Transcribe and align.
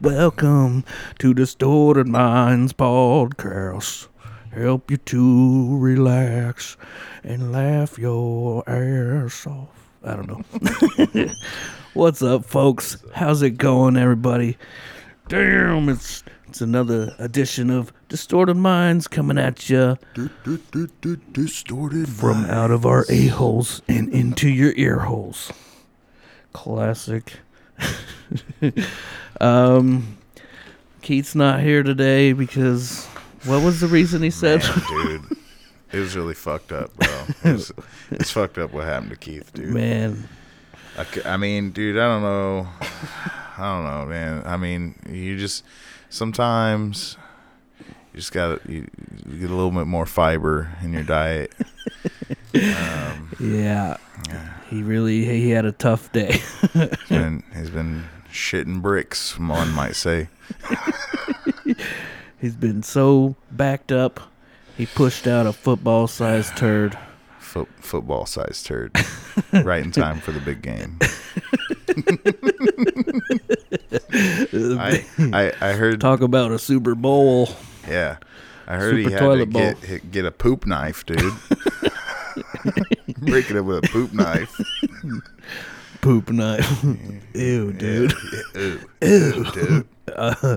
Welcome 0.00 0.84
to 1.18 1.34
Distorted 1.34 2.06
Minds 2.06 2.72
Podcast. 2.72 4.08
Help 4.52 4.90
you 4.90 4.96
to 4.98 5.78
relax 5.78 6.76
and 7.24 7.52
laugh 7.52 7.98
your 7.98 8.68
ass 8.68 9.46
off. 9.46 9.68
I 10.04 10.16
don't 10.16 10.28
know. 10.28 11.30
What's 11.94 12.22
up, 12.22 12.44
folks? 12.44 13.02
How's 13.14 13.42
it 13.42 13.58
going, 13.58 13.96
everybody? 13.96 14.58
Damn, 15.28 15.88
it's 15.88 16.24
it's 16.52 16.60
another 16.60 17.14
edition 17.18 17.70
of 17.70 17.94
Distorted 18.10 18.58
Minds 18.58 19.08
coming 19.08 19.38
at 19.38 19.70
you 19.70 19.96
Distorted 21.32 22.10
from 22.10 22.44
out 22.44 22.70
of 22.70 22.84
our 22.84 23.06
a 23.08 23.28
holes 23.28 23.80
and 23.88 24.10
into 24.10 24.50
your 24.50 24.74
ear 24.76 24.98
holes. 24.98 25.50
Classic. 26.52 27.32
um, 29.40 30.18
Keith's 31.00 31.34
not 31.34 31.60
here 31.60 31.82
today 31.82 32.34
because 32.34 33.06
what 33.46 33.62
was 33.62 33.80
the 33.80 33.86
reason 33.86 34.20
he 34.20 34.28
said? 34.28 34.62
Man, 34.62 34.82
dude. 34.90 35.38
It 35.90 36.00
was 36.00 36.14
really 36.14 36.34
fucked 36.34 36.70
up, 36.70 36.94
bro. 36.96 37.24
It 37.50 37.52
was, 37.54 37.72
it's 38.10 38.30
fucked 38.30 38.58
up 38.58 38.74
what 38.74 38.84
happened 38.84 39.12
to 39.12 39.16
Keith, 39.16 39.54
dude. 39.54 39.70
Man, 39.70 40.28
I 41.24 41.38
mean, 41.38 41.70
dude, 41.70 41.96
I 41.96 42.08
don't 42.08 42.22
know. 42.22 42.68
I 43.56 43.74
don't 43.74 43.84
know, 43.84 44.04
man. 44.04 44.42
I 44.44 44.58
mean, 44.58 44.96
you 45.08 45.38
just 45.38 45.64
sometimes 46.12 47.16
you 48.12 48.20
just 48.20 48.32
got 48.32 48.62
to 48.64 48.68
get 48.68 49.50
a 49.50 49.54
little 49.54 49.70
bit 49.70 49.86
more 49.86 50.06
fiber 50.06 50.70
in 50.82 50.92
your 50.92 51.04
diet. 51.04 51.52
Um, 52.54 53.34
yeah, 53.40 53.96
yeah, 54.28 54.52
he 54.68 54.82
really 54.82 55.24
he 55.24 55.50
had 55.50 55.64
a 55.64 55.72
tough 55.72 56.12
day. 56.12 56.32
he's 56.72 57.08
been 57.08 57.42
he's 57.54 57.70
been 57.70 58.04
shitting 58.30 58.82
bricks, 58.82 59.38
one 59.38 59.72
might 59.72 59.96
say. 59.96 60.28
He's 62.40 62.56
been 62.56 62.82
so 62.82 63.36
backed 63.50 63.92
up. 63.92 64.20
He 64.76 64.84
pushed 64.84 65.26
out 65.26 65.46
a 65.46 65.52
football-sized 65.52 66.56
turd. 66.56 66.98
Foot, 67.52 67.68
football 67.80 68.24
sized 68.24 68.64
turd, 68.64 68.96
right 69.52 69.84
in 69.84 69.92
time 69.92 70.20
for 70.20 70.32
the 70.32 70.40
big 70.40 70.62
game. 70.62 70.98
I, 74.80 75.04
I 75.34 75.52
I 75.60 75.72
heard 75.74 76.00
Talk 76.00 76.22
about 76.22 76.50
a 76.50 76.58
Super 76.58 76.94
Bowl. 76.94 77.50
Yeah, 77.86 78.16
I 78.66 78.76
heard 78.76 78.96
he 78.96 79.02
had 79.04 79.18
to 79.20 79.44
bowl. 79.44 79.60
get 79.62 79.78
hit- 79.80 80.10
get 80.10 80.24
a 80.24 80.30
poop 80.30 80.64
knife, 80.66 81.04
dude. 81.04 81.18
Break 83.18 83.50
it 83.50 83.56
up 83.58 83.66
with 83.66 83.84
a 83.84 83.88
poop 83.88 84.14
knife. 84.14 84.58
Poop 86.00 86.30
knife. 86.30 86.82
Ew, 87.34 87.72
dude. 87.74 88.14
Ew, 88.54 88.80
ew, 89.02 89.44
dude. 89.52 89.86
Uh, 90.16 90.56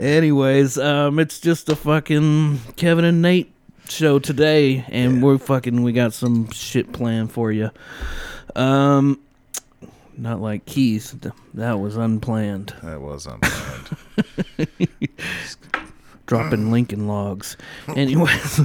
anyways, 0.00 0.78
um, 0.78 1.18
it's 1.18 1.40
just 1.40 1.68
a 1.68 1.76
fucking 1.76 2.60
Kevin 2.76 3.04
and 3.04 3.20
Nate 3.20 3.52
show 3.88 4.18
today, 4.18 4.84
and 4.88 5.22
we're 5.22 5.38
fucking 5.38 5.82
we 5.82 5.92
got 5.92 6.12
some 6.12 6.50
shit 6.50 6.92
planned 6.92 7.32
for 7.32 7.52
you. 7.52 7.70
Um, 8.54 9.20
not 10.16 10.40
like 10.40 10.64
keys. 10.66 11.14
That 11.54 11.78
was 11.78 11.96
unplanned. 11.96 12.74
That 12.82 13.00
was 13.00 13.26
unplanned. 13.26 13.96
Dropping 16.26 16.70
Lincoln 16.72 17.06
logs. 17.06 17.56
Anyways. 17.88 18.60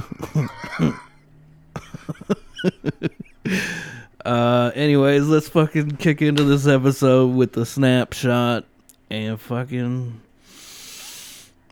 uh, 4.24 4.70
anyways, 4.74 5.26
let's 5.28 5.48
fucking 5.48 5.96
kick 5.96 6.22
into 6.22 6.44
this 6.44 6.66
episode 6.66 7.34
with 7.34 7.52
the 7.52 7.66
snapshot 7.66 8.64
and 9.10 9.40
fucking. 9.40 10.20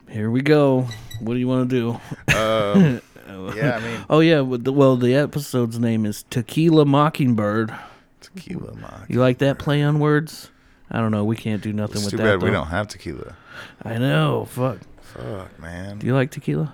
Here 0.09 0.31
we 0.31 0.43
go. 0.43 0.89
What 1.21 1.35
do 1.35 1.39
you 1.39 1.47
want 1.49 1.71
to 1.71 1.77
do? 1.77 2.37
Um, 2.37 3.01
yeah, 3.57 3.77
I 3.77 3.81
mean, 3.81 4.05
Oh 4.11 4.21
yeah, 4.21 4.41
well 4.41 4.59
the, 4.59 4.73
well 4.73 4.97
the 4.97 5.15
episode's 5.15 5.79
name 5.79 6.05
is 6.07 6.25
Tequila 6.31 6.85
Mockingbird. 6.85 7.73
tequila 8.21 8.75
mock. 8.77 9.07
You 9.09 9.21
like 9.21 9.39
that 9.39 9.59
play 9.59 9.83
on 9.83 9.99
words? 10.01 10.51
I 10.91 10.99
don't 10.99 11.11
know. 11.13 11.25
We 11.25 11.37
can't 11.37 11.63
do 11.63 11.73
nothing 11.73 11.97
It's 11.97 12.05
with 12.07 12.11
too 12.13 12.17
that. 12.19 12.41
bad 12.41 12.43
we 12.43 12.51
don't 12.51 12.67
have 12.67 12.89
tequila. 12.89 13.37
I 13.83 13.99
know. 13.99 14.47
Fuck. 14.51 14.79
Fuck, 15.03 15.59
man. 15.61 15.99
Do 15.99 16.07
you 16.07 16.15
like 16.15 16.31
tequila? 16.31 16.73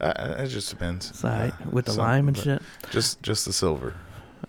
Uh, 0.00 0.34
it 0.38 0.46
just 0.48 0.70
depends. 0.70 1.10
It's 1.10 1.24
alright 1.24 1.52
Uh, 1.52 1.70
with 1.70 1.86
the 1.86 1.92
lime 1.94 2.28
and 2.28 2.36
shit. 2.36 2.62
Just, 2.90 3.20
just 3.22 3.44
the 3.46 3.52
silver. 3.52 3.94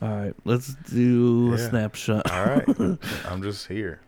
All 0.01 0.09
right, 0.09 0.33
let's 0.45 0.75
do 0.75 1.51
a 1.53 1.57
snapshot. 1.57 2.29
All 2.31 2.45
right, 2.45 2.97
I'm 3.27 3.41
just 3.41 3.67
here. 3.67 3.99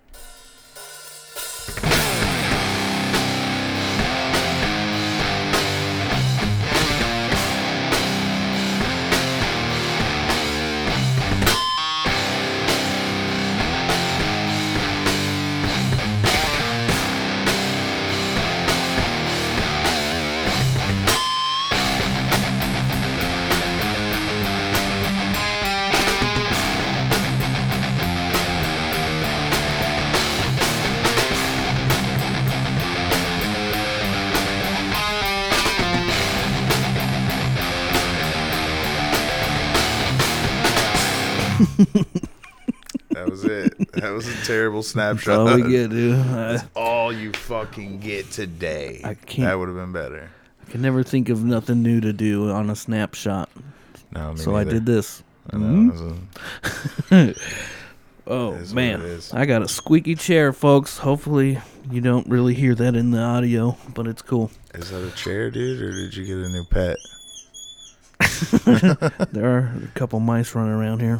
Terrible 44.51 44.79
That's 44.79 44.89
snapshot. 44.89 45.39
all 45.49 45.55
we 45.55 45.69
get, 45.69 45.89
dude. 45.91 46.15
I, 46.19 46.61
all 46.75 47.13
you 47.13 47.31
fucking 47.31 47.99
get 47.99 48.29
today. 48.31 49.01
I 49.03 49.13
can't- 49.13 49.47
That 49.47 49.57
would 49.59 49.67
have 49.69 49.77
been 49.77 49.91
better. 49.93 50.29
I 50.67 50.71
can 50.71 50.81
never 50.81 51.03
think 51.03 51.29
of 51.29 51.43
nothing 51.43 51.81
new 51.83 51.99
to 52.01 52.13
do 52.13 52.49
on 52.51 52.69
a 52.69 52.75
snapshot, 52.75 53.49
No, 54.13 54.35
so 54.35 54.55
I 54.55 54.63
did 54.63 54.85
this. 54.85 55.21
I 55.51 55.57
know, 55.57 55.91
hmm? 55.91 57.15
it 57.15 57.35
was 57.35 57.37
Oh 58.27 58.53
It 58.53 58.61
is 58.61 58.69
what 58.69 58.75
man. 58.75 59.19
I 59.33 59.45
got 59.45 59.63
a 59.63 59.67
squeaky 59.67 60.15
chair, 60.15 60.53
folks. 60.53 60.99
Hopefully 60.99 61.59
you 61.89 61.99
don't 62.01 62.27
really 62.27 62.53
hear 62.53 62.75
that 62.75 62.95
in 62.95 63.11
the 63.11 63.19
audio, 63.19 63.75
but 63.95 64.05
it's 64.07 64.21
cool. 64.21 64.51
is 64.75 64.91
that 64.91 65.03
a 65.05 65.11
chair, 65.15 65.49
dude, 65.49 65.81
or 65.81 65.91
did 65.91 66.15
you 66.15 66.25
get 66.25 66.37
a 66.37 66.49
new 66.49 66.63
pet? 66.65 66.97
There 69.31 69.45
are 69.45 69.73
a 69.83 69.87
couple 69.99 70.19
mice 70.19 70.53
running 70.55 70.73
around 70.73 70.99
here. 71.01 71.19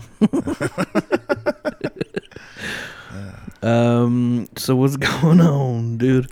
Um. 3.63 4.47
So 4.57 4.75
what's 4.75 4.97
going 5.21 5.41
on, 5.41 5.97
dude? 5.97 6.29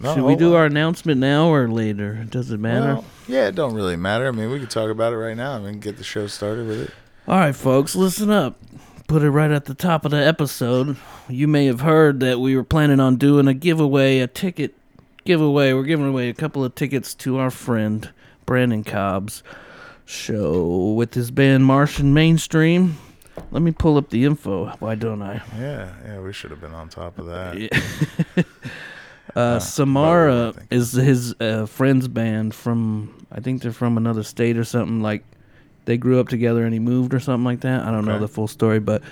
No, 0.00 0.14
Should 0.14 0.24
we 0.24 0.36
do 0.36 0.50
on. 0.50 0.56
our 0.56 0.66
announcement 0.66 1.20
now 1.20 1.48
or 1.48 1.68
later? 1.68 2.24
Does 2.28 2.50
it 2.50 2.58
matter? 2.58 2.94
Well, 2.96 3.04
yeah, 3.28 3.46
it 3.48 3.54
don't 3.54 3.74
really 3.74 3.96
matter. 3.96 4.26
I 4.28 4.32
mean, 4.32 4.50
we 4.50 4.58
can 4.58 4.68
talk 4.68 4.90
about 4.90 5.12
it 5.12 5.16
right 5.16 5.36
now. 5.36 5.52
I 5.52 5.60
mean, 5.60 5.78
get 5.80 5.96
the 5.96 6.04
show 6.04 6.26
started 6.26 6.66
with 6.66 6.80
it. 6.82 6.90
All 7.26 7.38
right, 7.38 7.54
folks, 7.56 7.94
listen 7.94 8.28
up. 8.30 8.58
Put 9.06 9.22
it 9.22 9.30
right 9.30 9.50
at 9.50 9.66
the 9.66 9.74
top 9.74 10.04
of 10.04 10.10
the 10.10 10.16
episode. 10.26 10.96
You 11.28 11.46
may 11.46 11.66
have 11.66 11.80
heard 11.80 12.20
that 12.20 12.40
we 12.40 12.56
were 12.56 12.64
planning 12.64 13.00
on 13.00 13.16
doing 13.16 13.46
a 13.48 13.54
giveaway, 13.54 14.18
a 14.18 14.26
ticket 14.26 14.74
giveaway. 15.24 15.72
We're 15.72 15.84
giving 15.84 16.08
away 16.08 16.28
a 16.28 16.34
couple 16.34 16.64
of 16.64 16.74
tickets 16.74 17.14
to 17.16 17.38
our 17.38 17.50
friend 17.50 18.10
Brandon 18.44 18.82
Cobb's 18.84 19.42
show 20.04 20.92
with 20.92 21.14
his 21.14 21.30
band 21.30 21.64
Martian 21.64 22.12
Mainstream. 22.12 22.98
Let 23.50 23.62
me 23.62 23.72
pull 23.72 23.96
up 23.96 24.10
the 24.10 24.24
info. 24.24 24.66
Why 24.78 24.94
don't 24.94 25.22
I? 25.22 25.42
Yeah, 25.58 25.92
yeah, 26.04 26.20
we 26.20 26.32
should 26.32 26.50
have 26.50 26.60
been 26.60 26.74
on 26.74 26.88
top 26.88 27.18
of 27.18 27.26
that. 27.26 27.58
Yeah. 27.58 27.68
uh, 29.36 29.38
Uh, 29.40 29.58
Samara 29.58 30.54
is 30.70 30.92
his 30.92 31.34
uh, 31.40 31.66
friend's 31.66 32.06
band 32.08 32.54
from, 32.54 33.26
I 33.32 33.40
think 33.40 33.62
they're 33.62 33.72
from 33.72 33.96
another 33.96 34.22
state 34.22 34.56
or 34.56 34.64
something. 34.64 35.00
Like 35.02 35.24
they 35.86 35.96
grew 35.96 36.20
up 36.20 36.28
together 36.28 36.64
and 36.64 36.72
he 36.72 36.78
moved 36.78 37.14
or 37.14 37.20
something 37.20 37.44
like 37.44 37.60
that. 37.60 37.82
I 37.84 37.90
don't 37.90 38.04
know 38.04 38.18
the 38.18 38.28
full 38.28 38.48
story, 38.48 38.78
but 38.80 39.02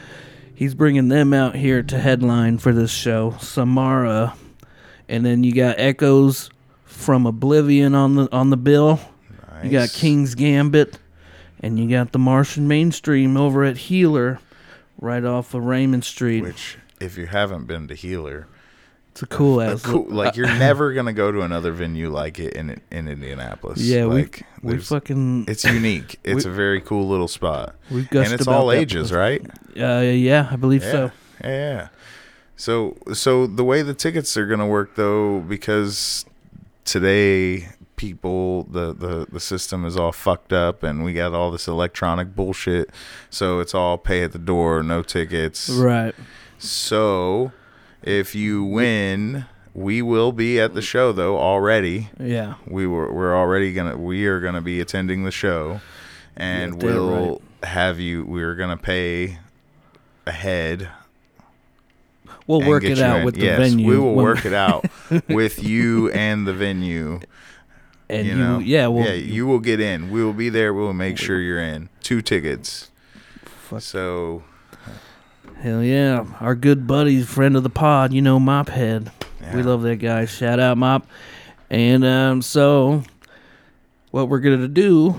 he's 0.55 0.75
bringing 0.75 1.09
them 1.09 1.33
out 1.33 1.57
here 1.57 1.83
to 1.83 1.99
headline 1.99 2.59
for 2.59 2.73
this 2.73 2.91
show. 2.91 3.35
Samara, 3.41 4.35
and 5.09 5.25
then 5.27 5.43
you 5.45 5.53
got 5.55 5.79
Echoes 5.79 6.51
from 6.85 7.27
Oblivion 7.27 7.95
on 7.95 8.15
the 8.15 8.29
on 8.33 8.51
the 8.51 8.57
bill. 8.57 9.01
Nice. 9.51 9.65
You 9.65 9.71
got 9.71 9.91
King's 9.91 10.35
Gambit, 10.35 10.99
and 11.63 11.79
you 11.79 11.89
got 11.89 12.13
the 12.13 12.19
Martian 12.19 12.67
Mainstream 12.69 13.37
over 13.37 13.65
at 13.65 13.77
Healer, 13.77 14.41
right 15.01 15.25
off 15.25 15.55
of 15.55 15.65
Raymond 15.65 16.05
Street. 16.05 16.43
Which, 16.43 16.79
if 17.01 17.17
you 17.17 17.27
haven't 17.27 17.67
been 17.67 17.89
to 17.89 17.95
Healer, 17.95 18.47
It's 19.13 19.23
a 19.23 19.27
cool 19.27 19.61
A 19.61 19.73
ass. 19.75 19.83
cool, 19.83 20.07
like 20.09 20.37
you're 20.37 20.47
never 20.59 20.93
gonna 20.93 21.13
go 21.13 21.31
to 21.31 21.43
another 21.43 21.73
venue 21.73 22.11
like 22.11 22.39
it 22.39 22.55
in 22.55 22.81
in 22.91 23.09
Indianapolis. 23.09 23.81
Yeah, 23.81 24.07
we 24.07 24.23
like, 24.23 24.43
we 24.63 24.71
there's- 24.73 24.89
fucking 24.89 25.45
It's 25.49 25.65
unique. 25.65 26.19
It's 26.25 26.45
We- 26.45 26.51
a 26.51 26.55
very 26.55 26.81
cool 26.81 27.09
little 27.09 27.29
spot, 27.29 27.75
we've 27.91 28.11
and 28.13 28.33
it's 28.33 28.43
about 28.43 28.55
all 28.55 28.67
that 28.69 28.79
ages, 28.79 29.11
place. 29.11 29.19
right? 29.19 29.43
Uh, 29.79 30.01
yeah, 30.03 30.49
I 30.51 30.57
believe 30.57 30.83
Yeah. 30.83 30.91
so. 30.93 31.11
Yeah, 31.45 31.51
yeah. 31.51 31.89
So 32.57 32.97
so 33.13 33.47
the 33.47 33.65
way 33.65 33.83
the 33.83 33.95
tickets 33.95 34.37
are 34.37 34.47
gonna 34.47 34.67
work 34.69 34.95
though, 34.97 35.41
because 35.41 36.25
today 36.85 37.69
people 38.03 38.65
the, 38.65 38.93
the 38.93 39.27
the 39.31 39.39
system 39.39 39.85
is 39.85 39.97
all 39.97 40.11
fucked 40.11 40.53
up 40.53 40.83
and 40.83 41.05
we 41.05 41.13
got 41.13 41.33
all 41.33 41.53
this 41.53 41.69
electronic 41.69 42.35
bullshit. 42.35 42.91
So 43.31 43.61
it's 43.61 43.77
all 43.77 43.97
pay 43.97 44.25
at 44.25 44.33
the 44.33 44.41
door, 44.41 44.83
no 44.83 45.05
tickets. 45.05 45.71
Right. 45.71 46.13
So 46.59 47.53
if 48.03 48.35
you 48.35 48.65
win, 48.65 49.47
we 49.73 50.03
will 50.03 50.33
be 50.33 50.59
at 50.59 50.75
the 50.75 50.83
show 50.83 51.13
though 51.13 51.39
already. 51.39 52.11
Yeah. 52.19 52.55
We 52.67 52.89
were 52.89 53.13
we're 53.13 53.37
already 53.37 53.73
gonna 53.73 53.97
we 53.97 54.27
are 54.27 54.41
gonna 54.41 54.61
be 54.61 54.81
attending 54.81 55.23
the 55.23 55.31
show, 55.31 55.81
and 56.37 56.83
we'll 56.83 57.41
have 57.63 58.01
you. 58.01 58.25
We're 58.25 58.57
gonna 58.57 58.77
pay 58.77 59.39
ahead. 60.27 60.89
We'll 62.49 62.67
work 62.67 62.83
it 62.83 62.99
out 62.99 63.21
in. 63.21 63.25
with 63.25 63.37
the 63.37 63.43
yes, 63.43 63.59
venue. 63.59 63.87
We 63.87 63.97
will 63.97 64.17
work 64.17 64.45
it 64.45 64.53
out 64.53 64.87
with 65.29 65.63
you 65.63 66.11
and 66.11 66.49
the 66.49 66.53
venue. 66.53 67.21
And 68.13 68.27
you 68.27 68.35
you, 68.35 68.39
know, 68.39 68.59
yeah, 68.59 68.89
well, 68.89 69.07
yeah, 69.07 69.15
you 69.15 69.47
will 69.47 69.59
get 69.59 69.81
in. 69.81 70.11
We 70.11 70.23
will 70.23 70.35
be 70.35 70.51
there. 70.51 70.75
We 70.75 70.83
will 70.83 70.93
make 70.93 71.17
sure 71.17 71.41
you're 71.41 71.63
in. 71.63 71.89
Two 72.03 72.21
tickets. 72.21 72.91
Fuck. 73.45 73.81
So 73.81 74.43
hell 75.63 75.83
yeah, 75.83 76.27
our 76.41 76.55
good 76.55 76.87
buddy, 76.87 77.23
friend 77.23 77.57
of 77.57 77.63
the 77.63 77.71
pod, 77.71 78.13
you 78.13 78.21
know, 78.21 78.39
Mophead. 78.39 79.11
We 79.41 79.61
yeah. 79.61 79.65
love 79.65 79.83
that 79.83 79.97
guy. 79.97 80.27
Shout 80.27 80.61
out, 80.61 80.77
Mop. 80.77 81.07
And 81.71 82.05
um, 82.05 82.43
so, 82.43 83.03
what 84.11 84.29
we're 84.29 84.41
gonna 84.41 84.69
do, 84.69 85.19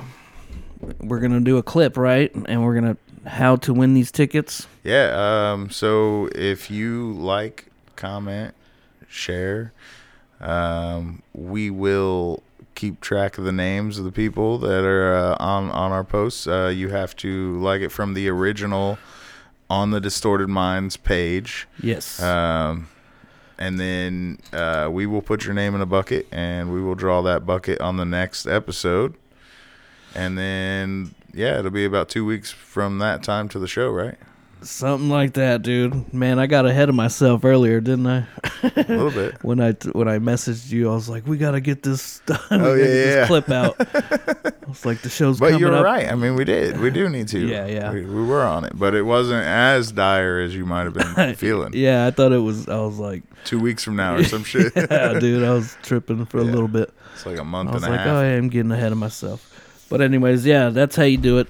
we're 1.00 1.20
gonna 1.20 1.42
do 1.42 1.58
a 1.58 1.64
clip, 1.64 1.98
right? 1.98 2.32
And 2.46 2.64
we're 2.64 2.76
gonna 2.76 2.98
how 3.26 3.56
to 3.56 3.74
win 3.74 3.94
these 3.94 4.12
tickets. 4.12 4.68
Yeah. 4.84 5.52
Um. 5.52 5.70
So 5.70 6.30
if 6.36 6.70
you 6.70 7.14
like, 7.14 7.68
comment, 7.96 8.54
share, 9.08 9.74
um, 10.40 11.24
we 11.34 11.70
will 11.70 12.44
keep 12.76 13.02
track 13.02 13.38
of 13.38 13.44
the 13.44 13.52
names 13.52 13.98
of 13.98 14.06
the 14.06 14.12
people 14.12 14.58
that 14.60 14.84
are 14.84 15.16
uh, 15.16 15.38
on 15.40 15.70
on 15.72 15.92
our 15.92 16.04
posts. 16.04 16.48
Uh, 16.48 16.72
you 16.74 16.90
have 16.90 17.16
to 17.18 17.60
like 17.60 17.82
it 17.82 17.90
from 17.90 18.14
the 18.14 18.28
original 18.30 18.98
on 19.70 19.92
the 19.92 20.00
Distorted 20.00 20.50
Minds 20.50 20.98
page. 20.98 21.68
Yes. 21.82 22.22
Um, 22.22 22.90
and 23.58 23.80
then 23.80 24.40
uh, 24.52 24.90
we 24.92 25.06
will 25.06 25.22
put 25.22 25.46
your 25.46 25.54
name 25.54 25.76
in 25.76 25.82
a 25.82 25.86
bucket, 25.86 26.28
and 26.32 26.74
we 26.74 26.82
will 26.82 26.96
draw 26.96 27.22
that 27.22 27.46
bucket 27.46 27.80
on 27.80 27.98
the 27.98 28.06
next 28.06 28.46
episode. 28.46 29.16
And 30.16 30.38
then, 30.38 31.16
yeah, 31.34 31.60
it'll 31.60 31.72
be 31.72 31.86
about 31.86 32.10
two 32.10 32.26
weeks 32.26 32.52
from 32.52 33.00
that 33.00 33.24
time 33.24 33.50
to 33.50 33.60
the 33.60 33.68
show, 33.68 33.90
right? 33.90 34.18
Something 34.64 35.10
like 35.10 35.34
that, 35.34 35.62
dude. 35.62 36.14
Man, 36.14 36.40
I 36.40 36.48
got 36.48 36.66
ahead 36.66 36.90
of 36.90 36.96
myself 36.96 37.44
earlier, 37.44 37.82
didn't 37.82 38.08
I? 38.08 38.26
A 38.64 38.86
little 38.88 39.12
bit. 39.12 39.44
when 39.44 39.60
I 39.60 39.72
when 39.92 40.08
I 40.08 40.20
messaged 40.20 40.72
you, 40.72 40.90
I 40.90 40.94
was 40.96 41.10
like, 41.10 41.28
"We 41.28 41.38
gotta 41.38 41.60
get 41.62 41.84
this 41.84 42.20
done. 42.26 42.40
Oh, 42.52 42.74
yeah, 42.74 42.84
get 42.84 42.88
this 42.88 43.16
yeah. 43.16 43.28
clip 43.28 43.50
out." 43.50 43.76
I 43.80 44.68
was 44.68 44.86
like, 44.86 45.02
"The 45.02 45.10
show's 45.10 45.40
But 45.40 45.60
you're 45.60 45.74
up." 45.74 45.84
right. 45.84 46.10
I 46.10 46.16
mean, 46.16 46.36
we 46.36 46.46
did. 46.46 46.80
We 46.80 46.90
do 46.90 47.10
need 47.10 47.28
to. 47.30 47.40
Yeah, 47.40 47.66
yeah. 47.66 47.92
We, 47.92 48.06
we 48.06 48.24
were 48.24 48.44
on 48.44 48.64
it, 48.64 48.72
but 48.76 48.96
it 48.96 49.04
wasn't 49.04 49.46
as 49.46 49.92
dire 49.92 50.40
as 50.40 50.56
you 50.56 50.66
might 50.66 50.84
have 50.84 50.94
been 50.94 51.36
feeling. 51.36 51.74
Yeah, 51.74 52.06
I 52.08 52.12
thought 52.12 52.32
it 52.32 52.40
was. 52.40 52.68
I 52.70 52.80
was 52.80 53.00
like, 53.00 53.24
Two 53.44 53.60
weeks 53.60 53.84
from 53.84 53.98
now 53.98 54.16
or 54.16 54.24
some 54.24 54.44
shit. 54.44 54.72
"Yeah, 54.76 55.20
dude." 55.20 55.44
I 55.44 55.54
was 55.54 55.76
tripping 55.84 56.26
for 56.26 56.38
a 56.38 56.44
little 56.44 56.70
bit. 56.70 56.94
It's 57.14 57.26
like 57.26 57.38
a 57.38 57.44
month 57.44 57.70
I 57.72 57.74
was 57.74 57.84
and 57.84 57.94
a 57.94 57.98
like, 57.98 58.06
half. 58.06 58.16
"Oh, 58.16 58.20
I'm 58.22 58.50
getting 58.50 58.72
ahead 58.72 58.92
of 58.92 58.98
myself." 58.98 59.50
But 59.90 60.02
anyways, 60.02 60.46
yeah, 60.46 60.70
that's 60.70 60.96
how 60.96 61.04
you 61.04 61.18
do 61.18 61.40
it. 61.40 61.48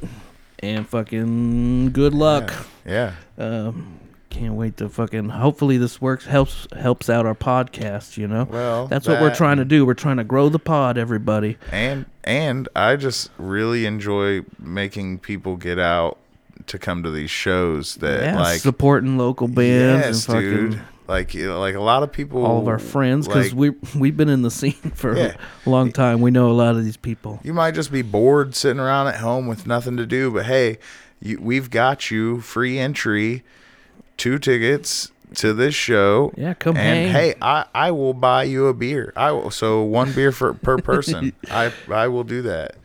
And 0.64 0.88
fucking 0.88 1.92
good 1.92 2.14
luck. 2.14 2.54
Yeah. 2.86 3.16
Um, 3.38 4.00
can't 4.30 4.54
wait 4.54 4.78
to 4.78 4.88
fucking. 4.88 5.28
Hopefully, 5.28 5.78
this 5.78 6.00
works 6.02 6.26
helps 6.26 6.68
helps 6.74 7.10
out 7.10 7.26
our 7.26 7.36
podcast. 7.36 8.16
You 8.18 8.30
know, 8.30 8.48
Well, 8.50 8.88
that's 8.88 9.06
what 9.06 9.20
we're 9.22 9.36
trying 9.36 9.58
to 9.58 9.66
do. 9.66 9.86
We're 9.86 9.94
trying 9.94 10.18
to 10.18 10.24
grow 10.24 10.48
the 10.48 10.60
pod, 10.60 10.98
everybody. 10.98 11.58
and 11.70 12.06
and 12.24 12.70
I 12.78 12.96
just 12.96 13.30
really 13.38 13.86
enjoy 13.86 14.44
making 14.58 15.20
people 15.20 15.58
get 15.58 15.80
out 15.80 16.18
to 16.68 16.80
come 16.80 17.04
to 17.04 17.12
these 17.12 17.30
shows 17.30 17.96
that 17.96 18.22
yeah, 18.22 18.40
like 18.40 18.62
supporting 18.62 19.18
local 19.18 19.50
bands 19.50 20.06
yes, 20.06 20.28
and 20.28 20.36
fucking 20.36 20.70
dude. 20.72 20.82
Like 21.08 21.34
you 21.34 21.48
know, 21.48 21.60
like 21.60 21.76
a 21.76 21.82
lot 21.82 22.02
of 22.04 22.12
people, 22.14 22.46
all 22.46 22.60
of 22.62 22.68
our 22.68 22.80
friends 22.80 23.28
because 23.28 23.54
like, 23.54 23.74
we 23.94 24.00
we've 24.00 24.16
been 24.16 24.30
in 24.30 24.42
the 24.42 24.52
scene 24.52 24.72
for 24.96 25.18
Yeah. 25.18 25.36
a 25.66 25.70
long 25.70 25.92
time. 25.92 26.22
We 26.22 26.32
know 26.32 26.50
a 26.50 26.54
lot 26.54 26.76
of 26.76 26.84
these 26.86 26.96
people. 26.98 27.40
you 27.44 27.54
might 27.54 27.72
just 27.76 27.92
be 27.92 28.02
bored 28.02 28.56
sitting 28.56 28.80
around 28.80 29.08
at 29.08 29.18
home 29.18 29.48
with 29.48 29.68
nothing 29.68 29.98
to 29.98 30.06
do. 30.06 30.32
But 30.32 30.46
hey, 30.46 30.78
you, 31.22 31.40
we've 31.42 31.70
got 31.70 32.10
you 32.10 32.40
free 32.40 32.80
entry, 32.80 33.44
two 34.16 34.40
tickets 34.40 35.12
to 35.36 35.52
this 35.54 35.76
show. 35.76 36.32
Yeah, 36.38 36.54
come 36.54 36.78
and 36.78 37.12
hang. 37.12 37.12
hey, 37.12 37.36
I, 37.42 37.66
I 37.76 37.92
will 37.92 38.14
buy 38.14 38.44
you 38.44 38.68
a 38.68 38.74
beer. 38.74 39.12
I 39.18 39.32
will, 39.34 39.52
so 39.52 39.82
one 39.84 40.14
beer 40.14 40.32
for 40.32 40.54
per 40.54 40.78
person. 40.92 41.34
I 41.52 41.74
I 41.92 42.08
will 42.08 42.24
do 42.24 42.44
that. 42.44 42.76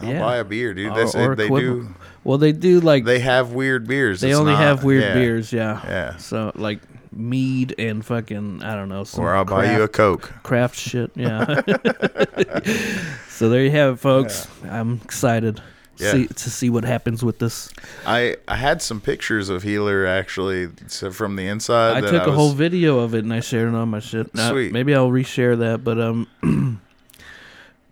I'll 0.00 0.08
Yeah. 0.08 0.20
buy 0.20 0.36
a 0.36 0.44
beer, 0.44 0.74
dude. 0.74 0.94
That's 0.94 1.16
or. 1.16 1.34
They 1.34 1.48
do. 1.48 1.92
Well, 2.22 2.38
they 2.38 2.52
do 2.52 2.78
like 2.80 3.04
they, 3.04 3.14
They 3.14 3.20
have 3.20 3.50
weird 3.52 3.88
beers. 3.88 4.22
It's 4.22 4.38
only 4.38 4.52
not- 4.52 4.60
have 4.60 4.84
weird 4.84 5.02
yeah. 5.02 5.14
beers. 5.14 5.52
Yeah. 5.52 5.80
Yeah. 5.84 6.16
So 6.18 6.52
like 6.54 6.78
mead 7.12 7.74
and 7.78 8.04
fucking 8.04 8.62
I 8.62 8.74
don't 8.74 8.88
know. 8.88 9.04
Some 9.04 9.24
Or 9.24 9.34
I'll 9.34 9.44
buy 9.44 9.74
you 9.76 9.82
a 9.82 9.88
Coke. 9.88 10.32
craft 10.42 10.76
shit. 10.76 11.10
Yeah. 11.14 11.44
so 13.28 13.48
there 13.48 13.62
you 13.64 13.70
have 13.70 13.94
it, 13.94 13.96
folks. 13.98 14.46
I'm 14.68 15.00
excited. 15.04 15.60
Yeah. 15.98 16.12
See, 16.12 16.26
to 16.26 16.50
see 16.50 16.70
what 16.70 16.84
happens 16.84 17.22
with 17.22 17.38
this. 17.38 17.70
I 18.06 18.36
I 18.48 18.56
had 18.56 18.80
some 18.82 19.00
pictures 19.00 19.48
of 19.50 19.62
Healer 19.62 20.06
actually 20.06 20.66
from 20.66 21.36
the 21.36 21.46
inside. 21.46 21.98
I 21.98 22.00
took 22.10 22.24
a 22.24 22.30
was- 22.30 22.36
whole 22.36 22.52
video 22.52 22.98
of 23.00 23.14
it 23.14 23.24
and 23.24 23.32
I 23.32 23.40
shared 23.40 23.68
it 23.68 23.74
on 23.74 23.90
my 23.90 24.00
shit. 24.00 24.34
Now, 24.34 24.50
Sweet. 24.50 24.72
maybe 24.72 24.94
I'll 24.94 25.10
reshare 25.10 25.56
that, 25.58 25.84
but 25.84 26.00
um, 26.00 26.26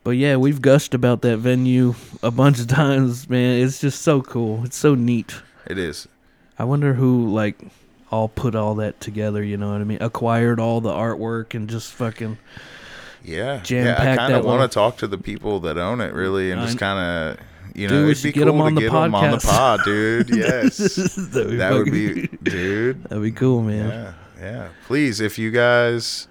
but 0.02 0.12
yeah, 0.12 0.36
we've 0.36 0.62
gushed 0.62 0.94
about 0.94 1.20
that 1.22 1.38
venue 1.38 1.94
a 2.22 2.30
bunch 2.30 2.58
of 2.58 2.66
times, 2.82 3.28
man. 3.28 3.60
It's 3.60 3.80
just 3.80 4.02
so 4.02 4.22
cool. 4.22 4.64
It's 4.64 4.76
so 4.76 4.94
neat. 4.94 5.34
It 5.66 5.78
is. 5.78 6.08
I 6.58 6.64
wonder 6.64 6.94
who 6.94 7.28
like 7.28 7.58
all 8.10 8.28
put 8.28 8.54
all 8.54 8.74
that 8.76 9.00
together. 9.00 9.42
You 9.42 9.56
know 9.56 9.72
what 9.72 9.80
I 9.80 9.84
mean? 9.84 9.98
Acquired 10.00 10.58
all 10.60 10.80
the 10.80 10.90
artwork 10.90 11.54
and 11.54 11.68
just 11.68 11.92
fucking 11.92 12.38
Yeah. 13.24 13.58
Jam 13.62 13.86
yeah, 13.86 14.12
I 14.12 14.16
kind 14.16 14.32
of 14.34 14.44
want 14.44 14.70
to 14.70 14.74
talk 14.74 14.96
to 14.98 15.06
the 15.06 15.18
people 15.18 15.60
that 15.60 15.76
own 15.78 16.00
it 16.00 16.12
really 16.14 16.50
and 16.50 16.60
I- 16.60 16.64
just 16.66 16.78
kind 16.78 16.98
of 17.38 17.46
you 17.76 17.86
know 17.86 18.04
we 18.04 18.10
it'd 18.10 18.22
be 18.24 18.28
should 18.30 18.34
get 18.34 18.48
'em 18.48 18.54
cool 18.54 18.62
on 18.62 18.74
to 18.74 18.74
the 18.74 18.80
get 18.80 18.94
'em 18.94 19.14
on 19.14 19.30
the 19.30 19.36
podcast. 19.36 19.46
pod, 19.48 19.80
dude. 19.84 20.30
Yes. 20.34 20.76
that'd 20.96 21.50
be 21.50 21.56
that 21.56 21.72
would 21.72 21.90
be 21.92 22.26
dude. 22.42 23.04
that'd 23.04 23.22
be 23.22 23.30
cool, 23.30 23.62
man. 23.62 23.88
Yeah, 23.88 24.12
yeah. 24.40 24.68
Please, 24.86 25.20
if 25.20 25.38
you 25.38 25.50
guys 25.52 26.26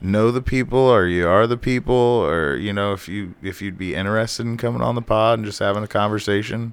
know 0.00 0.30
the 0.32 0.42
people 0.42 0.78
or 0.80 1.06
you 1.06 1.28
are 1.28 1.46
the 1.46 1.56
people 1.58 1.94
or 1.94 2.56
you 2.56 2.72
know 2.72 2.92
if 2.92 3.06
you 3.08 3.34
if 3.42 3.60
you'd 3.62 3.76
be 3.78 3.94
interested 3.94 4.46
in 4.46 4.56
coming 4.56 4.80
on 4.80 4.94
the 4.94 5.02
pod 5.02 5.38
and 5.38 5.46
just 5.46 5.58
having 5.60 5.82
a 5.84 5.88
conversation 5.88 6.72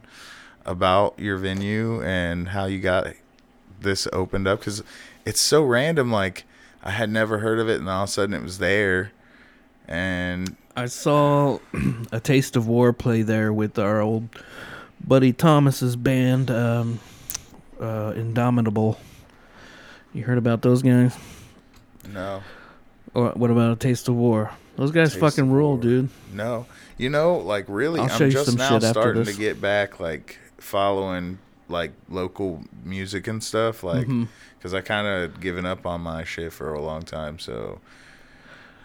about 0.65 1.13
your 1.19 1.38
venue 1.38 2.01
and 2.03 2.50
how 2.50 2.65
you 2.65 2.79
got 2.79 3.05
this 3.81 4.07
opened 4.13 4.48
up 4.48 4.62
cuz 4.62 4.83
it's 5.25 5.39
so 5.41 5.63
random 5.63 6.12
like 6.12 6.45
I 6.83 6.91
had 6.91 7.09
never 7.09 7.39
heard 7.39 7.59
of 7.59 7.69
it 7.69 7.79
and 7.79 7.89
all 7.89 8.03
of 8.03 8.09
a 8.09 8.12
sudden 8.12 8.33
it 8.33 8.43
was 8.43 8.57
there 8.59 9.12
and 9.88 10.55
I 10.75 10.86
saw 10.86 11.59
a 12.12 12.19
taste 12.19 12.55
of 12.55 12.67
war 12.67 12.93
play 12.93 13.21
there 13.21 13.51
with 13.51 13.77
our 13.77 14.00
old 14.01 14.29
buddy 15.05 15.33
Thomas's 15.33 15.95
band, 15.95 16.50
um, 16.51 17.00
uh, 17.81 18.13
Indomitable. 18.15 19.00
You 20.13 20.24
heard 20.24 20.38
about 20.38 20.62
those 20.62 20.81
guys? 20.81 21.17
no 22.07 22.41
Or 23.13 23.31
what 23.31 23.51
about 23.51 23.74
a 23.74 23.75
taste 23.75 24.07
of 24.07 24.15
war? 24.15 24.51
Those 24.77 24.91
guys 24.91 25.09
Taste 25.09 25.19
fucking 25.19 25.51
rule, 25.51 25.75
dude. 25.75 26.09
No, 26.31 26.65
you 26.98 27.09
know, 27.09 27.38
like 27.38 27.65
really, 27.67 28.00
I'll 28.00 28.24
I'm 28.24 28.29
just 28.29 28.57
now 28.57 28.79
starting 28.79 29.25
to 29.25 29.33
get 29.33 29.59
back, 29.59 30.00
like 30.00 30.39
following 30.57 31.39
like 31.69 31.93
local 32.09 32.63
music 32.83 33.27
and 33.27 33.43
stuff, 33.43 33.83
like 33.83 34.07
because 34.57 34.73
I 34.73 34.81
kind 34.81 35.07
of 35.07 35.39
given 35.39 35.65
up 35.65 35.85
on 35.85 36.01
my 36.01 36.23
shit 36.23 36.51
for 36.51 36.73
a 36.73 36.81
long 36.81 37.03
time. 37.03 37.39
So 37.39 37.79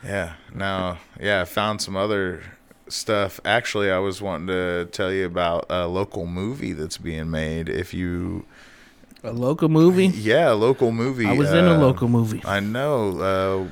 yeah, 0.05 0.35
now 0.55 0.99
yeah, 1.21 1.43
I 1.43 1.45
found 1.45 1.81
some 1.81 1.97
other 1.97 2.43
stuff. 2.89 3.41
Actually, 3.45 3.91
I 3.91 3.99
was 3.99 4.21
wanting 4.21 4.49
to 4.49 4.87
tell 4.93 5.13
you 5.13 5.27
about 5.27 5.67
a 5.71 5.87
local 5.87 6.27
movie 6.27 6.73
that's 6.73 6.99
being 6.99 7.31
made. 7.31 7.69
If 7.69 7.95
you, 7.95 8.45
A 9.23 9.33
local 9.33 9.69
movie? 9.69 10.07
yeah, 10.15 10.53
a 10.53 10.55
local 10.55 10.93
movie. 10.93 11.27
I 11.27 11.33
was 11.33 11.53
in 11.53 11.65
a 11.65 11.75
uh, 11.75 11.79
local 11.79 12.09
movie. 12.09 12.43
I 12.45 12.61
know. 12.61 13.19
Uh, 13.21 13.71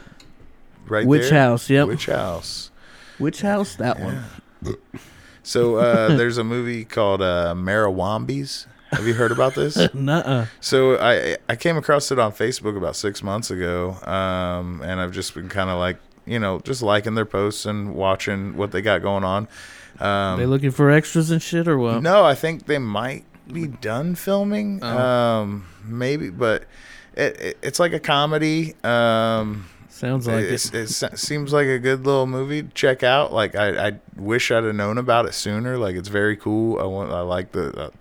right 0.89 1.07
Witch 1.07 1.31
there. 1.31 1.39
House, 1.39 1.69
yep. 1.69 1.87
Witch 1.87 2.07
House. 2.07 2.71
Which 3.19 3.43
house? 3.43 3.77
That 3.77 4.01
one. 4.01 4.25
So 5.43 5.77
uh, 5.77 6.17
there's 6.17 6.39
a 6.39 6.45
movie 6.45 6.85
called 6.85 7.21
uh, 7.21 7.55
Marawambies. 7.57 8.67
Have 8.93 9.07
you 9.07 9.15
heard 9.15 9.33
about 9.33 9.55
this? 9.55 9.77
Nuh-uh. 9.95 10.47
So 10.61 10.99
I 10.99 11.37
I 11.49 11.57
came 11.57 11.77
across 11.77 12.11
it 12.13 12.19
on 12.19 12.33
Facebook 12.33 12.77
about 12.77 12.95
six 12.97 13.23
months 13.23 13.51
ago, 13.51 13.93
um, 14.05 14.81
and 14.83 15.01
I've 15.01 15.13
just 15.13 15.35
been 15.35 15.49
kind 15.49 15.71
of 15.71 15.79
like 15.79 15.97
you 16.27 16.39
know 16.39 16.61
just 16.61 16.83
liking 16.83 17.15
their 17.15 17.25
posts 17.25 17.67
and 17.67 17.95
watching 17.95 18.57
what 18.57 18.71
they 18.73 18.83
got 18.83 19.03
going 19.03 19.25
on. 19.25 19.49
Um, 20.01 20.39
they 20.39 20.47
looking 20.47 20.71
for 20.71 20.91
extras 20.91 21.31
and 21.31 21.43
shit 21.43 21.67
or 21.69 21.79
what? 21.79 22.03
no, 22.03 22.25
I 22.25 22.35
think 22.35 22.67
they 22.67 22.79
might 22.79 23.25
be 23.53 23.67
done 23.67 24.15
filming, 24.15 24.81
Oh. 24.83 24.99
um, 24.99 25.67
maybe, 25.85 26.31
but 26.31 26.65
it, 27.15 27.41
it 27.41 27.59
it's 27.63 27.79
like 27.81 27.93
a 27.93 28.01
comedy. 28.01 28.75
Um, 28.85 29.67
Sounds 29.89 30.27
like 30.27 30.45
it. 30.47 30.75
it 30.75 30.89
seems 31.19 31.53
like 31.53 31.67
a 31.69 31.79
good 31.79 32.05
little 32.05 32.27
movie 32.27 32.63
to 32.63 32.69
check 32.71 33.03
out. 33.03 33.33
Like 33.33 33.55
I, 33.55 33.89
I 33.89 33.93
wish 34.17 34.51
I'd 34.51 34.65
have 34.65 34.75
known 34.75 34.99
about 34.99 35.27
it 35.27 35.35
sooner. 35.35 35.79
Like 35.79 35.95
it's 35.97 36.09
very 36.09 36.37
cool. 36.37 36.79
I 36.81 36.85
want 36.85 37.13
I 37.13 37.21
like 37.21 37.53
the. 37.53 37.93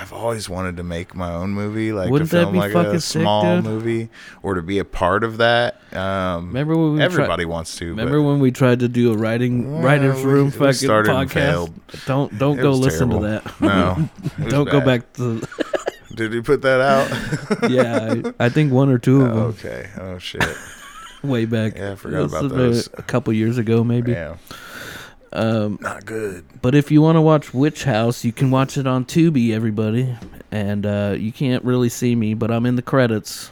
I've 0.00 0.12
always 0.12 0.48
wanted 0.48 0.76
to 0.76 0.84
make 0.84 1.16
my 1.16 1.32
own 1.32 1.50
movie, 1.50 1.92
like 1.92 2.08
Wouldn't 2.08 2.30
to 2.30 2.36
film 2.44 2.54
like 2.54 2.72
a 2.72 3.00
sick, 3.00 3.22
small 3.22 3.56
dude? 3.56 3.64
movie, 3.64 4.10
or 4.44 4.54
to 4.54 4.62
be 4.62 4.78
a 4.78 4.84
part 4.84 5.24
of 5.24 5.38
that. 5.38 5.80
Um, 5.92 6.46
Remember 6.48 6.76
when 6.76 6.92
we 6.94 7.02
everybody 7.02 7.44
wants 7.44 7.74
to. 7.78 7.86
Remember 7.88 8.22
when 8.22 8.38
we 8.38 8.52
tried 8.52 8.78
to 8.78 8.88
do 8.88 9.12
a 9.12 9.16
writing 9.16 9.72
Well, 9.72 9.82
writers 9.82 10.22
room 10.22 10.46
we 10.46 10.50
fucking 10.52 10.88
podcast? 10.88 11.72
Don't 12.06 12.38
don't 12.38 12.60
It 12.60 12.62
go 12.62 12.70
listen 12.74 13.08
terrible. 13.10 13.26
to 13.26 13.42
that. 13.42 13.60
No, 13.60 14.08
don't 14.48 14.70
go 14.70 14.80
back 14.80 15.12
to. 15.14 15.42
Did 16.14 16.30
we 16.30 16.42
put 16.42 16.62
that 16.62 16.80
out? 16.80 17.68
yeah, 17.70 18.22
I, 18.38 18.46
I 18.46 18.48
think 18.50 18.72
one 18.72 18.90
or 18.90 18.98
two 18.98 19.22
of 19.22 19.28
them 19.34 19.38
okay. 19.38 19.90
Oh 19.98 20.18
shit. 20.18 20.44
way 21.24 21.44
back. 21.44 21.76
Yeah, 21.76 21.92
I 21.92 21.94
forgot 21.96 22.22
about 22.26 22.44
a- 22.44 22.48
those. 22.48 22.86
A 22.94 23.02
couple 23.02 23.32
years 23.32 23.58
ago, 23.58 23.82
maybe. 23.82 24.12
Yeah. 24.12 24.36
Um, 25.32 25.78
Not 25.80 26.04
good. 26.06 26.44
But 26.62 26.74
if 26.74 26.90
you 26.90 27.02
want 27.02 27.16
to 27.16 27.20
watch 27.20 27.52
Witch 27.52 27.84
House, 27.84 28.24
you 28.24 28.32
can 28.32 28.50
watch 28.50 28.78
it 28.78 28.86
on 28.86 29.04
Tubi, 29.04 29.52
everybody. 29.52 30.16
And 30.50 30.86
uh, 30.86 31.14
you 31.18 31.32
can't 31.32 31.62
really 31.64 31.88
see 31.90 32.14
me, 32.14 32.34
but 32.34 32.50
I'm 32.50 32.64
in 32.66 32.76
the 32.76 32.82
credits. 32.82 33.50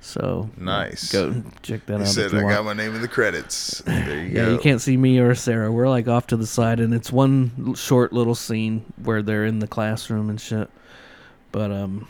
So 0.00 0.48
Nice. 0.56 1.12
go 1.12 1.42
check 1.60 1.84
that 1.86 1.96
You 1.96 2.00
out. 2.02 2.06
said 2.08 2.32
I 2.34 2.42
want. 2.42 2.54
got 2.56 2.64
my 2.64 2.72
name 2.72 2.94
in 2.94 3.02
the 3.02 3.08
credits. 3.08 3.80
There 3.84 4.16
you 4.24 4.28
yeah, 4.28 4.44
go. 4.46 4.52
you 4.52 4.58
can't 4.58 4.80
see 4.80 4.96
me 4.96 5.18
or 5.18 5.34
Sarah. 5.34 5.70
We're 5.70 5.88
like 5.88 6.08
off 6.08 6.28
to 6.28 6.36
the 6.38 6.46
side, 6.46 6.80
and 6.80 6.94
it's 6.94 7.12
one 7.12 7.74
short 7.74 8.12
little 8.14 8.34
scene 8.34 8.90
where 9.02 9.20
they're 9.20 9.44
in 9.44 9.58
the 9.58 9.66
classroom 9.66 10.30
and 10.30 10.40
shit. 10.40 10.70
But 11.52 11.70
um, 11.72 12.08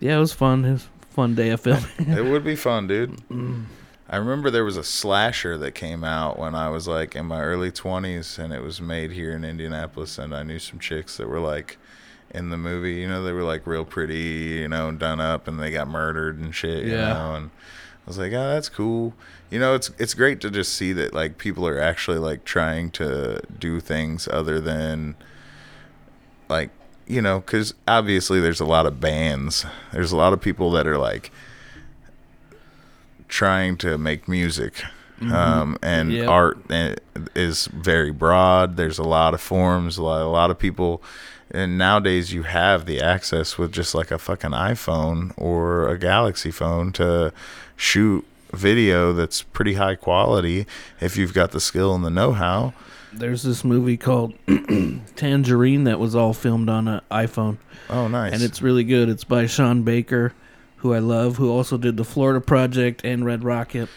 yeah, 0.00 0.16
it 0.16 0.20
was 0.20 0.32
fun. 0.32 0.64
It 0.64 0.72
was 0.72 0.88
a 1.02 1.14
fun 1.14 1.34
day 1.36 1.50
of 1.50 1.60
filming. 1.60 1.84
It 1.98 2.24
would 2.24 2.42
be 2.42 2.56
fun, 2.56 2.88
dude. 2.88 3.20
I 4.12 4.16
remember 4.16 4.50
there 4.50 4.64
was 4.64 4.76
a 4.76 4.82
slasher 4.82 5.56
that 5.58 5.76
came 5.76 6.02
out 6.02 6.36
when 6.36 6.56
I 6.56 6.68
was 6.68 6.88
like 6.88 7.14
in 7.14 7.26
my 7.26 7.40
early 7.42 7.70
20s 7.70 8.40
and 8.40 8.52
it 8.52 8.60
was 8.60 8.80
made 8.80 9.12
here 9.12 9.30
in 9.32 9.44
Indianapolis 9.44 10.18
and 10.18 10.34
I 10.34 10.42
knew 10.42 10.58
some 10.58 10.80
chicks 10.80 11.16
that 11.16 11.28
were 11.28 11.38
like 11.38 11.78
in 12.32 12.50
the 12.50 12.56
movie, 12.56 12.94
you 12.94 13.08
know, 13.08 13.22
they 13.22 13.32
were 13.32 13.44
like 13.44 13.68
real 13.68 13.84
pretty, 13.84 14.58
you 14.58 14.68
know, 14.68 14.90
done 14.90 15.20
up 15.20 15.46
and 15.46 15.60
they 15.60 15.70
got 15.70 15.86
murdered 15.86 16.38
and 16.38 16.52
shit, 16.52 16.84
you 16.84 16.90
Yeah. 16.92 17.12
know, 17.12 17.34
and 17.36 17.50
I 17.50 18.08
was 18.10 18.18
like, 18.18 18.32
"Oh, 18.32 18.50
that's 18.52 18.68
cool." 18.68 19.14
You 19.50 19.60
know, 19.60 19.74
it's 19.76 19.92
it's 19.98 20.14
great 20.14 20.40
to 20.40 20.50
just 20.50 20.72
see 20.74 20.92
that 20.94 21.14
like 21.14 21.38
people 21.38 21.64
are 21.66 21.78
actually 21.80 22.18
like 22.18 22.44
trying 22.44 22.90
to 22.92 23.40
do 23.58 23.78
things 23.78 24.26
other 24.26 24.60
than 24.60 25.14
like 26.48 26.70
you 27.06 27.20
know, 27.20 27.40
because 27.40 27.74
obviously 27.88 28.40
there's 28.40 28.60
a 28.60 28.64
lot 28.64 28.86
of 28.86 29.00
bands. 29.00 29.66
There's 29.92 30.12
a 30.12 30.16
lot 30.16 30.32
of 30.32 30.40
people 30.40 30.70
that 30.72 30.86
are 30.86 30.98
like 30.98 31.30
trying 33.30 33.76
to 33.78 33.96
make 33.96 34.28
music. 34.28 34.82
Um, 35.22 35.76
and 35.82 36.10
Yep. 36.12 36.28
art 36.28 36.58
eh, 36.70 36.94
is 37.34 37.66
very 37.66 38.10
broad. 38.10 38.76
There's 38.78 38.98
a 38.98 39.02
lot 39.02 39.34
of 39.34 39.40
forms, 39.42 39.98
a 39.98 40.02
lot, 40.02 40.22
a 40.22 40.24
lot 40.28 40.50
of 40.50 40.58
people. 40.58 41.02
And 41.50 41.76
nowadays, 41.76 42.32
you 42.32 42.44
have 42.44 42.86
the 42.86 43.00
access 43.02 43.58
with 43.58 43.70
just 43.72 43.94
like 43.94 44.10
a 44.10 44.18
fucking 44.18 44.52
iPhone 44.52 45.32
or 45.36 45.88
a 45.88 45.98
Galaxy 45.98 46.50
phone 46.50 46.92
to 46.92 47.32
shoot 47.76 48.24
video 48.52 49.12
that's 49.12 49.42
pretty 49.42 49.74
high 49.74 49.94
quality 49.96 50.66
if 51.00 51.16
you've 51.18 51.34
got 51.34 51.50
the 51.50 51.60
skill 51.60 51.94
and 51.94 52.02
the 52.04 52.10
know-how. 52.10 52.72
There's 53.12 53.42
this 53.42 53.62
movie 53.64 53.96
called 53.98 54.32
Tangerine 55.16 55.84
that 55.84 55.98
was 56.00 56.14
all 56.14 56.32
filmed 56.32 56.68
on 56.68 56.88
an 56.88 57.00
iPhone. 57.10 57.58
Oh, 57.88 58.08
nice. 58.08 58.32
and 58.32 58.42
it's 58.42 58.62
really 58.62 58.84
good. 58.84 59.08
It's 59.08 59.24
by 59.24 59.46
Sean 59.46 59.82
Baker, 59.82 60.32
who 60.80 60.94
I 60.94 60.98
love, 60.98 61.36
who 61.36 61.50
also 61.50 61.76
did 61.76 61.96
the 61.96 62.04
Florida 62.04 62.40
Project 62.40 63.04
and 63.04 63.24
Red 63.24 63.44
Rocket. 63.44 63.88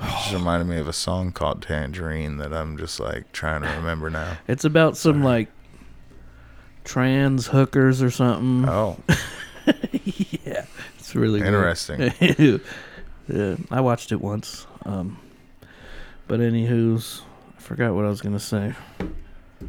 just 0.00 0.32
reminded 0.32 0.66
me 0.68 0.78
of 0.78 0.86
a 0.86 0.92
song 0.92 1.32
called 1.32 1.60
Tangerine 1.62 2.36
that 2.38 2.52
I'm 2.52 2.78
just 2.78 3.00
like 3.00 3.32
trying 3.32 3.62
to 3.62 3.68
remember 3.68 4.08
now. 4.10 4.38
It's 4.48 4.64
about 4.64 4.96
some 4.96 5.22
like 5.24 5.48
trans 6.84 7.48
hookers 7.48 8.00
or 8.00 8.10
something. 8.10 8.68
Oh, 8.68 8.96
yeah, 9.92 10.64
it's 10.98 11.14
really 11.16 11.40
good. 11.40 11.48
interesting. 11.48 12.12
yeah, 13.28 13.56
I 13.70 13.80
watched 13.80 14.12
it 14.12 14.20
once. 14.20 14.66
Um, 14.84 15.18
but 16.28 16.38
anywho's, 16.40 17.22
I 17.56 17.60
forgot 17.60 17.94
what 17.94 18.04
I 18.04 18.08
was 18.08 18.20
gonna 18.20 18.38
say. 18.40 18.74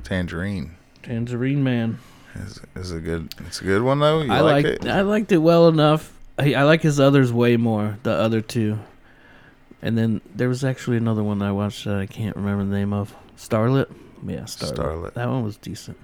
Tangerine 0.04 0.76
Tangerine 1.02 1.64
Man. 1.64 1.98
is, 2.36 2.60
is 2.76 2.92
a 2.92 3.00
good. 3.00 3.34
It's 3.48 3.62
a 3.62 3.64
good 3.64 3.82
one 3.82 4.00
though. 4.00 4.22
You 4.22 4.32
I 4.32 4.42
like 4.42 4.66
liked 4.66 4.86
it? 4.86 4.90
I 4.92 5.02
liked 5.02 5.32
it 5.32 5.38
well 5.40 5.68
enough. 5.68 6.14
I, 6.40 6.54
I 6.54 6.64
like 6.64 6.82
his 6.82 7.00
others 7.00 7.34
way 7.34 7.58
more. 7.58 7.98
The 8.04 8.12
other 8.12 8.42
two, 8.42 8.80
and 9.82 9.98
then 9.98 10.22
there 10.34 10.48
was 10.48 10.64
actually 10.64 10.98
another 10.98 11.22
one 11.22 11.42
I 11.42 11.52
watched 11.52 11.86
that 11.86 11.98
I 11.98 12.06
can't 12.06 12.36
remember 12.36 12.64
the 12.64 12.72
name 12.72 12.94
of. 12.94 13.14
Starlet. 13.38 13.94
Yeah, 14.26 14.42
Starlet. 14.42 14.74
Starlet. 14.74 15.14
That 15.14 15.28
one 15.28 15.44
was 15.44 15.58
decent. 15.58 15.98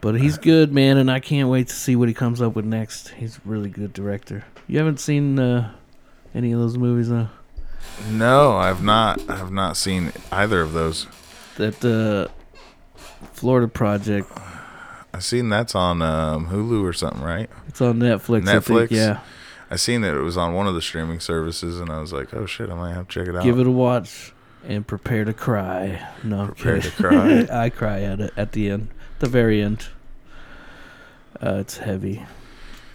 But 0.00 0.20
he's 0.20 0.38
good, 0.38 0.72
man, 0.72 0.96
and 0.96 1.10
I 1.10 1.18
can't 1.20 1.48
wait 1.48 1.68
to 1.68 1.74
see 1.74 1.96
what 1.96 2.08
he 2.08 2.14
comes 2.14 2.40
up 2.40 2.54
with 2.54 2.64
next. 2.64 3.08
He's 3.08 3.38
a 3.38 3.40
really 3.44 3.68
good 3.68 3.92
director. 3.92 4.44
You 4.68 4.78
haven't 4.78 5.00
seen 5.00 5.38
uh, 5.38 5.74
any 6.34 6.52
of 6.52 6.60
those 6.60 6.78
movies, 6.78 7.08
though? 7.08 7.28
No, 8.10 8.52
I've 8.52 8.82
not. 8.82 9.28
I've 9.28 9.50
not 9.50 9.76
seen 9.76 10.12
either 10.30 10.60
of 10.60 10.72
those. 10.72 11.06
That 11.56 11.84
uh, 11.84 12.28
Florida 13.32 13.66
Project. 13.66 14.30
I've 15.14 15.24
seen 15.24 15.48
that's 15.48 15.74
on 15.74 16.02
um, 16.02 16.48
Hulu 16.48 16.82
or 16.84 16.92
something, 16.92 17.22
right? 17.22 17.48
It's 17.66 17.80
on 17.80 17.98
Netflix. 17.98 18.46
I 18.48 18.60
think. 18.60 18.64
Netflix? 18.64 18.90
Yeah, 18.90 19.20
I 19.70 19.76
seen 19.76 20.02
that 20.02 20.14
it 20.14 20.20
was 20.20 20.36
on 20.36 20.54
one 20.54 20.66
of 20.66 20.74
the 20.74 20.82
streaming 20.82 21.20
services, 21.20 21.80
and 21.80 21.90
I 21.90 22.00
was 22.00 22.12
like, 22.12 22.32
oh 22.34 22.46
shit, 22.46 22.70
I 22.70 22.74
might 22.74 22.94
have 22.94 23.08
to 23.08 23.20
check 23.20 23.28
it 23.28 23.36
out. 23.36 23.42
give 23.42 23.58
it 23.58 23.66
a 23.66 23.70
watch 23.70 24.32
and 24.66 24.86
prepare 24.86 25.24
to 25.24 25.32
cry. 25.32 26.06
No, 26.22 26.46
Prepare 26.46 26.80
to 26.82 26.90
cry. 26.90 27.46
I 27.52 27.70
cry 27.70 28.02
at 28.02 28.20
it 28.20 28.32
at 28.36 28.52
the 28.52 28.70
end, 28.70 28.88
the 29.18 29.28
very 29.28 29.62
end. 29.62 29.86
Uh, 31.42 31.54
it's 31.60 31.78
heavy. 31.78 32.24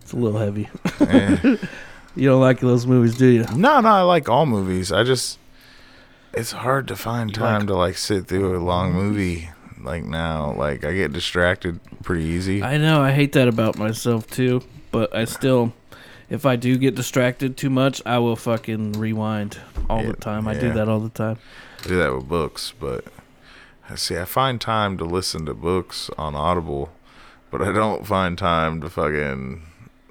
it's 0.00 0.12
a 0.12 0.16
little 0.16 0.38
heavy. 0.40 0.68
Eh. 1.00 1.56
You 2.18 2.30
don't 2.30 2.40
like 2.40 2.60
those 2.60 2.86
movies, 2.86 3.14
do 3.14 3.26
you? 3.26 3.44
No, 3.54 3.78
no, 3.80 3.90
I 3.90 4.00
like 4.00 4.26
all 4.30 4.46
movies. 4.46 4.90
I 4.90 5.02
just 5.04 5.38
it's 6.32 6.52
hard 6.52 6.88
to 6.88 6.96
find 6.96 7.28
You 7.28 7.34
time 7.34 7.58
like- 7.60 7.66
to 7.68 7.74
like 7.76 7.98
sit 7.98 8.26
through 8.26 8.56
a 8.56 8.64
long 8.64 8.94
movie 8.94 9.50
like 9.82 10.04
now. 10.04 10.52
Like 10.52 10.84
I 10.84 10.92
get 10.94 11.12
distracted 11.12 11.80
pretty 12.02 12.24
easy. 12.24 12.62
I 12.62 12.76
know. 12.78 13.00
I 13.02 13.12
hate 13.12 13.32
that 13.32 13.48
about 13.48 13.76
myself 13.78 14.26
too. 14.28 14.62
But 14.90 15.14
I 15.14 15.24
still, 15.24 15.72
if 16.30 16.46
I 16.46 16.56
do 16.56 16.76
get 16.78 16.94
distracted 16.94 17.56
too 17.56 17.70
much, 17.70 18.00
I 18.06 18.18
will 18.18 18.36
fucking 18.36 18.92
rewind 18.92 19.58
all 19.90 20.02
Yeah, 20.02 20.12
the 20.12 20.16
time. 20.16 20.48
I 20.48 20.54
yeah. 20.54 20.60
do 20.60 20.72
that 20.74 20.88
all 20.88 21.00
the 21.00 21.10
time. 21.10 21.38
I 21.84 21.88
do 21.88 21.96
that 21.98 22.14
with 22.14 22.28
books, 22.28 22.72
but 22.78 23.04
I 23.90 23.94
see 23.96 24.16
I 24.16 24.24
find 24.24 24.60
time 24.60 24.96
to 24.98 25.04
listen 25.04 25.44
to 25.46 25.54
books 25.54 26.10
on 26.16 26.34
Audible, 26.34 26.90
but 27.50 27.60
I 27.62 27.72
don't 27.72 28.06
find 28.06 28.36
time 28.38 28.80
to 28.80 28.88
fucking 28.90 29.62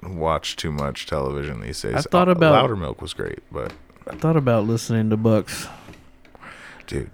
watch 0.02 0.56
too 0.56 0.70
much 0.70 1.06
television 1.06 1.60
these 1.60 1.82
days. 1.82 1.94
I 1.94 2.00
thought 2.02 2.28
about- 2.28 2.70
Loudermilk 2.70 3.00
was 3.02 3.12
great, 3.12 3.40
but 3.50 3.72
I 4.08 4.14
thought 4.14 4.36
about 4.36 4.64
listening 4.66 5.10
to 5.10 5.16
books. 5.16 5.66
dude, 6.86 7.10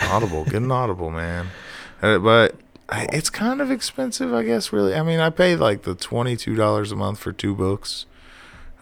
Audible, 0.00 0.44
get 0.44 0.56
an 0.56 0.72
Audible, 0.72 1.10
man. 1.10 1.46
Uh, 2.02 2.18
but 2.18 2.56
I, 2.88 3.08
it's 3.12 3.30
kind 3.30 3.60
of 3.60 3.70
expensive, 3.70 4.32
I 4.32 4.42
guess. 4.42 4.72
Really, 4.72 4.94
I 4.94 5.02
mean, 5.02 5.20
I 5.20 5.30
pay 5.30 5.56
like 5.56 5.82
the 5.82 5.94
twenty 5.94 6.36
two 6.36 6.54
dollars 6.54 6.92
a 6.92 6.96
month 6.96 7.18
for 7.18 7.32
two 7.32 7.54
books 7.54 8.06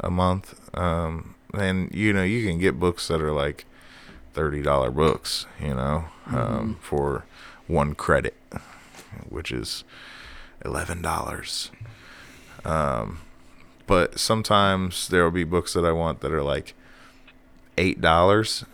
a 0.01 0.11
month, 0.11 0.77
um, 0.77 1.35
and 1.53 1.93
you 1.95 2.13
know 2.13 2.23
you 2.23 2.47
can 2.47 2.59
get 2.59 2.79
books 2.79 3.09
that 3.09 3.21
are 3.23 3.33
like 3.33 3.65
thirty 4.35 4.63
dollar 4.63 4.91
books, 4.91 5.47
you 5.61 5.75
know, 5.75 6.07
um, 6.27 6.79
for 6.83 7.25
one 7.67 7.95
credit, 7.95 8.35
which 9.29 9.51
is 9.53 9.85
eleven 10.65 11.01
dollars. 11.01 11.71
Um, 12.65 13.21
but 13.87 14.19
sometimes 14.19 15.09
there 15.09 15.23
will 15.25 15.31
be 15.31 15.45
books 15.45 15.75
that 15.75 15.85
I 15.85 15.93
want 15.93 16.21
that 16.21 16.33
are 16.33 16.43
like 16.43 16.75
eight 17.79 18.01
dollars, 18.01 18.65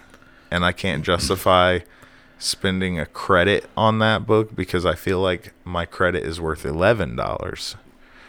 and 0.50 0.64
I 0.64 0.72
can't 0.72 1.04
justify 1.04 1.80
spending 2.40 2.98
a 2.98 3.06
credit 3.06 3.66
on 3.76 4.00
that 4.00 4.26
book 4.26 4.56
because 4.56 4.84
I 4.84 4.96
feel 4.96 5.20
like 5.20 5.52
my 5.64 5.84
credit 5.86 6.24
is 6.24 6.40
worth 6.40 6.64
eleven 6.64 7.14
dollars. 7.14 7.76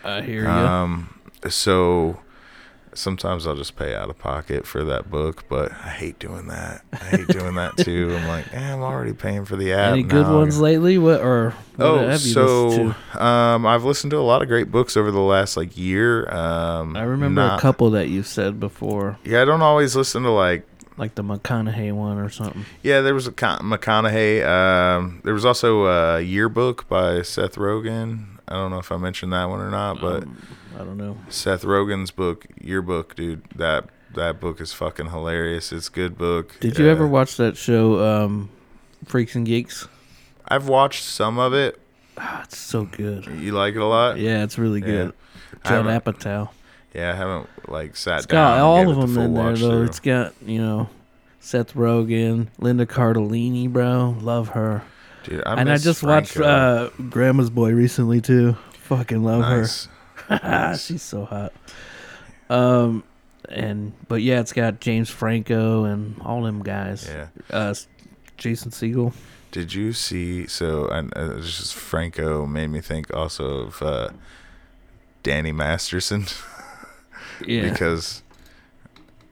I 0.03 0.21
hear 0.21 0.43
you. 0.43 0.49
Um, 0.49 1.19
so 1.49 2.19
sometimes 2.93 3.47
I'll 3.47 3.55
just 3.55 3.77
pay 3.77 3.95
out 3.95 4.09
of 4.09 4.17
pocket 4.19 4.67
for 4.67 4.83
that 4.83 5.09
book, 5.09 5.45
but 5.47 5.71
I 5.71 5.89
hate 5.89 6.19
doing 6.19 6.47
that. 6.47 6.81
I 6.91 6.97
hate 6.97 7.27
doing 7.27 7.55
that 7.55 7.77
too. 7.85 8.13
I'm 8.19 8.27
like, 8.27 8.53
eh, 8.53 8.73
I'm 8.73 8.81
already 8.81 9.13
paying 9.13 9.45
for 9.45 9.55
the 9.55 9.71
app. 9.73 9.93
Any 9.93 10.03
good 10.03 10.25
now. 10.27 10.37
ones 10.39 10.59
lately? 10.59 10.97
What 10.97 11.21
or 11.21 11.51
what 11.77 11.85
Oh, 11.85 11.97
have 11.99 12.21
you 12.21 12.33
so 12.33 12.93
um, 13.17 13.65
I've 13.65 13.85
listened 13.85 14.11
to 14.11 14.17
a 14.17 14.19
lot 14.21 14.41
of 14.41 14.47
great 14.49 14.71
books 14.71 14.97
over 14.97 15.09
the 15.11 15.19
last 15.21 15.55
like 15.55 15.77
year. 15.77 16.29
Um. 16.33 16.97
I 16.97 17.03
remember 17.03 17.41
not- 17.41 17.59
a 17.59 17.61
couple 17.61 17.91
that 17.91 18.09
you 18.09 18.23
said 18.23 18.59
before, 18.59 19.17
Yeah, 19.23 19.41
I 19.41 19.45
don't 19.45 19.61
always 19.61 19.95
listen 19.95 20.23
to 20.23 20.31
like. 20.31 20.67
Like 20.97 21.15
the 21.15 21.23
McConaughey 21.23 21.91
one 21.93 22.17
or 22.17 22.29
something. 22.29 22.65
Yeah, 22.83 23.01
there 23.01 23.13
was 23.13 23.27
a 23.27 23.31
Con- 23.31 23.59
McConaughey. 23.61 24.45
Um, 24.45 25.21
there 25.23 25.33
was 25.33 25.45
also 25.45 25.85
a 25.85 26.21
yearbook 26.21 26.87
by 26.87 27.21
Seth 27.21 27.55
Rogen. 27.55 28.25
I 28.47 28.53
don't 28.55 28.71
know 28.71 28.79
if 28.79 28.91
I 28.91 28.97
mentioned 28.97 29.31
that 29.33 29.45
one 29.49 29.59
or 29.61 29.69
not, 29.71 30.01
but 30.01 30.23
Um, 30.23 30.37
I 30.75 30.79
don't 30.79 30.97
know. 30.97 31.17
Seth 31.29 31.63
Rogen's 31.63 32.11
book, 32.11 32.45
yearbook, 32.59 33.15
dude. 33.15 33.43
That 33.55 33.85
that 34.13 34.41
book 34.41 34.59
is 34.59 34.73
fucking 34.73 35.07
hilarious. 35.11 35.71
It's 35.71 35.87
a 35.87 35.91
good 35.91 36.17
book. 36.17 36.57
Did 36.59 36.77
you 36.77 36.87
Uh, 36.87 36.91
ever 36.91 37.07
watch 37.07 37.37
that 37.37 37.55
show, 37.55 38.03
um, 38.03 38.49
Freaks 39.05 39.35
and 39.35 39.45
Geeks? 39.45 39.87
I've 40.49 40.67
watched 40.67 41.03
some 41.05 41.39
of 41.39 41.53
it. 41.53 41.79
Ah, 42.17 42.43
it's 42.43 42.57
so 42.57 42.83
good. 42.83 43.25
You 43.39 43.53
like 43.53 43.73
it 43.75 43.81
a 43.81 43.85
lot? 43.85 44.17
Yeah, 44.17 44.43
it's 44.43 44.57
really 44.57 44.81
good. 44.81 45.13
Judd 45.65 45.85
haven't- 45.85 46.03
Apatow. 46.19 46.49
Yeah, 46.93 47.11
I 47.13 47.15
haven't 47.15 47.49
like 47.69 47.95
sat 47.95 48.17
It's 48.19 48.25
down. 48.27 48.57
got 48.57 48.59
all 48.59 48.89
of 48.89 48.97
it 48.97 49.01
the 49.01 49.07
them 49.07 49.17
in 49.25 49.33
there 49.33 49.55
though. 49.55 49.69
through. 49.69 49.83
It's 49.83 49.99
got 49.99 50.33
you 50.45 50.59
know 50.61 50.89
Seth 51.39 51.73
Rogen, 51.73 52.47
Linda 52.59 52.85
Cardellini, 52.85 53.69
bro. 53.71 54.15
Love 54.21 54.49
her. 54.49 54.83
Dude, 55.23 55.43
I 55.45 55.55
and 55.61 55.71
I 55.71 55.77
just 55.77 56.03
watched 56.03 56.37
uh, 56.37 56.89
Grandma's 57.09 57.49
Boy 57.49 57.71
recently 57.73 58.21
too. 58.21 58.57
Fucking 58.83 59.23
love 59.23 59.41
nice. 59.41 59.87
her. 60.27 60.75
She's 60.77 61.01
so 61.03 61.25
hot. 61.25 61.53
Um, 62.49 63.03
and 63.47 63.93
but 64.07 64.21
yeah, 64.21 64.39
it's 64.39 64.51
got 64.53 64.79
James 64.81 65.09
Franco 65.09 65.83
and 65.85 66.19
all 66.21 66.41
them 66.43 66.61
guys. 66.63 67.07
Yeah. 67.07 67.27
Uh, 67.49 67.73
Jason 68.37 68.71
Segel. 68.71 69.13
Did 69.51 69.73
you 69.73 69.93
see? 69.93 70.47
So, 70.47 70.87
and 70.87 71.15
uh, 71.15 71.39
just 71.41 71.75
Franco 71.75 72.45
made 72.45 72.67
me 72.67 72.81
think 72.81 73.13
also 73.13 73.67
of 73.67 73.81
uh, 73.81 74.09
Danny 75.23 75.51
Masterson 75.51 76.25
Yeah. 77.47 77.69
because, 77.71 78.23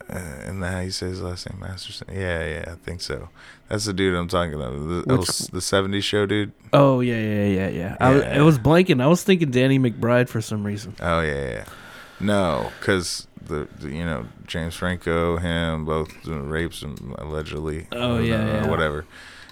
uh, 0.09 0.15
and 0.45 0.63
how 0.63 0.79
you 0.79 0.91
say 0.91 1.07
his 1.07 1.21
last 1.21 1.49
name, 1.49 1.59
Masterson? 1.59 2.07
Yeah, 2.11 2.45
yeah, 2.45 2.63
I 2.67 2.75
think 2.75 3.01
so. 3.01 3.29
That's 3.67 3.85
the 3.85 3.93
dude 3.93 4.15
I'm 4.15 4.27
talking 4.27 4.53
about. 4.55 4.71
The, 4.73 5.03
Which- 5.17 5.27
the 5.49 5.59
'70s 5.59 6.03
show 6.03 6.25
dude. 6.25 6.51
oh 6.73 6.99
yeah, 7.01 7.19
yeah, 7.19 7.45
yeah, 7.45 7.69
yeah. 7.69 7.97
I, 7.99 8.11
was- 8.13 8.23
Yeah. 8.23 8.39
it 8.39 8.41
was 8.41 8.57
blanking. 8.59 9.01
I 9.01 9.07
was 9.07 9.23
thinking 9.23 9.51
Danny 9.51 9.77
McBride 9.79 10.29
for 10.29 10.41
some 10.41 10.63
reason. 10.65 10.95
Oh 10.99 11.21
yeah, 11.21 11.49
yeah. 11.49 11.65
No, 12.19 12.71
because 12.79 13.27
the, 13.41 13.67
the 13.79 13.89
you 13.89 14.03
know 14.03 14.25
James 14.47 14.75
Franco, 14.75 15.37
him 15.37 15.85
both 15.85 16.25
rapes 16.25 16.81
and 16.81 16.99
allegedly. 17.17 17.87
Oh, 17.91 18.15
or, 18.17 18.21
yeah, 18.21 18.45
yeah. 18.45 18.67
whatever. 18.69 19.05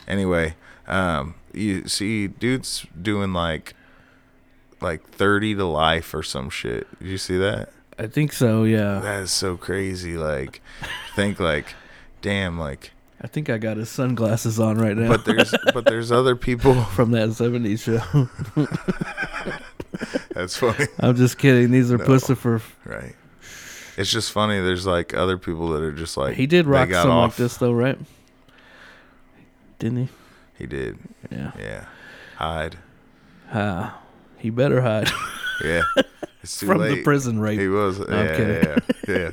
Anyway, 0.08 0.56
um, 0.88 1.36
you 1.54 1.88
see 1.88 2.28
dudes 2.28 2.86
doing 3.00 3.32
like 3.34 3.74
like 4.82 5.08
thirty 5.12 5.54
to 5.56 5.66
life 5.66 6.14
or 6.14 6.24
some 6.24 6.50
shit. 6.50 6.88
Did 7.00 7.08
you 7.10 7.18
see 7.18 7.38
that? 7.38 7.70
I 8.00 8.08
think 8.08 8.32
so. 8.34 8.64
Yeah. 8.64 9.00
That 9.00 9.24
is 9.24 9.32
so 9.32 9.58
crazy. 9.58 10.18
Like, 10.18 10.62
think 11.16 11.40
like, 11.40 11.76
damn, 12.22 12.60
like. 12.60 12.92
I 13.20 13.26
think 13.26 13.50
I 13.50 13.58
got 13.58 13.78
his 13.78 13.90
sunglasses 13.90 14.60
on 14.60 14.78
right 14.78 14.96
now. 14.96 15.08
But 15.08 15.26
there's 15.26 15.52
but 15.74 15.86
there's 15.86 16.12
other 16.12 16.36
people. 16.36 16.84
from 16.96 17.12
that 17.12 17.30
'70s 17.30 17.82
show. 17.82 18.30
That's 20.34 20.56
funny, 20.56 20.86
I'm 21.00 21.16
just 21.16 21.38
kidding. 21.40 21.72
These 21.72 21.92
are 21.92 21.98
No. 21.98 22.06
Puscifer. 22.06 22.62
right? 22.86 23.16
It's 23.98 24.12
just 24.12 24.32
funny. 24.32 24.60
There's 24.60 24.86
like 24.86 25.16
other 25.16 25.40
people 25.40 25.70
that 25.70 25.82
are 25.82 25.92
just 25.92 26.16
like 26.18 26.36
he 26.36 26.46
did 26.46 26.68
rock 26.68 26.90
got 26.90 27.04
something 27.04 27.18
like 27.18 27.28
off. 27.30 27.38
this 27.38 27.58
though, 27.58 27.72
right? 27.74 27.98
Didn't 29.80 29.98
he? 29.98 30.10
He 30.60 30.66
did. 30.68 31.00
Yeah. 31.32 31.52
Yeah. 31.58 31.86
Hide. 32.36 32.78
Ah, 33.52 34.00
he 34.38 34.50
better 34.52 34.82
hide 34.82 35.10
Yeah. 35.64 35.82
From 36.48 36.78
late. 36.80 36.96
the 36.96 37.04
prison 37.04 37.40
rape. 37.40 37.60
He 37.60 37.68
was. 37.68 38.00
I'm 38.00 38.12
yeah, 38.12 38.38
kidding. 38.38 38.84
yeah, 39.08 39.16
yeah. 39.16 39.32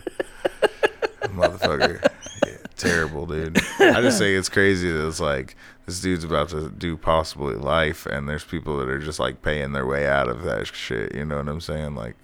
Motherfucker. 1.29 2.01
Yeah, 2.47 2.57
terrible, 2.77 3.27
dude. 3.27 3.59
I 3.81 4.01
just 4.03 4.19
think 4.19 4.39
it's 4.39 4.49
crazy 4.49 4.91
that 4.91 5.07
it's 5.07 5.21
like 5.21 5.57
this 5.87 6.01
dude's 6.01 6.25
about 6.25 6.49
to 6.51 6.71
do 6.71 6.97
possibly 6.97 7.55
life, 7.55 8.07
and 8.07 8.29
there's 8.29 8.45
people 8.45 8.77
that 8.79 8.89
are 8.89 8.99
just 8.99 9.19
like 9.19 9.43
paying 9.43 9.73
their 9.73 9.87
way 9.87 10.07
out 10.07 10.29
of 10.29 10.43
that 10.43 10.67
shit. 10.69 11.15
You 11.15 11.25
know 11.25 11.37
what 11.39 11.49
I'm 11.49 11.61
saying? 11.61 11.95
Like, 11.95 12.15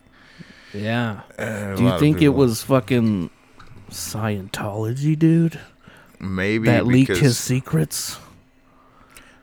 Yeah. 0.73 1.21
eh, 1.39 1.75
Do 1.77 1.85
you 1.85 1.99
think 1.99 2.23
it 2.23 2.31
was 2.31 2.63
fucking 2.63 3.31
Scientology, 3.91 5.19
dude, 5.19 5.59
maybe 6.21 6.67
that 6.67 6.87
leaked 6.87 7.17
his 7.17 7.39
secrets? 7.39 8.19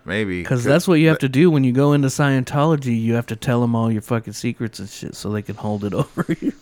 Maybe 0.08 0.42
Because 0.42 0.64
that's 0.64 0.88
what 0.88 0.96
you 0.96 1.10
have 1.10 1.20
to 1.20 1.30
do 1.30 1.52
when 1.52 1.64
you 1.64 1.72
go 1.72 1.94
into 1.94 2.08
Scientology. 2.08 3.00
You 3.00 3.14
have 3.14 3.28
to 3.28 3.36
tell 3.36 3.62
them 3.62 3.76
all 3.76 3.92
your 3.92 4.02
fucking 4.02 4.34
secrets 4.34 4.80
and 4.80 4.90
shit, 4.90 5.16
so 5.16 5.30
they 5.30 5.42
can 5.44 5.56
hold 5.56 5.84
it 5.84 5.94
over 5.94 6.26
you. 6.42 6.54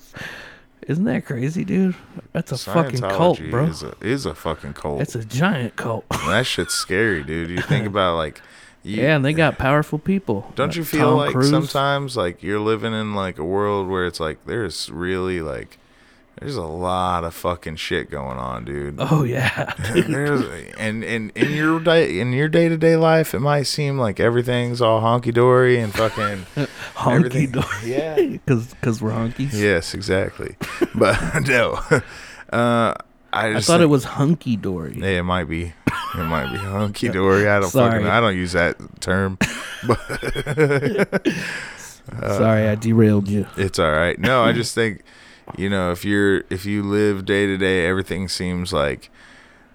Isn't 0.88 1.06
that 1.06 1.26
crazy, 1.26 1.64
dude? 1.64 1.96
That's 2.32 2.52
a 2.52 2.58
fucking 2.58 3.02
cult, 3.02 3.40
bro. 3.50 3.66
Is 3.66 3.82
a, 3.82 3.96
is 4.02 4.26
a 4.26 4.36
fucking 4.36 4.74
cult. 4.74 5.02
It's 5.02 5.16
a 5.16 5.24
giant 5.26 5.76
cult. 5.78 6.06
that 6.10 6.46
shit's 6.46 6.74
scary, 6.76 7.24
dude. 7.24 7.50
You 7.50 7.62
think 7.62 7.88
about 7.94 8.18
like, 8.18 8.42
you, 8.84 9.02
yeah, 9.02 9.16
and 9.16 9.26
they 9.26 9.34
got 9.34 9.58
powerful 9.58 9.98
people. 9.98 10.52
Don't 10.56 10.68
Like 10.68 10.76
you 10.76 10.84
feel 10.84 11.12
Tom 11.12 11.18
like 11.18 11.32
Cruise. 11.32 11.50
sometimes 11.50 12.16
like 12.16 12.44
you're 12.44 12.60
living 12.60 12.94
in 12.94 13.16
like 13.16 13.40
a 13.40 13.44
world 13.44 13.88
where 13.88 14.06
it's 14.06 14.20
like 14.20 14.46
there's 14.46 14.92
really 14.92 15.42
like 15.42 15.80
there's 16.40 16.58
a 16.58 16.64
lot 16.64 17.24
of 17.24 17.34
fucking 17.34 17.78
shit 17.78 18.10
going 18.12 18.38
on, 18.38 18.66
dude. 18.66 18.96
Oh 19.00 19.24
yeah, 19.24 19.74
and 20.78 21.04
and 21.04 21.32
in 21.32 21.52
your 21.52 21.80
day 21.80 22.20
in 22.20 22.34
your 22.34 22.50
day 22.50 22.68
to 22.68 22.78
day 22.78 22.98
life, 22.98 23.34
it 23.34 23.40
might 23.40 23.64
seem 23.64 23.98
like 23.98 24.20
everything's 24.20 24.82
all 24.82 25.02
honky 25.02 25.34
dory 25.34 25.80
and 25.80 25.94
fucking 25.94 26.46
honky 26.96 27.52
dory. 27.52 27.66
Yeah. 27.92 28.16
because 28.46 28.74
because 28.74 29.02
we're 29.02 29.12
honkies. 29.12 29.54
Yes, 29.54 29.94
exactly. 29.94 30.58
But 30.94 31.42
no, 31.48 31.80
uh, 32.52 32.94
I 33.32 33.56
I 33.56 33.60
thought 33.62 33.82
it 33.82 33.88
was 33.88 34.04
hunky 34.04 34.58
dory. 34.58 34.98
Yeah, 34.98 35.20
it 35.20 35.24
might 35.24 35.46
be. 35.46 35.74
It 36.16 36.24
might 36.24 36.52
be 36.52 36.58
honky 36.60 37.12
dory. 37.12 37.48
I 37.48 37.60
don't 37.60 37.70
Sorry. 37.70 37.92
fucking. 37.92 38.08
I 38.08 38.20
don't 38.20 38.36
use 38.36 38.54
that 38.54 38.78
term. 39.02 39.38
Uh, 42.22 42.38
Sorry, 42.38 42.68
I 42.68 42.76
derailed 42.76 43.28
you. 43.28 43.48
It's 43.58 43.80
all 43.80 43.92
right. 43.92 44.18
No, 44.20 44.44
I 44.44 44.52
just 44.52 44.76
think, 44.76 45.02
you 45.58 45.70
know, 45.70 45.92
if 45.92 46.04
you're 46.04 46.44
if 46.50 46.66
you 46.66 46.84
live 46.84 47.26
day 47.26 47.46
to 47.46 47.58
day, 47.58 47.86
everything 47.86 48.28
seems 48.28 48.74
like 48.74 49.10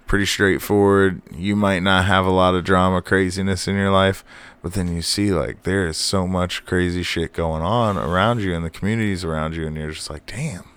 pretty 0.07 0.27
straightforward. 0.27 1.23
You 1.33 1.55
might 1.55 1.81
not 1.81 2.05
have 2.07 2.27
a 2.27 2.31
lot 2.31 2.55
of 2.55 2.65
drama, 2.65 3.01
craziness 3.01 3.69
in 3.69 3.77
your 3.77 3.93
life, 3.93 4.25
but 4.63 4.73
then 4.73 4.95
you 4.95 5.03
see 5.03 5.33
like 5.33 5.63
there 5.63 5.87
is 5.87 5.97
so 5.97 6.27
much 6.27 6.65
crazy 6.67 7.03
shit 7.03 7.33
going 7.33 7.63
on 7.63 7.97
around 7.97 8.41
you 8.41 8.55
and 8.55 8.65
the 8.65 8.71
communities 8.71 9.25
around 9.25 9.55
you, 9.55 9.67
and 9.67 9.77
you're 9.77 9.93
just 9.93 10.11
like, 10.11 10.27
damn, 10.27 10.69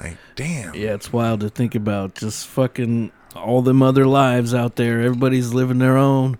like 0.00 0.16
damn. 0.34 0.74
Yeah, 0.74 0.94
it's 0.94 1.12
wild 1.12 1.40
to 1.40 1.50
think 1.50 1.74
about. 1.74 2.14
Just 2.14 2.46
fucking 2.46 3.12
all 3.36 3.62
them 3.62 3.82
other 3.82 4.06
lives 4.06 4.54
out 4.54 4.76
there. 4.76 5.00
Everybody's 5.00 5.52
living 5.52 5.78
their 5.78 5.96
own. 5.96 6.38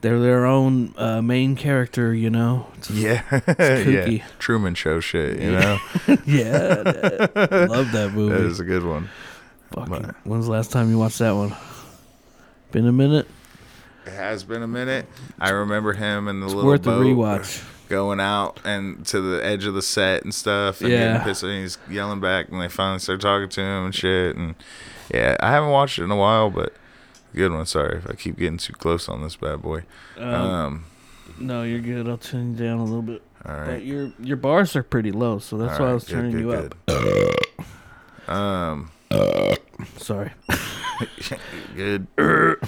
They're 0.00 0.20
their 0.20 0.46
own 0.46 0.94
uh, 0.96 1.20
main 1.22 1.56
character, 1.56 2.14
you 2.14 2.30
know. 2.30 2.66
It's- 2.78 2.90
Yeah, 2.90 3.22
kooky. 3.30 4.18
yeah. 4.18 4.26
Truman 4.38 4.74
Show 4.74 5.00
shit. 5.00 5.40
You 5.40 5.52
know, 5.52 5.78
yeah, 6.24 6.82
love 7.68 7.90
that 7.92 8.12
movie. 8.14 8.32
that 8.32 8.42
is 8.42 8.60
a 8.60 8.64
good 8.64 8.84
one. 8.84 9.08
Fucking, 9.72 10.14
when's 10.24 10.46
the 10.46 10.52
last 10.52 10.70
time 10.72 10.90
you 10.90 10.98
watched 10.98 11.18
that 11.18 11.32
one? 11.32 11.54
Been 12.70 12.86
a 12.86 12.92
minute. 12.92 13.26
It 14.06 14.12
has 14.12 14.44
been 14.44 14.62
a 14.62 14.68
minute. 14.68 15.06
I 15.38 15.50
remember 15.50 15.92
him 15.92 16.28
in 16.28 16.40
the 16.40 16.46
It's 16.46 16.54
little 16.54 16.70
worth 16.70 16.82
a 16.82 16.90
boat. 16.90 17.04
rewatch. 17.04 17.64
going 17.88 18.20
out 18.20 18.60
and 18.64 19.04
to 19.06 19.20
the 19.20 19.44
edge 19.44 19.64
of 19.66 19.74
the 19.74 19.82
set 19.82 20.22
and 20.22 20.34
stuff 20.34 20.80
and 20.80 20.90
Yeah. 20.90 21.12
getting 21.12 21.22
pissed 21.26 21.42
and 21.42 21.52
he's 21.62 21.76
yelling 21.90 22.20
back 22.20 22.48
and 22.50 22.60
they 22.60 22.68
finally 22.68 22.98
start 23.00 23.20
talking 23.20 23.48
to 23.48 23.60
him 23.60 23.84
and 23.86 23.94
shit 23.94 24.36
and 24.36 24.54
yeah 25.12 25.36
i 25.40 25.50
haven't 25.50 25.70
watched 25.70 25.98
it 25.98 26.04
in 26.04 26.10
a 26.10 26.16
while 26.16 26.50
but 26.50 26.74
good 27.34 27.52
one 27.52 27.66
sorry 27.66 27.98
if 27.98 28.08
i 28.10 28.14
keep 28.14 28.36
getting 28.38 28.56
too 28.58 28.72
close 28.72 29.08
on 29.08 29.22
this 29.22 29.36
bad 29.36 29.60
boy 29.62 29.82
Um, 30.16 30.34
um 30.34 30.84
no, 31.38 31.62
you're 31.62 31.80
good. 31.80 32.08
I'll 32.08 32.16
turn 32.16 32.52
you 32.52 32.56
down 32.64 32.78
a 32.78 32.84
little 32.84 33.02
bit. 33.02 33.22
all 33.46 33.66
But 33.66 33.84
your 33.84 34.10
your 34.18 34.38
bars 34.38 34.74
are 34.74 34.82
pretty 34.82 35.12
low, 35.12 35.38
so 35.38 35.58
that's 35.58 35.78
All 35.78 35.84
why 35.84 35.90
I 35.90 35.94
was 35.94 36.04
good, 36.04 36.14
turning 36.14 36.32
good, 36.32 36.40
you 36.40 36.52
up. 36.52 36.74
good. 38.26 38.34
um 38.34 38.90
Sorry. 39.98 40.32
good 41.76 42.06
good 42.16 42.58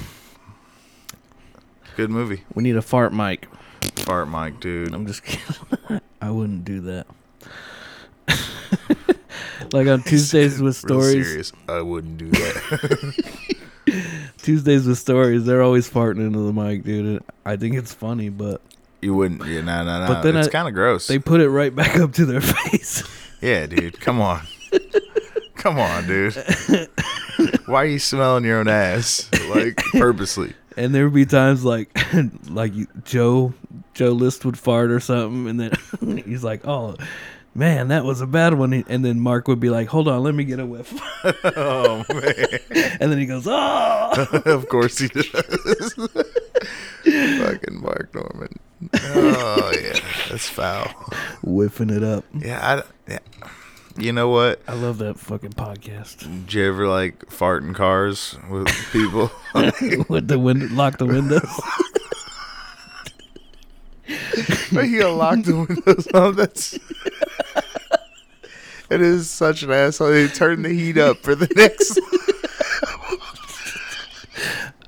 movie 2.10 2.44
We 2.54 2.62
need 2.62 2.76
a 2.76 2.82
fart 2.82 3.12
mic. 3.12 3.48
fart 3.96 4.28
mic 4.28 4.60
dude 4.60 4.94
I'm 4.94 5.06
just 5.06 5.24
kidding. 5.24 6.00
I 6.22 6.30
wouldn't 6.30 6.64
do 6.64 6.80
that. 6.82 7.06
like 9.72 9.88
on 9.88 10.02
Tuesdays 10.02 10.60
with 10.60 10.76
stories. 10.76 11.26
serious 11.26 11.52
i 11.68 11.80
wouldn't 11.80 12.18
do 12.18 12.28
that 12.30 13.56
Tuesdays 14.42 14.86
with 14.86 14.98
stories, 14.98 15.44
they're 15.44 15.62
always 15.62 15.88
farting 15.88 16.26
into 16.26 16.38
the 16.40 16.52
mic, 16.52 16.84
dude. 16.84 17.22
I 17.44 17.56
think 17.56 17.76
it's 17.76 17.92
funny, 17.94 18.28
but 18.28 18.60
you 19.02 19.14
wouldn't 19.14 19.44
yeah 19.46 19.62
nah 19.62 19.82
nah 19.82 20.00
nah 20.00 20.06
But 20.08 20.22
then 20.22 20.36
it's 20.36 20.48
kind 20.48 20.68
of 20.68 20.74
gross 20.74 21.06
they 21.06 21.18
put 21.18 21.40
it 21.40 21.48
right 21.48 21.74
back 21.74 21.96
up 21.98 22.12
to 22.14 22.26
their 22.26 22.40
face. 22.42 23.02
yeah 23.40 23.64
dude 23.64 23.98
come 23.98 24.20
on 24.20 24.42
Come 25.56 25.78
on, 25.78 26.06
dude. 26.06 26.34
Why 27.66 27.82
are 27.82 27.86
you 27.86 27.98
smelling 27.98 28.44
your 28.44 28.60
own 28.60 28.68
ass 28.68 29.28
like 29.50 29.76
purposely? 29.92 30.54
And 30.74 30.94
there 30.94 31.04
would 31.04 31.12
be 31.14 31.26
times 31.26 31.64
like, 31.66 31.90
like 32.48 32.72
Joe, 33.04 33.52
Joe 33.92 34.12
List 34.12 34.46
would 34.46 34.58
fart 34.58 34.90
or 34.90 35.00
something, 35.00 35.48
and 35.48 35.60
then 35.60 36.22
he's 36.24 36.42
like, 36.42 36.66
"Oh, 36.66 36.96
man, 37.54 37.88
that 37.88 38.04
was 38.04 38.20
a 38.20 38.26
bad 38.26 38.54
one." 38.54 38.72
And 38.72 39.04
then 39.04 39.20
Mark 39.20 39.48
would 39.48 39.60
be 39.60 39.70
like, 39.70 39.88
"Hold 39.88 40.08
on, 40.08 40.22
let 40.22 40.34
me 40.34 40.44
get 40.44 40.58
a 40.60 40.66
whiff," 40.66 40.92
Oh 41.56 42.04
man. 42.12 42.58
and 43.00 43.10
then 43.12 43.18
he 43.18 43.26
goes, 43.26 43.46
"Oh." 43.48 44.42
of 44.46 44.68
course 44.68 44.98
he 44.98 45.08
does. 45.08 45.94
Fucking 47.04 47.80
Mark 47.80 48.14
Normand. 48.14 48.58
Oh 48.94 49.72
yeah, 49.82 49.98
that's 50.28 50.48
foul. 50.48 50.88
whiffing 51.42 51.90
it 51.90 52.02
up. 52.02 52.24
Yeah, 52.34 52.82
I, 53.06 53.10
yeah. 53.10 53.18
You 53.96 54.12
know 54.12 54.28
what? 54.28 54.60
I 54.68 54.74
love 54.74 54.98
that 54.98 55.18
fucking 55.18 55.50
podcast. 55.52 56.18
Did 56.20 56.54
you 56.54 56.64
ever 56.68 56.86
like 56.88 57.28
fart 57.30 57.62
in 57.64 57.74
cars 57.74 58.38
with 58.48 58.68
people? 58.92 59.30
With 60.08 60.28
the 60.28 60.38
window, 60.38 60.68
lock 60.74 60.98
the 60.98 61.06
windows. 61.06 61.42
Gotta 64.72 65.08
lock 65.10 65.42
the 65.44 65.66
windows 65.68 66.06
on. 66.08 66.22
Oh, 66.22 66.32
that's 66.32 66.74
it 68.90 69.00
is 69.00 69.30
such 69.30 69.62
an 69.62 69.70
asshole. 69.70 70.10
They 70.10 70.26
turn 70.28 70.62
the 70.62 70.70
heat 70.70 70.98
up 70.98 71.18
for 71.18 71.34
the 71.34 71.48
next. 71.56 71.98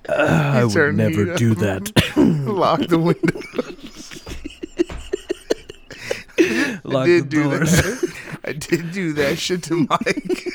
Ah, 0.08 0.58
I 0.58 0.64
would 0.64 0.94
never 0.96 1.34
do 1.36 1.54
that. 1.56 1.92
lock 2.16 2.80
the 2.80 2.98
window. 2.98 3.40
lock 6.84 7.04
I 7.04 7.06
did 7.06 7.24
the 7.24 7.28
do 7.28 7.42
doors. 7.44 7.70
that. 7.70 8.12
I 8.44 8.52
did 8.52 8.92
do 8.92 9.12
that 9.14 9.38
shit 9.38 9.62
to 9.64 9.86
Mike. 9.88 10.46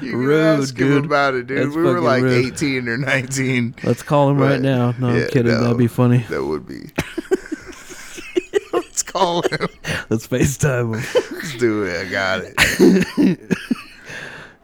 you 0.06 0.16
Rude, 0.16 0.60
ask 0.60 0.76
him 0.78 0.88
dude. 0.88 1.04
about 1.04 1.34
it, 1.34 1.46
dude. 1.46 1.58
That's 1.66 1.76
we 1.76 1.82
were 1.82 1.94
fucking 1.94 2.04
like 2.04 2.22
rude. 2.22 2.46
18 2.54 2.88
or 2.88 2.96
19. 2.98 3.74
Let's 3.84 4.02
call 4.02 4.30
him 4.30 4.38
right 4.38 4.60
now. 4.60 4.92
No, 4.98 5.14
yeah, 5.14 5.22
I'm 5.24 5.28
kidding. 5.30 5.52
no. 5.52 5.60
That'd 5.62 5.78
be 5.78 5.86
funny. 5.86 6.18
That 6.30 6.44
would 6.44 6.66
be. 6.66 6.90
Let's 8.72 9.02
call 9.02 9.42
him. 9.42 9.68
Let's 10.08 10.26
FaceTime 10.26 10.94
him. 10.96 11.04
Let's 11.36 11.56
do 11.58 11.84
it. 11.84 12.06
I 12.06 12.10
got 12.10 12.40
it. 12.44 13.58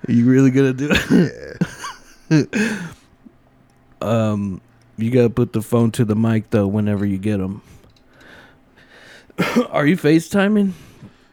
Are 0.09 0.12
you 0.12 0.25
really 0.27 0.51
gonna 0.51 0.72
do 0.72 0.88
it? 2.31 2.83
um, 4.01 4.61
you 4.99 5.11
gotta 5.11 5.31
put 5.31 5.53
the 5.53 5.62
phone 5.62 5.90
to 5.92 6.05
the 6.05 6.14
mic 6.16 6.51
though 6.51 6.66
whenever 6.66 7.05
you 7.07 7.18
get 7.18 7.38
them. 7.38 7.62
Are 9.70 9.87
you 9.87 9.96
FaceTiming? 9.96 10.72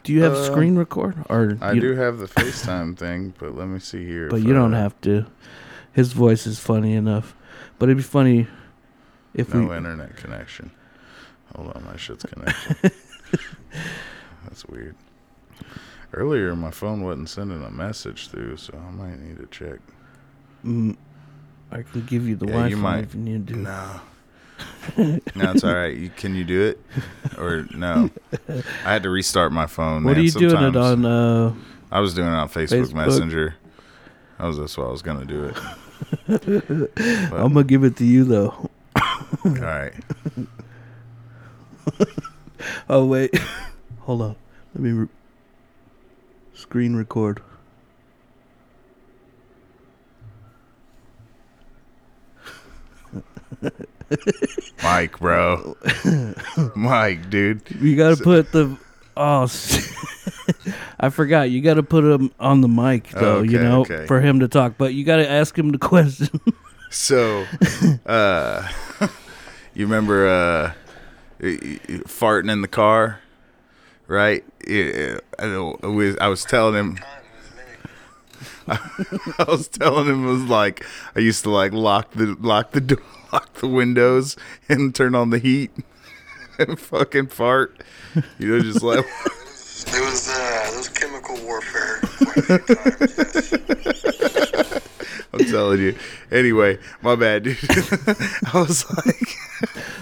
Do 0.04 0.12
you 0.14 0.22
have 0.24 0.34
Um, 0.36 0.44
screen 0.44 0.76
record 0.78 1.16
or 1.30 1.58
I 1.62 1.80
do 1.80 1.96
have 1.96 2.18
the 2.20 2.28
FaceTime 2.28 2.98
thing, 2.98 3.34
but 3.40 3.56
let 3.56 3.68
me 3.68 3.80
see 3.80 4.06
here. 4.06 4.28
But 4.30 4.42
you 4.44 4.54
don't 4.54 4.74
I- 4.74 4.80
have 4.80 5.00
to. 5.02 5.26
His 5.94 6.12
voice 6.14 6.46
is 6.48 6.60
funny 6.60 6.94
enough. 6.94 7.36
But 7.80 7.88
it'd 7.90 7.98
be 7.98 8.04
funny 8.04 8.48
if 9.34 9.54
No 9.54 9.68
we. 9.68 9.78
internet 9.78 10.16
connection. 10.18 10.72
Hold 11.56 11.72
on, 11.76 11.84
my 11.86 11.96
shit's 11.98 12.26
connected. 12.32 12.92
That's 14.44 14.66
weird. 14.66 14.96
Earlier, 16.14 16.56
my 16.56 16.72
phone 16.72 17.02
wasn't 17.02 17.30
sending 17.30 17.64
a 17.64 17.72
message 17.72 18.28
through, 18.30 18.58
so 18.58 18.74
I 18.88 18.92
might 18.92 19.20
need 19.20 19.38
to 19.38 19.48
check. 19.48 19.80
Mm, 20.66 20.96
I 21.72 21.82
can 21.82 22.06
give 22.06 22.28
you 22.28 22.36
the 22.36 22.46
Yeah, 22.48 22.70
Wi-Fi 22.70 22.98
if 23.00 23.16
you 23.16 23.22
need 23.22 23.48
to. 23.48 23.56
No. 23.58 24.02
no, 24.98 25.20
it's 25.36 25.64
all 25.64 25.74
right. 25.74 25.96
You, 25.96 26.10
can 26.10 26.36
you 26.36 26.44
do 26.44 26.62
it? 26.64 26.80
Or 27.38 27.66
no? 27.74 28.10
I 28.50 28.94
had 28.94 29.04
to 29.04 29.10
restart 29.10 29.52
my 29.52 29.66
phone. 29.66 30.04
what 30.04 30.12
man. 30.12 30.20
are 30.20 30.24
you 30.24 30.32
doing 30.32 30.64
it 30.64 30.76
on? 30.76 31.06
Uh, 31.06 31.54
I 31.92 32.00
was 32.00 32.14
doing 32.14 32.28
it 32.28 32.32
on 32.32 32.50
Facebook, 32.50 32.88
Facebook? 32.88 32.94
Messenger. 32.94 33.56
That 34.38 34.48
was 34.48 34.58
that's 34.58 34.78
what 34.78 34.88
I 34.88 34.92
was 34.92 35.02
gonna 35.02 35.26
do 35.26 35.46
it. 35.46 35.58
But- 36.28 37.40
I'm 37.40 37.54
gonna 37.54 37.64
give 37.64 37.84
it 37.84 37.98
to 37.98 38.06
you 38.06 38.24
though. 38.24 38.70
All 39.46 39.52
right. 39.52 39.94
Oh 42.88 43.06
wait, 43.06 43.38
hold 44.02 44.22
on. 44.22 44.36
Let 44.74 44.82
me 44.82 44.92
re- 44.92 45.08
screen 46.54 46.96
record. 46.96 47.42
Mike, 54.84 55.20
bro. 55.20 55.78
Mike, 56.76 57.30
dude. 57.30 57.62
You 57.80 57.96
gotta 57.96 58.22
put 58.22 58.52
the. 58.52 58.78
Oh, 59.16 59.44
I 61.00 61.10
forgot. 61.10 61.50
You 61.52 61.62
gotta 61.62 61.84
put 61.84 62.04
him 62.04 62.32
on 62.40 62.62
the 62.62 62.68
mic 62.68 63.10
though. 63.10 63.42
you 63.42 63.60
know, 63.60 63.82
okay. 63.82 64.06
for 64.08 64.22
him 64.22 64.40
to 64.40 64.48
talk. 64.48 64.74
But 64.78 64.94
you 64.94 65.04
gotta 65.04 65.30
ask 65.30 65.58
him 65.58 65.72
the 65.72 65.78
question. 65.78 66.30
So, 66.94 67.48
uh, 68.06 68.68
you 69.74 69.88
remember 69.88 70.28
uh, 70.28 70.74
farting 71.42 72.52
in 72.52 72.62
the 72.62 72.68
car, 72.68 73.20
right? 74.06 74.44
Yeah, 74.68 75.18
I, 75.40 75.48
was- 75.88 76.18
I 76.22 76.28
was 76.28 76.46
telling 76.46 76.76
him. 76.76 77.00
I 78.68 79.46
was 79.48 79.68
telling 79.68 80.08
him 80.08 80.28
it 80.28 80.32
was 80.32 80.44
like 80.44 80.86
I 81.16 81.20
used 81.20 81.44
to 81.44 81.50
like 81.50 81.74
lock 81.74 82.12
the 82.12 82.36
lock 82.40 82.72
the 82.72 82.82
door, 82.82 83.00
lock 83.34 83.54
the 83.56 83.68
windows, 83.68 84.36
and 84.70 84.94
turn 84.94 85.16
on 85.16 85.30
the 85.30 85.40
heat, 85.40 85.72
and 86.60 86.80
fucking 86.80 87.28
fart. 87.28 87.82
You 88.40 88.48
know, 88.50 88.60
just 88.62 88.82
like 88.84 89.00
It 89.00 90.02
was 90.06 90.30
uh, 90.30 90.70
it 90.72 90.78
was 90.78 90.90
chemical 90.90 91.38
warfare. 91.46 92.00
quite 92.02 92.38
a 92.38 92.42
few 93.42 93.58
times. 93.58 94.80
I'm 95.34 95.46
telling 95.46 95.80
you. 95.80 95.96
Anyway, 96.32 96.78
my 97.02 97.16
bad, 97.16 97.44
dude. 97.44 97.58
I 97.62 98.52
was 98.54 98.86
like, 99.06 99.38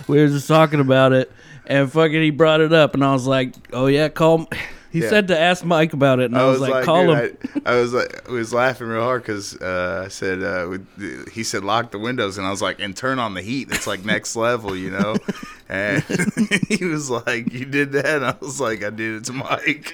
we 0.08 0.20
were 0.20 0.28
just 0.28 0.48
talking 0.48 0.80
about 0.82 1.14
it, 1.14 1.32
and 1.66 1.90
fucking 1.92 2.22
he 2.22 2.32
brought 2.32 2.60
it 2.62 2.74
up, 2.74 2.94
and 2.96 3.04
I 3.04 3.14
was 3.14 3.26
like, 3.28 3.54
"Oh 3.74 3.88
yeah, 3.88 4.10
call." 4.10 4.50
M-. 4.94 5.00
He 5.00 5.04
Yeah. 5.04 5.10
said 5.10 5.28
to 5.30 5.40
ask 5.40 5.64
Mike 5.64 5.94
about 5.94 6.20
it, 6.20 6.26
and 6.26 6.38
I, 6.38 6.46
was, 6.46 6.60
like, 6.60 6.84
"Call 6.86 7.08
dude, 7.08 7.40
him." 7.42 7.62
I, 7.66 7.74
I 7.74 7.76
was 7.80 7.94
like, 7.94 8.28
I 8.28 8.32
was 8.32 8.54
laughing 8.54 8.88
real 8.88 9.02
hard 9.04 9.22
because 9.24 9.56
uh, 9.62 10.04
I 10.06 10.10
said, 10.10 10.44
uh, 10.44 10.68
with- 10.70 11.32
he 11.32 11.44
said 11.44 11.64
lock 11.64 11.92
the 11.92 12.00
windows, 12.00 12.38
and 12.38 12.46
I 12.46 12.52
was 12.52 12.62
like, 12.62 12.80
and 12.80 12.96
turn 12.96 13.18
on 13.20 13.34
the 13.34 13.42
heat. 13.42 13.70
It's 13.72 13.88
like 13.88 14.04
next 14.06 14.36
level, 14.36 14.76
you 14.76 14.92
know. 14.92 15.16
And 15.74 16.04
he 16.68 16.84
was 16.84 17.10
like, 17.10 17.54
you 17.54 17.64
did 17.64 17.94
that. 17.94 18.06
And 18.18 18.26
I 18.26 18.36
was 18.42 18.60
like, 18.60 18.84
I 18.84 18.90
did 18.90 19.16
it 19.16 19.24
to 19.28 19.32
Mike. 19.32 19.94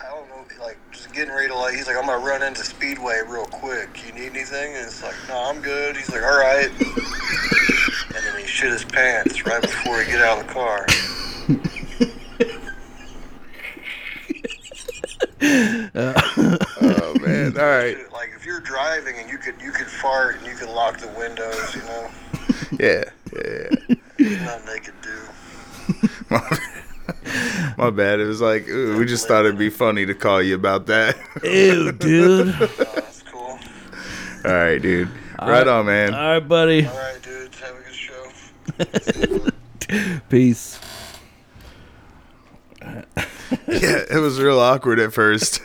I 0.00 0.08
don't 0.08 0.26
know, 0.30 0.42
like 0.64 0.78
just 0.90 1.12
getting 1.12 1.34
ready 1.34 1.48
to 1.48 1.54
like. 1.54 1.74
He's 1.74 1.86
like, 1.86 1.96
I'm 1.98 2.06
gonna 2.06 2.24
run 2.24 2.42
into 2.42 2.64
Speedway 2.64 3.20
real 3.28 3.44
quick. 3.44 3.90
You 4.06 4.14
need 4.14 4.30
anything? 4.30 4.74
And 4.74 4.86
it's 4.86 5.02
like, 5.02 5.14
no, 5.28 5.36
I'm 5.50 5.60
good. 5.60 5.98
He's 5.98 6.08
like, 6.08 6.22
all 6.22 6.38
right. 6.38 6.70
and 6.70 8.24
then 8.24 8.40
he 8.40 8.46
shit 8.46 8.72
his 8.72 8.84
pants 8.84 9.44
right 9.44 9.60
before 9.60 10.00
he 10.00 10.10
get 10.10 10.22
out 10.22 10.40
of 10.40 10.46
the 10.46 10.52
car. 10.54 10.86
Oh 15.42 17.14
man, 17.20 17.56
all 17.58 17.64
right, 17.64 17.96
Like 18.12 18.30
if 18.36 18.44
you're 18.44 18.60
driving 18.60 19.16
and 19.18 19.30
you 19.30 19.38
could 19.38 19.54
you 19.60 19.72
could 19.72 19.86
fart 19.86 20.36
and 20.36 20.46
you 20.46 20.54
could 20.54 20.68
lock 20.68 20.98
the 20.98 21.08
windows, 21.08 21.74
you 21.74 21.82
know, 21.82 22.10
yeah, 22.78 23.04
yeah. 23.32 23.96
there's 24.18 24.40
nothing 24.42 24.66
they 24.66 24.80
could 24.80 25.00
do. 25.00 25.18
My 27.78 27.90
bad. 27.90 28.20
It 28.20 28.26
was 28.26 28.40
like 28.40 28.68
ooh, 28.68 28.98
we 28.98 29.06
just 29.06 29.26
thought 29.26 29.46
it'd 29.46 29.58
be 29.58 29.70
funny 29.70 30.04
to 30.06 30.14
call 30.14 30.42
you 30.42 30.54
about 30.54 30.86
that. 30.86 31.16
Ew, 31.42 31.92
dude. 31.92 32.48
Uh, 32.50 32.66
that's 32.94 33.22
cool. 33.22 33.58
all 34.44 34.52
right, 34.52 34.80
dude. 34.80 35.08
Right 35.40 35.66
on, 35.66 35.86
man. 35.86 36.14
All 36.14 36.20
right, 36.20 36.40
buddy. 36.40 36.86
All 36.86 36.94
right, 36.94 37.22
dudes, 37.22 37.58
have 37.60 37.76
a 37.76 37.82
good 37.82 39.50
show. 40.04 40.20
Peace. 40.28 40.78
Yeah, 43.66 44.02
it 44.10 44.20
was 44.20 44.40
real 44.40 44.60
awkward 44.60 44.98
at 45.00 45.12
first. 45.12 45.60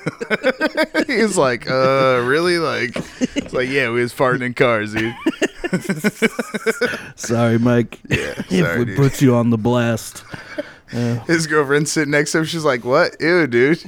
he 1.08 1.22
was 1.22 1.38
like, 1.38 1.70
"Uh, 1.70 2.24
really?" 2.26 2.58
Like, 2.58 2.96
it's 3.36 3.54
like, 3.54 3.70
"Yeah, 3.70 3.92
we 3.92 4.02
was 4.02 4.14
farting 4.14 4.42
in 4.42 4.54
cars, 4.54 4.94
dude." 4.94 5.14
Sorry, 7.16 7.60
Mike. 7.60 8.00
Yeah, 8.10 8.34
if 8.38 8.50
sorry, 8.50 8.80
we 8.80 8.86
dude. 8.86 8.98
put 8.98 9.22
you 9.22 9.36
on 9.36 9.50
the 9.50 9.58
blast. 9.58 10.24
His 11.28 11.46
girlfriend 11.48 11.88
sitting 11.90 12.12
next 12.12 12.32
to 12.32 12.40
him. 12.40 12.46
She's 12.46 12.64
like, 12.64 12.84
"What? 12.86 13.18
Ew, 13.20 13.46
dude." 13.48 13.84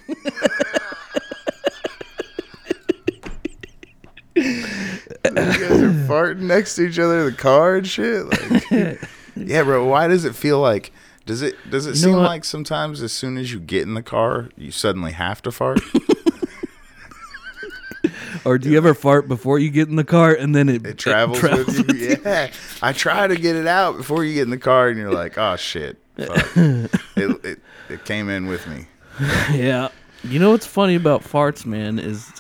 you 4.36 4.64
guys 5.24 5.72
are 5.72 5.92
farting 6.08 6.42
next 6.42 6.76
to 6.76 6.88
each 6.88 7.00
other 7.00 7.20
in 7.20 7.26
the 7.26 7.32
car 7.38 7.78
and 7.78 7.88
shit. 7.88 8.26
Like, 8.26 9.02
yeah, 9.36 9.64
bro. 9.64 9.86
Why 9.86 10.08
does 10.08 10.26
it 10.26 10.36
feel 10.36 10.60
like? 10.60 10.92
Does 11.28 11.42
it 11.42 11.56
does 11.70 11.86
it 11.86 11.90
You 11.92 11.96
seem 11.96 12.14
like 12.14 12.46
sometimes 12.46 13.04
as 13.04 13.12
soon 13.12 13.38
as 13.38 13.52
you 13.52 13.60
get 13.60 13.84
in 13.84 13.94
the 13.94 14.02
car, 14.02 14.50
you 14.58 14.72
suddenly 14.72 15.12
have 15.12 15.42
to 15.44 15.52
fart? 15.52 15.82
Or 18.46 18.58
do 18.58 18.70
you 18.70 18.78
ever 18.78 18.94
fart 18.94 19.28
before 19.28 19.60
you 19.60 19.70
get 19.70 19.90
in 19.90 19.98
the 19.98 20.06
car 20.06 20.34
and 20.34 20.56
then 20.56 20.70
it, 20.70 20.86
It 20.86 20.98
travels, 20.98 21.42
with 21.42 21.94
you. 22.00 22.16
Yeah, 22.24 22.50
I 22.82 22.94
try 22.94 23.28
to 23.28 23.36
get 23.36 23.58
it 23.58 23.68
out 23.68 23.98
before 23.98 24.24
you 24.24 24.36
get 24.36 24.44
in 24.44 24.52
the 24.52 24.58
car, 24.58 24.88
and 24.88 24.98
you're 24.98 25.12
like, 25.12 25.38
"Oh 25.38 25.58
shit, 25.58 25.98
fuck. 26.16 26.48
it, 26.56 26.92
it 27.18 27.60
it 27.90 28.06
came 28.06 28.30
in 28.30 28.48
with 28.48 28.66
me." 28.68 28.86
yeah. 29.54 29.90
You 30.24 30.40
know 30.40 30.52
what's 30.52 30.66
funny 30.66 30.96
about 30.96 31.24
farts, 31.24 31.66
man, 31.66 32.00
is 32.00 32.32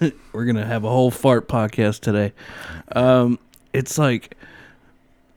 we're 0.32 0.44
gonna 0.44 0.66
have 0.66 0.82
a 0.82 0.88
whole 0.88 1.12
fart 1.12 1.46
podcast 1.46 2.00
today. 2.00 2.32
Um, 2.90 3.38
it's 3.72 3.96
like 3.96 4.36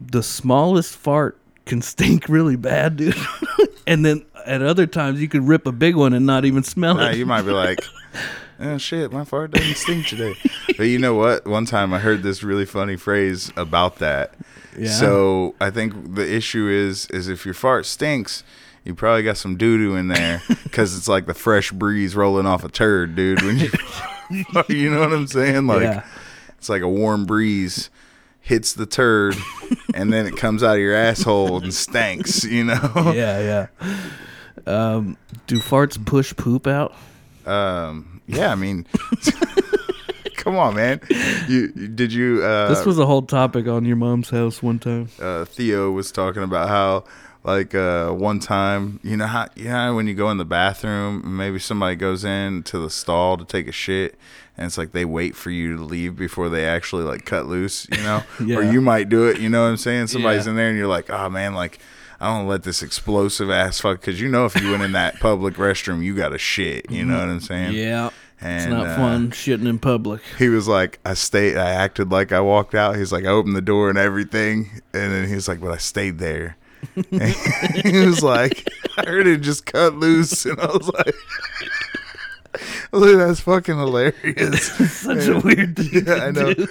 the 0.01 0.23
smallest 0.23 0.95
fart 0.95 1.37
can 1.67 1.81
stink 1.81 2.27
really 2.27 2.55
bad, 2.55 2.97
dude. 2.97 3.15
and 3.87 4.03
then 4.03 4.25
at 4.45 4.61
other 4.61 4.87
times 4.87 5.21
you 5.21 5.27
could 5.27 5.47
rip 5.47 5.67
a 5.67 5.71
big 5.71 5.95
one 5.95 6.13
and 6.13 6.25
not 6.25 6.45
even 6.45 6.63
smell 6.63 6.99
it. 6.99 7.17
you 7.17 7.25
might 7.25 7.43
be 7.43 7.51
like, 7.51 7.79
oh 8.59 8.77
shit, 8.77 9.11
my 9.11 9.23
fart 9.23 9.51
doesn't 9.51 9.75
stink 9.75 10.07
today. 10.07 10.35
But 10.77 10.85
you 10.85 10.97
know 10.97 11.15
what? 11.15 11.45
One 11.45 11.65
time 11.65 11.93
I 11.93 11.99
heard 11.99 12.23
this 12.23 12.43
really 12.43 12.65
funny 12.65 12.95
phrase 12.95 13.51
about 13.55 13.97
that. 13.97 14.33
Yeah. 14.77 14.91
So 14.91 15.55
I 15.59 15.69
think 15.69 16.15
the 16.15 16.33
issue 16.35 16.67
is 16.67 17.07
is 17.07 17.27
if 17.27 17.45
your 17.45 17.53
fart 17.53 17.85
stinks, 17.85 18.43
you 18.83 18.95
probably 18.95 19.23
got 19.23 19.37
some 19.37 19.57
doo 19.57 19.77
doo 19.77 19.95
in 19.95 20.07
there 20.07 20.41
because 20.63 20.97
it's 20.97 21.07
like 21.07 21.25
the 21.25 21.33
fresh 21.33 21.71
breeze 21.71 22.15
rolling 22.15 22.45
off 22.45 22.63
a 22.63 22.69
turd, 22.69 23.15
dude. 23.15 23.41
When 23.41 23.57
you, 23.57 23.69
you 24.69 24.89
know 24.89 25.01
what 25.01 25.13
I'm 25.13 25.27
saying? 25.27 25.67
Like 25.67 25.81
yeah. 25.81 26.05
it's 26.57 26.69
like 26.69 26.81
a 26.81 26.89
warm 26.89 27.25
breeze 27.25 27.89
hits 28.47 28.73
the 28.73 28.85
turd, 28.85 29.35
and 29.93 30.11
then 30.13 30.25
it 30.25 30.37
comes 30.37 30.63
out 30.63 30.75
of 30.77 30.81
your 30.81 30.95
asshole 30.95 31.61
and 31.61 31.73
stinks. 31.73 32.43
You 32.43 32.63
know? 32.65 33.11
yeah, 33.13 33.67
yeah. 33.77 33.91
Um, 34.65 35.17
do 35.47 35.59
farts 35.59 36.03
push 36.03 36.35
poop 36.35 36.65
out? 36.67 36.93
Um, 37.45 38.21
yeah, 38.27 38.51
I 38.51 38.55
mean, 38.55 38.85
come 40.37 40.57
on, 40.57 40.75
man. 40.75 41.01
You 41.47 41.69
did 41.69 42.11
you? 42.13 42.41
Uh, 42.43 42.69
This 42.69 42.85
was 42.85 42.99
a 42.99 43.05
whole 43.05 43.21
topic 43.21 43.67
on 43.67 43.85
your 43.85 43.95
mom's 43.95 44.29
house 44.29 44.61
one 44.61 44.79
time. 44.79 45.09
uh, 45.19 45.45
Theo 45.45 45.91
was 45.91 46.11
talking 46.11 46.43
about 46.43 46.67
how, 46.69 47.05
like, 47.43 47.73
uh, 47.75 48.11
one 48.11 48.39
time, 48.39 48.99
you 49.03 49.15
know 49.17 49.27
how, 49.27 49.47
you 49.55 49.65
know 49.65 49.71
how 49.71 49.95
when 49.95 50.07
you 50.07 50.13
go 50.13 50.29
in 50.31 50.37
the 50.37 50.45
bathroom, 50.45 51.37
maybe 51.37 51.59
somebody 51.59 51.95
goes 51.95 52.23
in 52.25 52.63
to 52.63 52.79
the 52.79 52.89
stall 52.89 53.37
to 53.37 53.45
take 53.45 53.67
a 53.67 53.71
shit, 53.71 54.17
and 54.57 54.65
it's 54.65 54.77
like 54.77 54.91
they 54.91 55.05
wait 55.05 55.35
for 55.35 55.49
you 55.51 55.77
to 55.77 55.83
leave 55.83 56.15
before 56.15 56.49
they 56.49 56.65
actually 56.65 57.03
like 57.03 57.25
cut 57.25 57.45
loose, 57.45 57.87
you 57.91 58.01
know, 58.03 58.23
yeah. 58.43 58.57
or 58.57 58.63
you 58.63 58.81
might 58.81 59.07
do 59.09 59.27
it. 59.27 59.39
You 59.39 59.49
know 59.49 59.61
what 59.63 59.69
I'm 59.69 59.77
saying? 59.77 60.07
Somebody's 60.07 60.45
Yeah. 60.45 60.51
in 60.51 60.55
there, 60.57 60.69
and 60.69 60.77
you're 60.77 60.87
like, 60.87 61.09
oh 61.09 61.29
man, 61.29 61.53
like. 61.53 61.79
I 62.19 62.35
don't 62.35 62.47
let 62.47 62.63
this 62.63 62.81
explosive 62.81 63.51
ass 63.51 63.79
fuck 63.79 64.01
because 64.01 64.19
you 64.19 64.27
know 64.27 64.45
if 64.47 64.59
you 64.59 64.71
went 64.71 64.81
in 64.81 64.93
that 64.93 65.19
public 65.19 65.53
restroom 65.53 66.03
you 66.03 66.15
got 66.15 66.33
a 66.33 66.39
shit 66.39 66.89
you 66.89 67.05
know 67.05 67.19
what 67.19 67.29
I'm 67.29 67.39
saying 67.39 67.73
Yeah, 67.73 68.09
and 68.41 68.57
it's 68.63 68.71
not 68.71 68.87
uh, 68.87 68.95
fun 68.95 69.29
shitting 69.29 69.67
in 69.67 69.77
public. 69.77 70.21
he 70.39 70.49
was 70.49 70.67
like, 70.67 70.97
I 71.05 71.13
stayed, 71.13 71.57
I 71.57 71.69
acted 71.69 72.11
like 72.11 72.31
I 72.31 72.39
walked 72.39 72.73
out. 72.73 72.95
He's 72.95 73.11
like, 73.11 73.25
I 73.25 73.27
opened 73.27 73.55
the 73.55 73.61
door 73.61 73.89
and 73.91 73.99
everything. 73.99 74.81
And 74.95 75.11
then 75.13 75.27
he 75.27 75.35
was 75.35 75.47
like, 75.47 75.61
but 75.61 75.69
I 75.69 75.77
stayed 75.77 76.17
there. 76.17 76.57
He 76.95 77.99
was 78.03 78.23
like, 78.23 78.67
I 78.97 79.05
heard 79.05 79.27
it 79.27 79.41
just 79.41 79.67
cut 79.67 79.93
loose. 79.93 80.43
And 80.47 80.59
I 80.59 80.65
was 80.65 80.87
like, 80.89 81.13
I 82.93 82.97
was 82.97 83.01
like, 83.01 83.17
that's 83.17 83.39
fucking 83.41 83.77
hilarious. 83.77 84.63
Such 84.91 85.27
a 85.27 85.39
weird 85.39 85.75
thing. 85.75 86.05
Yeah, 86.05 86.15
I 86.15 86.31
know. 86.31 86.53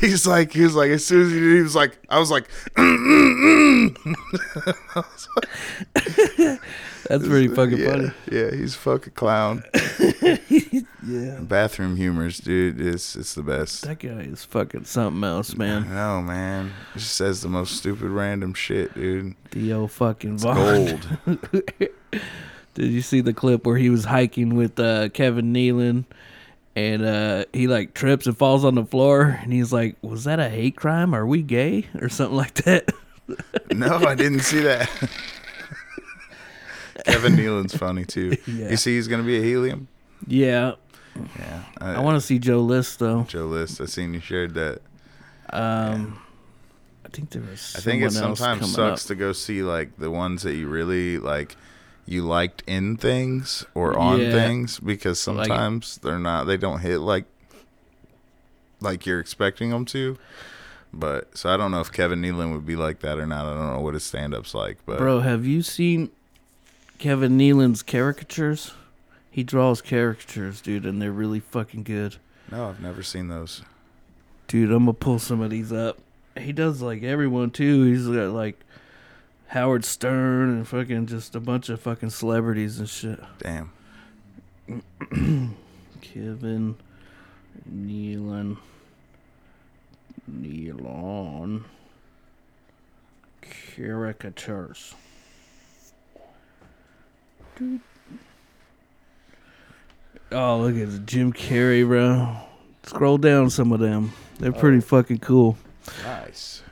He's 0.00 0.26
like, 0.26 0.52
he 0.52 0.62
was 0.62 0.74
like, 0.74 0.90
as 0.90 1.06
soon 1.06 1.26
as 1.26 1.32
he 1.32 1.38
did, 1.38 1.56
he 1.56 1.62
was 1.62 1.76
like, 1.76 1.96
I 2.08 2.18
was 2.18 2.28
like, 2.28 2.48
mm, 2.74 3.94
mm, 3.94 3.94
mm. 3.94 5.04
That's 7.08 7.26
pretty 7.26 7.48
fucking 7.54 7.78
yeah, 7.78 7.90
funny. 7.90 8.10
Yeah, 8.30 8.50
he's 8.50 8.74
a 8.74 8.78
fucking 8.78 9.12
clown. 9.12 9.62
Yeah. 11.04 11.40
Bathroom 11.40 11.96
humors, 11.96 12.38
dude. 12.38 12.80
It's 12.80 13.16
it's 13.16 13.34
the 13.34 13.42
best. 13.42 13.82
That 13.82 13.98
guy 13.98 14.22
is 14.22 14.44
fucking 14.44 14.84
something 14.84 15.24
else, 15.24 15.56
man. 15.56 15.88
No, 15.88 16.22
man. 16.22 16.72
He 16.94 17.00
just 17.00 17.16
says 17.16 17.42
the 17.42 17.48
most 17.48 17.76
stupid 17.76 18.08
random 18.08 18.54
shit, 18.54 18.94
dude. 18.94 19.34
The 19.50 19.72
old 19.72 19.90
fucking 19.92 20.38
Von. 20.38 20.56
Gold. 20.56 21.08
Did 22.74 22.90
you 22.90 23.02
see 23.02 23.20
the 23.20 23.34
clip 23.34 23.66
where 23.66 23.76
he 23.76 23.90
was 23.90 24.04
hiking 24.04 24.54
with 24.54 24.78
uh, 24.80 25.10
Kevin 25.10 25.52
Nealon 25.52 26.04
and 26.74 27.04
uh, 27.04 27.44
he 27.52 27.68
like 27.68 27.94
trips 27.94 28.26
and 28.26 28.36
falls 28.36 28.64
on 28.64 28.74
the 28.74 28.84
floor 28.84 29.38
and 29.42 29.52
he's 29.52 29.72
like, 29.72 29.96
"Was 30.02 30.24
that 30.24 30.40
a 30.40 30.48
hate 30.48 30.76
crime? 30.76 31.14
Are 31.14 31.26
we 31.26 31.42
gay 31.42 31.86
or 32.00 32.08
something 32.08 32.36
like 32.36 32.54
that?" 32.64 32.92
no, 33.72 33.96
I 33.96 34.14
didn't 34.14 34.40
see 34.40 34.60
that. 34.60 34.88
Kevin 37.04 37.34
Nealon's 37.34 37.76
funny 37.76 38.04
too. 38.04 38.36
Yeah. 38.46 38.70
You 38.70 38.76
see, 38.76 38.94
he's 38.96 39.08
gonna 39.08 39.22
be 39.22 39.38
a 39.38 39.42
helium. 39.42 39.88
yeah, 40.26 40.74
Yeah, 41.38 41.62
I 41.80 42.00
want 42.00 42.20
to 42.20 42.26
see 42.26 42.38
Joe 42.38 42.60
List 42.60 42.98
though. 42.98 43.24
Joe 43.24 43.46
List. 43.46 43.80
I 43.80 43.86
seen 43.86 44.14
you 44.14 44.20
shared 44.20 44.54
that. 44.54 44.80
Um, 45.50 46.22
I 47.04 47.08
think 47.08 47.30
there 47.30 47.42
was. 47.42 47.74
I 47.76 47.80
think 47.80 48.02
it 48.02 48.12
sometimes 48.12 48.72
sucks 48.72 49.04
up. 49.04 49.08
to 49.08 49.14
go 49.14 49.32
see 49.32 49.62
like 49.62 49.96
the 49.98 50.10
ones 50.10 50.42
that 50.42 50.54
you 50.54 50.68
really 50.68 51.18
like. 51.18 51.56
You 52.06 52.22
liked 52.22 52.62
in 52.66 52.96
things 52.96 53.64
or 53.74 53.96
on 53.98 54.20
Yeah. 54.20 54.32
things 54.32 54.80
because 54.80 55.24
Like- 55.26 55.46
sometimes 55.46 55.98
they're 56.02 56.18
not. 56.18 56.44
They 56.44 56.56
don't 56.56 56.80
hit 56.80 56.98
like 56.98 57.24
like 58.80 59.06
you're 59.06 59.20
expecting 59.20 59.70
them 59.70 59.84
to. 59.86 60.18
But 60.92 61.36
so 61.38 61.48
I 61.52 61.56
don't 61.56 61.70
know 61.70 61.80
if 61.80 61.90
Kevin 61.92 62.20
Nealon 62.20 62.52
would 62.52 62.66
be 62.66 62.76
like 62.76 63.00
that 63.00 63.18
or 63.18 63.26
not. 63.26 63.46
I 63.46 63.54
don't 63.54 63.72
know 63.74 63.80
what 63.80 63.94
his 63.94 64.04
stand 64.04 64.34
up's 64.34 64.54
like. 64.54 64.78
But 64.84 64.98
Bro, 64.98 65.20
have 65.20 65.46
you 65.46 65.62
seen 65.62 66.10
Kevin 66.98 67.38
Nealon's 67.38 67.82
caricatures? 67.82 68.72
He 69.30 69.42
draws 69.42 69.80
caricatures, 69.80 70.60
dude, 70.60 70.84
and 70.84 71.00
they're 71.00 71.10
really 71.12 71.40
fucking 71.40 71.84
good. 71.84 72.16
no, 72.50 72.68
I've 72.68 72.80
never 72.80 73.02
seen 73.02 73.28
those. 73.28 73.62
Dude, 74.48 74.70
I'm 74.70 74.80
gonna 74.84 74.92
pull 74.92 75.18
some 75.18 75.40
of 75.40 75.48
these 75.48 75.72
up. 75.72 75.98
He 76.36 76.52
does 76.52 76.82
like 76.82 77.02
everyone 77.02 77.50
too. 77.50 77.84
He's 77.84 78.06
got 78.06 78.32
like 78.32 78.60
Howard 79.52 79.84
Stern 79.84 80.48
and 80.48 80.66
fucking 80.66 81.04
just 81.04 81.36
a 81.36 81.40
bunch 81.40 81.68
of 81.68 81.78
fucking 81.78 82.08
celebrities 82.08 82.78
and 82.78 82.88
shit. 82.88 83.20
Damn. 83.38 83.70
Kevin 86.00 86.76
Nealon. 87.70 88.56
Nealon. 90.30 91.64
Caricatures. 93.42 94.94
Dude. 97.56 97.80
Oh, 100.30 100.60
look 100.60 100.76
at 100.76 100.94
it. 100.94 101.04
Jim 101.04 101.30
Carrey, 101.30 101.86
bro. 101.86 102.36
Scroll 102.84 103.18
down 103.18 103.50
some 103.50 103.70
of 103.70 103.80
them. 103.80 104.14
They're 104.38 104.50
pretty 104.50 104.78
oh. 104.78 104.80
fucking 104.80 105.18
cool. 105.18 105.58
Nice. 106.04 106.62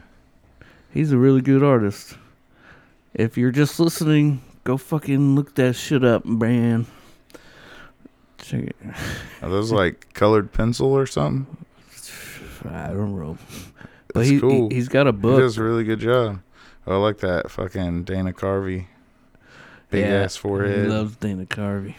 He's 0.94 1.12
a 1.12 1.18
really 1.18 1.42
good 1.42 1.62
artist. 1.62 2.16
If 3.14 3.36
you're 3.36 3.50
just 3.50 3.80
listening, 3.80 4.42
go 4.64 4.76
fucking 4.76 5.34
look 5.34 5.54
that 5.56 5.74
shit 5.74 6.04
up, 6.04 6.24
man. 6.24 6.86
Check 8.38 8.64
it. 8.64 8.76
Are 9.42 9.48
those 9.48 9.72
like 9.72 10.12
colored 10.14 10.52
pencil 10.52 10.92
or 10.92 11.06
something? 11.06 11.46
I 12.68 12.88
don't 12.88 13.18
know. 13.18 13.38
But 14.08 14.14
That's 14.14 14.28
he, 14.28 14.40
cool. 14.40 14.68
he, 14.68 14.76
has 14.76 14.88
got 14.88 15.06
a 15.06 15.12
book. 15.12 15.36
He 15.36 15.40
does 15.40 15.58
a 15.58 15.62
really 15.62 15.84
good 15.84 16.00
job. 16.00 16.40
Oh, 16.86 16.94
I 16.94 16.96
like 16.96 17.18
that 17.18 17.50
fucking 17.50 18.04
Dana 18.04 18.32
Carvey. 18.32 18.86
Big 19.90 20.04
Yeah, 20.04 20.22
ass 20.22 20.36
forehead. 20.36 20.86
He 20.86 20.90
loves 20.90 21.16
Dana 21.16 21.46
Carvey. 21.46 21.94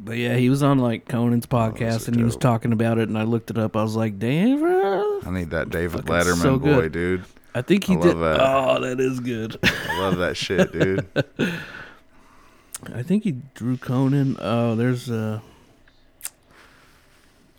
But 0.00 0.16
yeah, 0.16 0.36
he 0.36 0.50
was 0.50 0.62
on 0.62 0.78
like 0.78 1.06
Conan's 1.06 1.46
oh, 1.50 1.54
podcast 1.54 2.00
so 2.02 2.06
and 2.08 2.16
he 2.16 2.24
was 2.24 2.36
talking 2.36 2.72
about 2.72 2.98
it, 2.98 3.08
and 3.08 3.16
I 3.16 3.22
looked 3.22 3.50
it 3.50 3.58
up. 3.58 3.76
I 3.76 3.82
was 3.82 3.94
like, 3.94 4.18
"Damn, 4.18 4.58
bro!" 4.58 4.91
I 5.24 5.30
need 5.30 5.50
that 5.50 5.70
David 5.70 6.06
Fucking 6.06 6.12
Letterman 6.12 6.42
so 6.42 6.58
boy, 6.58 6.82
good. 6.82 6.92
dude. 6.92 7.24
I 7.54 7.62
think 7.62 7.84
he 7.84 7.96
I 7.96 8.00
did. 8.00 8.16
that. 8.18 8.38
Oh, 8.40 8.80
that 8.80 8.98
is 8.98 9.20
good. 9.20 9.58
I 9.62 10.00
love 10.00 10.18
that 10.18 10.36
shit, 10.36 10.72
dude. 10.72 11.06
I 12.94 13.02
think 13.02 13.24
he 13.24 13.32
drew 13.54 13.76
Conan. 13.76 14.36
Oh, 14.40 14.74
there's 14.74 15.10
uh 15.10 15.40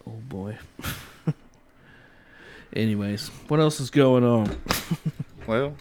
Oh 0.06 0.12
boy. 0.28 0.58
Anyways, 2.76 3.30
what 3.48 3.60
else 3.60 3.80
is 3.80 3.90
going 3.90 4.24
on? 4.24 4.56
Well, 5.46 5.76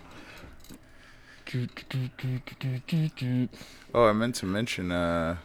oh, 3.94 4.08
I 4.08 4.12
meant 4.12 4.34
to 4.36 4.46
mention 4.46 4.90
uh, 4.90 5.36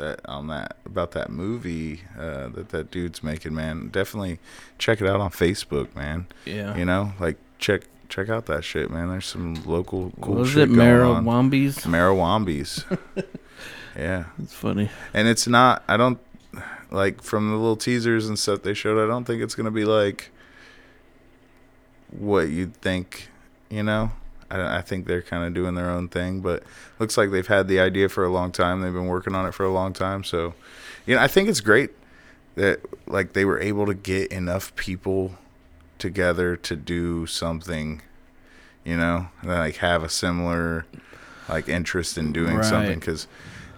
that 0.00 0.20
on 0.26 0.48
that 0.48 0.76
about 0.84 1.12
that 1.12 1.30
movie 1.30 2.02
uh, 2.18 2.48
that 2.48 2.70
that 2.70 2.90
dude's 2.90 3.22
making. 3.22 3.54
Man, 3.54 3.88
definitely 3.88 4.38
check 4.78 5.00
it 5.00 5.06
out 5.06 5.20
on 5.20 5.30
Facebook, 5.30 5.94
man. 5.94 6.26
Yeah. 6.44 6.76
You 6.76 6.84
know, 6.84 7.12
like 7.20 7.36
check 7.58 7.82
check 8.08 8.28
out 8.28 8.46
that 8.46 8.64
shit, 8.64 8.90
man. 8.90 9.08
There's 9.08 9.26
some 9.26 9.62
local 9.64 10.12
cool 10.20 10.36
was 10.36 10.50
shit 10.50 10.64
it 10.64 10.66
going 10.66 10.78
Mara 10.78 11.10
on. 11.10 11.24
Wombies? 11.24 11.78
Marawambies. 11.78 12.98
yeah. 13.96 14.24
It's 14.42 14.54
funny. 14.54 14.90
And 15.14 15.28
it's 15.28 15.46
not 15.46 15.84
I 15.88 15.96
don't 15.96 16.18
like 16.90 17.22
from 17.22 17.50
the 17.50 17.56
little 17.56 17.76
teasers 17.76 18.28
and 18.28 18.38
stuff 18.38 18.62
they 18.62 18.74
showed, 18.74 19.02
I 19.02 19.06
don't 19.06 19.24
think 19.24 19.42
it's 19.42 19.54
gonna 19.54 19.70
be 19.70 19.84
like 19.84 20.30
what 22.10 22.48
you'd 22.48 22.74
think, 22.76 23.28
you 23.68 23.82
know? 23.82 24.10
I, 24.50 24.78
I 24.78 24.80
think 24.82 25.06
they're 25.06 25.22
kind 25.22 25.44
of 25.44 25.54
doing 25.54 25.74
their 25.74 25.90
own 25.90 26.08
thing, 26.08 26.40
but 26.40 26.62
looks 26.98 27.16
like 27.16 27.30
they've 27.30 27.46
had 27.46 27.68
the 27.68 27.80
idea 27.80 28.08
for 28.08 28.24
a 28.24 28.28
long 28.30 28.52
time. 28.52 28.80
They've 28.80 28.92
been 28.92 29.06
working 29.06 29.34
on 29.34 29.46
it 29.46 29.54
for 29.54 29.64
a 29.64 29.70
long 29.72 29.92
time. 29.92 30.24
So, 30.24 30.54
you 31.06 31.14
know, 31.14 31.22
I 31.22 31.26
think 31.28 31.48
it's 31.48 31.60
great 31.60 31.90
that 32.56 32.80
like 33.06 33.32
they 33.32 33.44
were 33.44 33.60
able 33.60 33.86
to 33.86 33.94
get 33.94 34.30
enough 34.32 34.74
people 34.76 35.36
together 35.98 36.56
to 36.56 36.76
do 36.76 37.26
something, 37.26 38.02
you 38.84 38.96
know, 38.96 39.28
and, 39.42 39.50
like 39.50 39.76
have 39.76 40.02
a 40.02 40.08
similar 40.08 40.86
like 41.48 41.68
interest 41.68 42.16
in 42.18 42.32
doing 42.32 42.56
Right. 42.56 42.64
something 42.64 42.98
because 42.98 43.26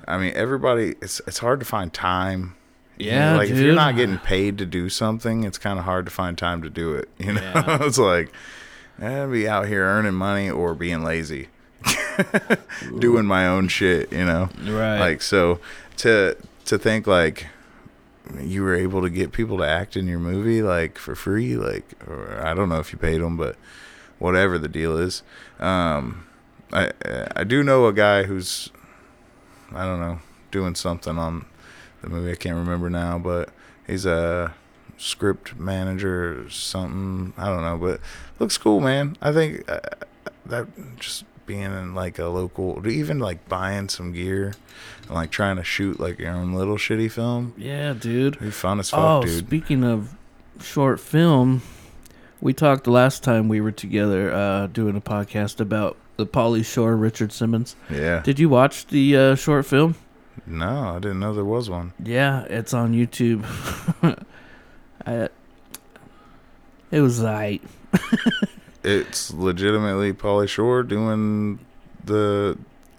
I 0.06 0.18
mean 0.18 0.32
everybody 0.34 0.94
it's 1.00 1.20
it's 1.26 1.38
hard 1.38 1.60
to 1.60 1.66
find 1.66 1.92
time. 1.92 2.54
You 2.98 3.10
know, 3.10 3.16
Yeah, 3.16 3.36
like 3.36 3.48
if 3.50 3.58
you're 3.58 3.74
not 3.74 3.96
getting 3.96 4.18
paid 4.18 4.58
to 4.58 4.66
do 4.66 4.88
something, 4.88 5.44
it's 5.44 5.58
kind 5.58 5.78
of 5.78 5.84
hard 5.86 6.04
to 6.04 6.10
find 6.10 6.36
time 6.36 6.62
to 6.62 6.70
do 6.70 6.94
it. 6.94 7.08
You 7.18 7.32
know, 7.32 7.40
Yeah. 7.40 7.78
it's 7.82 7.98
like 7.98 8.30
eh, 9.02 9.26
be 9.26 9.48
out 9.48 9.66
here 9.68 9.84
earning 9.84 10.14
money 10.14 10.48
or 10.50 10.74
being 10.74 11.02
lazy, 11.04 11.48
doing 12.98 13.26
my 13.26 13.46
own 13.46 13.68
shit. 13.68 14.12
You 14.12 14.24
know, 14.24 14.48
Right. 14.64 14.98
like 14.98 15.22
so 15.22 15.58
to 15.98 16.36
to 16.66 16.78
think 16.78 17.06
like 17.06 17.46
you 18.40 18.62
were 18.62 18.74
able 18.74 19.02
to 19.02 19.10
get 19.10 19.32
people 19.32 19.58
to 19.58 19.64
act 19.64 19.96
in 19.96 20.06
your 20.06 20.18
movie 20.18 20.62
like 20.62 20.96
for 20.96 21.14
free 21.14 21.56
like 21.56 21.84
or 22.06 22.40
i 22.46 22.54
don't 22.54 22.68
know 22.68 22.78
if 22.78 22.92
you 22.92 22.98
paid 22.98 23.20
them 23.20 23.36
but 23.36 23.56
whatever 24.20 24.58
the 24.58 24.68
deal 24.68 24.96
is. 24.96 25.22
Um 25.58 26.24
i 26.72 26.90
i 27.36 27.44
do 27.44 27.62
know 27.62 27.86
a 27.86 27.92
guy 27.92 28.22
who's 28.22 28.70
i 29.74 29.84
don't 29.84 30.00
know 30.00 30.20
doing 30.50 30.74
something 30.74 31.18
on 31.18 31.44
the 32.00 32.08
movie. 32.08 32.30
I 32.32 32.36
can't 32.36 32.56
remember 32.56 32.88
now 32.88 33.18
but 33.18 33.50
he's 33.86 34.06
a 34.06 34.54
script 34.96 35.56
manager 35.58 36.44
or 36.44 36.50
something. 36.50 37.32
I 37.36 37.46
don't 37.48 37.62
know 37.62 37.76
but 37.76 38.00
looks 38.42 38.58
cool 38.58 38.80
man 38.80 39.16
i 39.22 39.32
think 39.32 39.70
uh, 39.70 39.78
that 40.44 40.66
just 40.98 41.24
being 41.46 41.62
in 41.62 41.94
like 41.94 42.18
a 42.18 42.26
local 42.26 42.86
even 42.86 43.18
like 43.18 43.48
buying 43.48 43.88
some 43.88 44.12
gear 44.12 44.52
and 45.02 45.10
like 45.10 45.30
trying 45.30 45.56
to 45.56 45.64
shoot 45.64 45.98
like 45.98 46.18
your 46.18 46.30
own 46.30 46.52
little 46.52 46.76
shitty 46.76 47.10
film 47.10 47.54
yeah, 47.56 47.92
dude. 47.92 48.38
be 48.40 48.50
fun 48.50 48.78
as 48.80 48.90
fuck 48.90 49.00
Oh, 49.00 49.22
dude 49.22 49.46
speaking 49.46 49.82
of 49.84 50.14
short 50.60 51.00
film, 51.00 51.62
we 52.40 52.52
talked 52.52 52.86
last 52.86 53.22
time 53.24 53.48
we 53.48 53.60
were 53.60 53.72
together 53.72 54.32
uh, 54.32 54.66
doing 54.68 54.96
a 54.96 55.00
podcast 55.00 55.60
about 55.60 55.96
the 56.16 56.26
Pauly 56.26 56.64
Shore 56.64 56.94
Richard 56.96 57.32
Simmons. 57.32 57.74
yeah 57.90 58.20
Did 58.22 58.38
you 58.38 58.48
watch 58.48 58.86
the 58.86 59.16
uh, 59.16 59.34
short 59.34 59.66
film? 59.66 59.94
no 60.46 60.94
i 60.96 60.98
didn't 60.98 61.20
know 61.20 61.34
there 61.34 61.44
was 61.44 61.68
one 61.70 61.92
Yeah, 62.02 62.42
it's 62.44 62.72
on 62.74 62.92
YouTube. 62.94 63.44
I, 65.06 65.28
it 66.90 67.00
was 67.00 67.20
like 67.20 67.62
it's 68.84 69.32
legitimately 69.32 70.12
Pauly 70.12 70.48
Shore 70.48 70.82
doing 70.82 71.58
the 72.04 72.58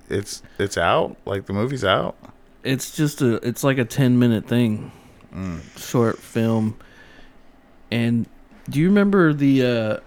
it's 0.10 0.42
it's 0.60 0.78
out? 0.78 1.16
Like 1.26 1.46
the 1.46 1.54
movie's 1.54 1.84
out? 1.84 2.16
It's 2.64 2.96
just 2.96 3.22
a 3.22 3.36
it's 3.48 3.64
like 3.64 3.78
a 3.78 3.86
10 3.86 4.20
minute 4.20 4.48
thing. 4.48 4.92
Mm. 5.34 5.62
short 5.80 6.20
film. 6.20 6.78
And 7.90 8.28
do 8.70 8.80
you 8.80 8.88
remember 8.88 9.34
the 9.34 9.66
uh 9.66 9.98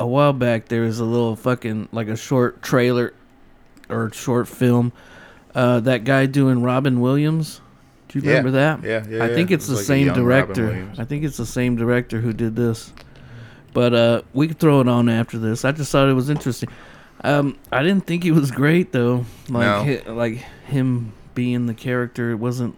a 0.00 0.06
while 0.06 0.32
back 0.32 0.68
there 0.68 0.82
was 0.82 1.00
a 1.00 1.04
little 1.04 1.34
fucking 1.34 1.88
like 1.90 2.06
a 2.08 2.16
short 2.16 2.62
trailer 2.62 3.12
or 3.88 4.12
short 4.12 4.46
film 4.46 4.92
uh 5.56 5.80
that 5.80 6.04
guy 6.04 6.26
doing 6.26 6.62
robin 6.62 7.00
williams? 7.00 7.60
Do 8.08 8.18
you 8.20 8.24
Yeah. 8.24 8.38
remember 8.38 8.50
that? 8.52 8.84
Yeah 8.84 9.04
yeah 9.08 9.24
i 9.24 9.34
think 9.34 9.50
yeah. 9.50 9.56
it's 9.56 9.66
It 9.66 9.70
the 9.72 9.76
like 9.76 9.84
same 9.84 10.12
director. 10.14 10.88
I 10.96 11.04
think 11.04 11.24
it's 11.24 11.36
the 11.36 11.44
same 11.46 11.74
director 11.76 12.20
who 12.20 12.32
did 12.32 12.54
this 12.54 12.92
but 13.72 13.94
uh 13.94 14.22
we 14.32 14.48
could 14.48 14.58
throw 14.58 14.80
it 14.80 14.88
on 14.88 15.08
after 15.08 15.38
this 15.38 15.64
i 15.64 15.72
just 15.72 15.90
thought 15.92 16.08
it 16.08 16.12
was 16.14 16.30
interesting 16.30 16.68
um 17.24 17.56
i 17.72 17.82
didn't 17.82 18.06
think 18.06 18.24
it 18.24 18.32
was 18.32 18.50
great 18.50 18.92
though 18.92 19.24
like 19.48 19.66
No. 19.66 19.84
hi- 19.84 20.10
like 20.12 20.36
him 20.66 21.12
being 21.34 21.66
the 21.66 21.74
character 21.74 22.30
it 22.32 22.36
wasn't 22.36 22.76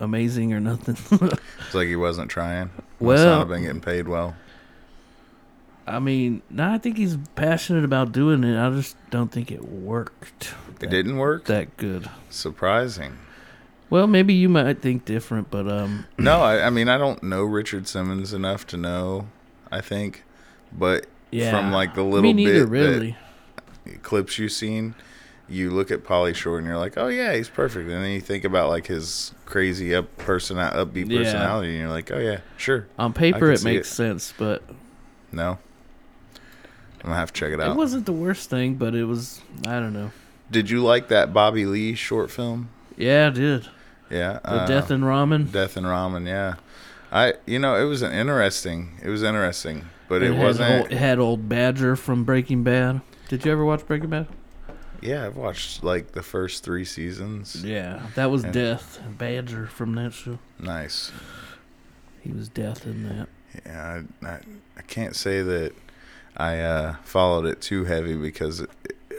amazing 0.00 0.52
or 0.52 0.60
nothing 0.60 0.96
it's 1.66 1.74
like 1.74 1.88
he 1.88 1.96
wasn't 1.96 2.30
trying 2.30 2.70
Well- 3.00 3.38
not 3.40 3.48
been 3.48 3.62
getting 3.62 3.80
paid 3.80 4.08
well 4.08 4.34
I 5.86 6.00
mean, 6.00 6.42
no, 6.50 6.70
I 6.70 6.76
think 6.76 6.98
he's 6.98 7.16
passionate 7.34 7.82
about 7.82 8.12
doing 8.12 8.44
it. 8.44 8.58
I 8.58 8.68
just 8.76 8.94
don't 9.08 9.32
think 9.32 9.50
it 9.50 9.64
worked. 9.66 10.52
it 10.82 10.90
didn't 10.90 11.16
work 11.16 11.46
that 11.46 11.78
good. 11.78 12.10
surprising 12.28 13.16
Well, 13.88 14.06
maybe 14.06 14.34
you 14.34 14.50
might 14.50 14.82
think 14.82 15.06
different, 15.06 15.50
but 15.50 15.66
um, 15.66 16.04
no 16.18 16.42
I, 16.42 16.66
I 16.66 16.68
mean 16.70 16.90
i 16.90 16.98
don't 16.98 17.22
know 17.22 17.42
richard 17.42 17.88
simmons 17.88 18.34
enough 18.34 18.66
to 18.66 18.76
know 18.76 19.28
i 19.72 19.80
think 19.80 20.24
but 20.72 21.06
yeah, 21.30 21.50
from 21.50 21.72
like 21.72 21.94
the 21.94 22.02
little 22.02 22.22
me 22.22 22.32
neither, 22.32 22.66
bit 22.66 22.70
really. 22.70 23.16
clips 24.02 24.38
you've 24.38 24.52
seen 24.52 24.94
you 25.50 25.70
look 25.70 25.90
at 25.90 26.04
Pauly 26.04 26.34
Shore 26.34 26.58
and 26.58 26.66
you're 26.66 26.76
like, 26.76 26.98
oh 26.98 27.08
yeah, 27.08 27.34
he's 27.34 27.48
perfect. 27.48 27.88
And 27.88 28.04
then 28.04 28.10
you 28.10 28.20
think 28.20 28.44
about 28.44 28.68
like 28.68 28.86
his 28.86 29.32
crazy 29.46 29.94
up 29.94 30.14
person 30.18 30.58
upbeat 30.58 31.10
Yeah. 31.10 31.18
personality, 31.22 31.68
and 31.70 31.78
you're 31.78 31.88
like, 31.88 32.10
oh 32.10 32.18
yeah, 32.18 32.40
sure. 32.58 32.86
On 32.98 33.12
paper, 33.14 33.50
it 33.50 33.64
makes 33.64 33.90
it. 33.90 33.94
sense, 33.94 34.34
but 34.36 34.62
No, 35.32 35.58
I'm 37.00 37.04
gonna 37.04 37.16
have 37.16 37.32
to 37.32 37.40
check 37.40 37.52
it 37.52 37.60
out. 37.60 37.70
it 37.70 37.76
wasn't 37.76 38.04
the 38.06 38.12
worst 38.12 38.50
thing. 38.50 38.74
But 38.74 38.94
it 38.94 39.04
was, 39.04 39.40
I 39.66 39.80
don't 39.80 39.92
know. 39.94 40.10
Did 40.50 40.68
you 40.70 40.82
like 40.82 41.08
that 41.08 41.32
Bobby 41.32 41.64
Lee 41.66 41.94
short 41.94 42.30
film? 42.30 42.68
Yeah, 42.96 43.28
I 43.28 43.30
did. 43.30 43.68
Yeah, 44.10 44.40
The 44.42 44.50
uh, 44.50 44.66
Death 44.66 44.90
and 44.90 45.04
Ramen. 45.04 45.52
Death 45.52 45.76
and 45.76 45.86
Ramen. 45.86 46.26
Yeah, 46.26 46.54
I 47.12 47.34
you 47.46 47.58
know 47.58 47.74
it 47.76 47.84
was 47.84 48.02
an 48.02 48.12
interesting. 48.12 48.98
It 49.02 49.08
was 49.08 49.22
interesting, 49.22 49.86
but 50.08 50.22
it, 50.22 50.32
had 50.34 50.42
wasn't. 50.42 50.80
Old, 50.82 50.92
it 50.92 50.96
had 50.98 51.18
old 51.18 51.48
Badger 51.48 51.96
from 51.96 52.24
Breaking 52.24 52.62
Bad. 52.64 53.00
Did 53.28 53.44
you 53.44 53.52
ever 53.52 53.64
watch 53.64 53.86
Breaking 53.86 54.10
Bad? 54.10 54.26
yeah, 55.00 55.26
I've 55.26 55.36
watched 55.36 55.84
like 55.84 56.12
the 56.12 56.22
first 56.22 56.64
three 56.64 56.84
seasons. 56.84 57.62
Yeah, 57.64 58.02
that 58.16 58.30
was 58.30 58.42
And- 58.44 58.52
Death. 58.52 59.00
Badger 59.16 59.66
from 59.66 59.94
that 59.94 60.12
show. 60.12 60.38
Nice. 60.58 61.12
He 62.20 62.32
was 62.32 62.48
Death 62.48 62.84
in 62.86 63.08
that. 63.08 63.28
Yeah, 63.64 64.02
I, 64.22 64.26
I, 64.26 64.40
I 64.76 64.82
can't 64.82 65.14
say 65.16 65.40
that 65.42 65.72
I 66.36 66.58
uh, 66.60 66.96
followed 67.04 67.46
it 67.46 67.60
too 67.60 67.84
heavy 67.84 68.16
because 68.16 68.60
it, 68.60 68.70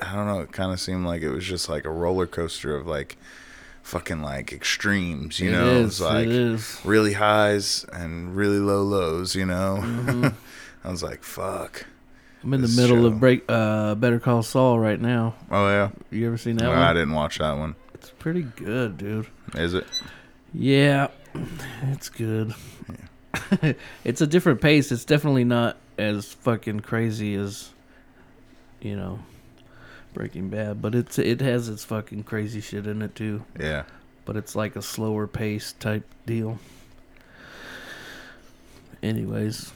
I 0.01 0.13
don't 0.15 0.27
know. 0.27 0.41
It 0.41 0.51
kind 0.51 0.71
of 0.73 0.79
seemed 0.79 1.05
like 1.05 1.21
it 1.21 1.29
was 1.31 1.45
just 1.45 1.69
like 1.69 1.85
a 1.85 1.89
roller 1.89 2.27
coaster 2.27 2.75
of 2.75 2.85
like 2.85 3.17
fucking 3.83 4.21
like 4.21 4.51
extremes. 4.53 5.39
You 5.39 5.49
It 5.49 5.53
know, 5.53 5.65
is, 5.71 5.85
it's 5.87 6.01
like 6.01 6.27
it 6.27 6.81
really 6.85 7.13
highs 7.13 7.85
and 7.91 8.35
really 8.35 8.59
low 8.59 8.83
lows. 8.83 9.33
You 9.35 9.45
know, 9.45 9.79
Mhm. 9.81 10.33
I 10.83 10.91
was 10.91 11.03
like, 11.03 11.23
fuck. 11.23 11.85
I'm 12.43 12.53
in 12.53 12.61
the 12.61 12.67
middle 12.69 13.01
show. 13.01 13.05
of 13.07 13.19
break 13.19 13.43
uh 13.49 13.95
Better 13.95 14.19
Call 14.19 14.43
Saul 14.43 14.79
right 14.79 14.99
now. 14.99 15.35
Oh 15.51 15.67
yeah, 15.67 15.89
You 16.09 16.27
ever 16.27 16.37
seen 16.37 16.55
that 16.57 16.65
no, 16.65 16.69
one? 16.69 16.79
I 16.79 16.93
didn't 16.93 17.13
watch 17.13 17.39
that 17.39 17.57
one. 17.57 17.75
It's 17.93 18.11
pretty 18.11 18.43
good, 18.43 18.97
dude. 18.97 19.27
Is 19.55 19.73
it? 19.73 19.85
Yeah, 20.53 21.07
it's 21.83 22.07
good. 22.09 22.55
it's 24.03 24.21
a 24.21 24.27
different 24.27 24.61
pace. 24.61 24.91
It's 24.91 25.05
definitely 25.05 25.43
not 25.43 25.77
as 25.97 26.33
fucking 26.33 26.79
crazy 26.79 27.35
as 27.35 27.69
you 28.81 28.95
know 28.95 29.19
Breaking 30.13 30.49
Bad, 30.49 30.81
but 30.81 30.95
it's 30.95 31.19
it 31.19 31.41
has 31.41 31.67
its 31.67 31.83
fucking 31.83 32.23
crazy 32.23 32.61
shit 32.61 32.87
in 32.87 33.01
it 33.01 33.15
too. 33.15 33.43
Yeah. 33.59 33.83
But 34.25 34.37
it's 34.37 34.55
like 34.55 34.75
a 34.75 34.81
slower 34.81 35.27
pace 35.27 35.73
type 35.73 36.05
deal. 36.25 36.59
Anyways, 39.01 39.71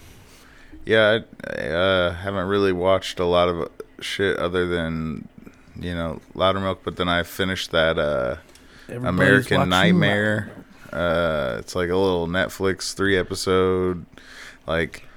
Yeah, 0.85 1.19
I, 1.47 1.63
I 1.63 1.67
uh, 1.67 2.13
haven't 2.13 2.47
really 2.47 2.73
watched 2.73 3.19
a 3.19 3.25
lot 3.25 3.47
of 3.47 3.69
shit 4.01 4.37
other 4.37 4.67
than 4.67 5.27
you 5.75 5.93
know 5.93 6.19
Loudermilk, 6.35 6.79
but 6.83 6.97
then 6.97 7.07
I 7.09 7.23
finished 7.23 7.71
that 7.71 7.97
uh, 7.97 8.37
American 8.89 9.69
Nightmare. 9.69 10.51
Uh, 10.91 11.57
it's 11.59 11.75
like 11.75 11.89
a 11.89 11.95
little 11.95 12.27
Netflix 12.27 12.93
three 12.93 13.17
episode, 13.17 14.05
like 14.67 15.07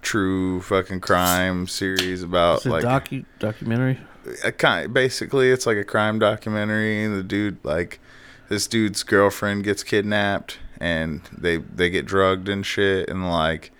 true 0.00 0.60
fucking 0.60 1.00
crime 1.00 1.66
series 1.66 2.22
about 2.22 2.58
It's 2.58 2.66
a 2.66 2.70
like 2.70 2.84
docu 2.84 3.24
documentary. 3.38 3.98
a 4.44 4.52
kind. 4.52 4.92
Basically, 4.94 5.50
it's 5.50 5.66
like 5.66 5.76
a 5.76 5.84
crime 5.84 6.18
documentary. 6.18 7.06
The 7.06 7.22
dude, 7.22 7.58
like 7.64 8.00
this 8.48 8.66
dude's 8.66 9.02
girlfriend, 9.02 9.64
gets 9.64 9.82
kidnapped, 9.82 10.58
and 10.80 11.22
they 11.36 11.56
they 11.56 11.90
get 11.90 12.06
drugged 12.06 12.48
and 12.48 12.64
shit, 12.64 13.08
and 13.10 13.28
like 13.28 13.72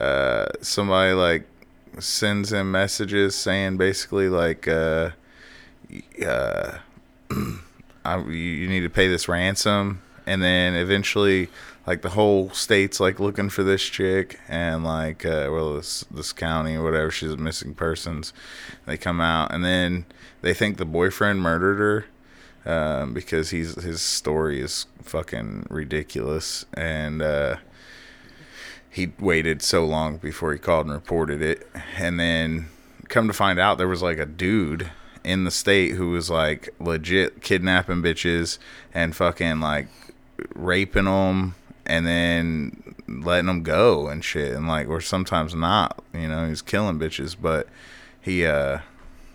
uh, 0.00 0.46
somebody 0.60 1.12
like 1.12 1.44
sends 1.98 2.52
him 2.52 2.70
messages 2.70 3.34
saying 3.34 3.76
basically 3.76 4.28
like 4.28 4.68
uh, 4.68 5.10
uh, 6.24 6.78
I, 8.04 8.18
you 8.26 8.68
need 8.68 8.80
to 8.80 8.90
pay 8.90 9.08
this 9.08 9.28
ransom, 9.28 10.02
and 10.26 10.42
then 10.42 10.74
eventually. 10.74 11.48
Like 11.86 12.02
the 12.02 12.10
whole 12.10 12.50
state's 12.50 13.00
like 13.00 13.18
looking 13.18 13.48
for 13.48 13.62
this 13.62 13.82
chick, 13.82 14.38
and 14.46 14.84
like 14.84 15.24
uh, 15.24 15.48
well, 15.50 15.76
this 15.76 16.04
this 16.10 16.34
county 16.34 16.76
or 16.76 16.84
whatever, 16.84 17.10
she's 17.10 17.30
a 17.30 17.38
missing 17.38 17.72
persons. 17.74 18.34
They 18.84 18.98
come 18.98 19.22
out, 19.22 19.54
and 19.54 19.64
then 19.64 20.04
they 20.42 20.52
think 20.52 20.76
the 20.76 20.84
boyfriend 20.84 21.40
murdered 21.40 21.78
her 21.78 22.04
um, 22.68 23.14
because 23.14 23.50
he's 23.50 23.74
his 23.82 24.02
story 24.02 24.60
is 24.60 24.86
fucking 25.02 25.66
ridiculous, 25.70 26.66
and 26.74 27.22
uh, 27.22 27.56
he 28.90 29.12
waited 29.18 29.62
so 29.62 29.84
long 29.84 30.16
before 30.16 30.52
he 30.52 30.58
called 30.58 30.86
and 30.86 30.94
reported 30.94 31.42
it, 31.42 31.68
and 31.96 32.18
then 32.18 32.68
come 33.08 33.26
to 33.26 33.32
find 33.34 33.58
out 33.58 33.78
there 33.78 33.88
was 33.88 34.02
like 34.02 34.18
a 34.18 34.26
dude 34.26 34.90
in 35.24 35.44
the 35.44 35.50
state 35.50 35.94
who 35.94 36.10
was 36.10 36.30
like 36.30 36.68
legit 36.78 37.42
kidnapping 37.42 38.02
bitches 38.02 38.58
and 38.94 39.14
fucking 39.16 39.60
like 39.60 39.88
raping 40.54 41.04
them 41.04 41.54
and 41.86 42.06
then 42.06 42.94
letting 43.08 43.46
them 43.46 43.62
go 43.62 44.08
and 44.08 44.24
shit 44.24 44.54
and 44.54 44.68
like 44.68 44.88
or 44.88 45.00
sometimes 45.00 45.54
not 45.54 46.02
you 46.14 46.28
know 46.28 46.46
he's 46.46 46.62
killing 46.62 46.98
bitches 46.98 47.34
but 47.40 47.66
he 48.20 48.44
uh 48.46 48.78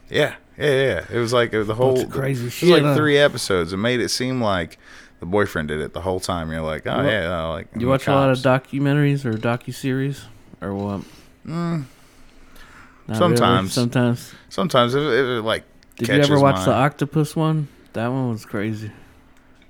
yeah 0.10 0.36
Yeah, 0.58 0.66
yeah. 0.66 1.06
It 1.12 1.18
was 1.18 1.34
like 1.34 1.52
it 1.52 1.58
was 1.58 1.68
the 1.68 1.76
whole 1.76 2.06
crazy 2.08 2.44
It 2.44 2.46
was 2.46 2.54
shit, 2.54 2.70
like 2.70 2.84
huh? 2.84 2.96
three 2.96 3.18
episodes. 3.18 3.74
It 3.74 3.78
made 3.78 4.00
it 4.00 4.10
seem 4.10 4.40
like 4.42 4.78
the 5.24 5.30
boyfriend 5.30 5.70
did 5.70 5.80
it 5.80 5.94
the 5.94 6.02
whole 6.02 6.20
time. 6.20 6.52
You're 6.52 6.62
like, 6.62 6.86
oh 6.86 7.02
You 7.02 7.08
yeah, 7.10 7.44
uh, 7.46 7.50
like 7.50 7.68
You 7.78 7.88
watch 7.88 8.08
a 8.08 8.12
lot 8.12 8.30
of 8.30 8.40
documentaries 8.40 9.24
or 9.24 9.34
docu 9.34 9.74
series 9.74 10.26
or 10.62 10.74
what? 10.76 11.02
Mm, 11.48 11.86
Sometimes. 13.14 13.74
Sometimes. 13.74 14.34
sometimes 14.50 14.96
it, 14.96 15.02
it, 15.02 15.42
like 15.44 15.64
Did 15.98 16.08
you 16.10 16.14
ever 16.16 16.40
watch 16.40 16.56
my- 16.58 16.66
the 16.66 16.74
octopus 16.74 17.36
one? 17.36 17.68
That 17.94 18.08
one 18.08 18.30
was 18.32 18.46
crazy. 18.46 18.92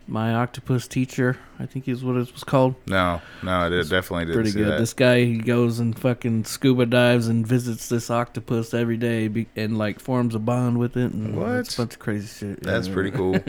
My 0.08 0.34
octopus 0.34 0.88
teacher, 0.88 1.38
I 1.60 1.66
think 1.66 1.88
is 1.88 2.04
what 2.04 2.16
it 2.18 2.32
was 2.34 2.44
called. 2.44 2.76
no, 2.88 3.22
no, 3.42 3.52
I 3.52 3.70
did, 3.70 3.90
definitely 3.90 4.26
didn't 4.26 4.42
Pretty 4.42 4.52
good. 4.58 4.68
that. 4.74 4.80
This 4.80 4.94
guy 4.94 5.24
he 5.24 5.38
goes 5.38 5.80
and 5.80 5.98
fucking 5.98 6.44
scuba 6.46 6.86
dives 6.86 7.28
and 7.28 7.46
visits 7.48 7.88
this 7.90 8.10
octopus 8.10 8.74
every 8.74 8.98
day 8.98 9.28
be- 9.30 9.48
and 9.56 9.78
like 9.78 10.00
forms 10.02 10.36
a 10.36 10.40
bond 10.40 10.78
with 10.78 10.98
it. 10.98 11.14
And 11.14 11.36
What? 11.38 11.52
It's 11.56 11.76
a 11.76 11.82
bunch 11.84 11.94
of 11.94 12.00
crazy 12.00 12.28
shit. 12.28 12.62
That's 12.64 12.88
Yeah. 12.88 12.94
pretty 12.94 13.12
cool. 13.12 13.40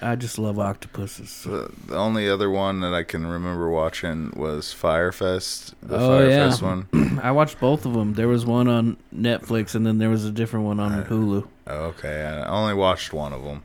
I 0.00 0.16
just 0.16 0.38
love 0.38 0.58
octopuses. 0.58 1.42
the, 1.44 1.70
the 1.86 1.96
only 1.96 2.28
other 2.28 2.48
one 2.50 2.80
that 2.80 2.94
I 2.94 3.02
can 3.02 3.26
remember 3.26 3.68
watching 3.68 4.32
was 4.36 4.72
Fyre 4.72 5.12
Fest, 5.12 5.74
the 5.82 5.96
Oh, 5.96 6.26
yeah. 6.26 6.38
Fyre 6.38 6.48
Fest 6.50 6.62
one. 6.62 7.20
I 7.22 7.30
watched 7.32 7.60
both 7.60 7.84
of 7.84 7.92
them. 7.92 8.14
There 8.14 8.28
was 8.28 8.46
one 8.46 8.68
on 8.68 8.96
Netflix 9.14 9.74
and 9.74 9.86
then 9.86 9.98
there 9.98 10.10
was 10.10 10.24
a 10.24 10.30
different 10.32 10.64
one 10.66 10.80
on 10.80 10.92
Uh, 10.92 11.04
Hulu. 11.04 11.46
Oh, 11.66 11.74
okay, 11.86 12.24
I 12.24 12.46
only 12.48 12.74
watched 12.74 13.12
one 13.12 13.32
of 13.32 13.44
them. 13.44 13.64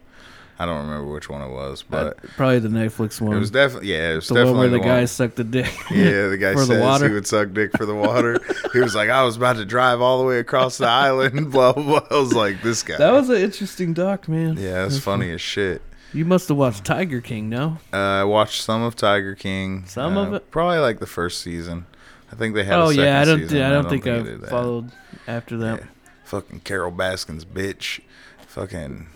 I 0.60 0.66
don't 0.66 0.88
remember 0.88 1.12
which 1.14 1.30
one 1.30 1.42
it 1.42 1.52
was, 1.52 1.84
but 1.88 2.08
Uh, 2.08 2.28
probably 2.36 2.58
the 2.58 2.68
Netflix 2.70 3.22
one. 3.22 3.38
it 3.38 3.40
was 3.40 3.52
definitely 3.52 3.92
yeah, 3.94 4.14
it 4.14 4.16
was 4.16 4.28
the 4.28 4.34
definitely 4.34 4.52
one 4.54 4.60
where 4.60 4.70
the, 4.70 4.78
the 4.80 4.84
guy 4.84 4.98
one. 4.98 5.08
sucked 5.08 5.36
the 5.36 5.44
dick. 5.44 5.72
Yeah, 5.92 6.28
the 6.30 6.38
guy 6.38 6.54
for 6.54 6.62
the 6.62 6.66
says 6.66 6.82
water. 6.82 7.08
he 7.10 7.14
would 7.14 7.28
suck 7.28 7.54
dick 7.54 7.78
for 7.78 7.86
the 7.86 7.94
water. 7.96 8.40
he 8.74 8.80
was 8.80 8.96
like, 8.96 9.10
I 9.10 9.24
was 9.24 9.38
about 9.38 9.58
to 9.58 9.66
drive 9.66 10.02
all 10.02 10.18
the 10.20 10.26
way 10.26 10.40
across 10.40 10.80
the 10.80 10.88
island. 10.88 11.52
Blah 11.52 11.74
blah. 11.74 11.84
blah. 12.00 12.08
I 12.10 12.20
was 12.20 12.34
like, 12.34 12.64
this 12.64 12.82
guy. 12.82 12.98
that 12.98 13.12
was 13.12 13.30
an 13.30 13.38
interesting 13.38 13.94
doc, 13.94 14.28
man. 14.28 14.58
yeah, 14.58 14.82
that's 14.82 14.98
funny 14.98 15.30
as 15.32 15.42
shit. 15.42 15.82
You 16.14 16.26
must 16.26 16.48
have 16.48 16.58
watched 16.58 16.86
Tiger 16.86 17.22
King, 17.22 17.50
no? 17.50 17.78
Uh, 17.92 17.98
I 17.98 18.24
watched 18.24 18.62
some 18.62 18.82
of 18.82 18.96
Tiger 18.96 19.36
King. 19.36 19.86
Some 19.86 20.18
uh, 20.18 20.24
of 20.26 20.34
it? 20.34 20.52
probably 20.52 20.80
like 20.80 21.00
the 21.00 21.08
first 21.08 21.42
season. 21.42 21.86
I 22.32 22.36
think 22.36 22.56
they 22.56 22.64
had. 22.64 22.76
Oh 22.76 22.86
a 22.86 22.94
second 22.94 23.04
yeah, 23.04 23.22
I 23.22 23.26
don't. 23.26 23.40
Season. 23.40 23.62
I 23.62 23.70
don't 23.70 23.90
think, 23.90 24.04
they 24.04 24.12
I 24.12 24.22
did 24.22 24.42
that. 24.42 24.50
followed 24.50 24.92
after 25.28 25.58
that. 25.58 25.80
Yeah. 25.80 25.88
Fucking 26.26 26.62
Carole 26.62 26.92
Baskin's 26.92 27.46
bitch. 27.46 28.02
Fucking 28.48 29.08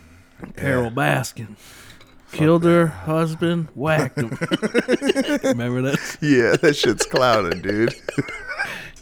Carole 0.56 0.92
Baskin 0.92 1.56
killed 2.32 2.64
her 2.64 2.88
husband, 2.88 3.68
whacked 3.76 4.18
him. 4.18 4.30
Remember 5.44 5.82
that? 5.82 6.18
Yeah, 6.22 6.56
that 6.58 6.76
shit's 6.76 7.06
clouded, 7.06 7.62
dude. 7.62 7.94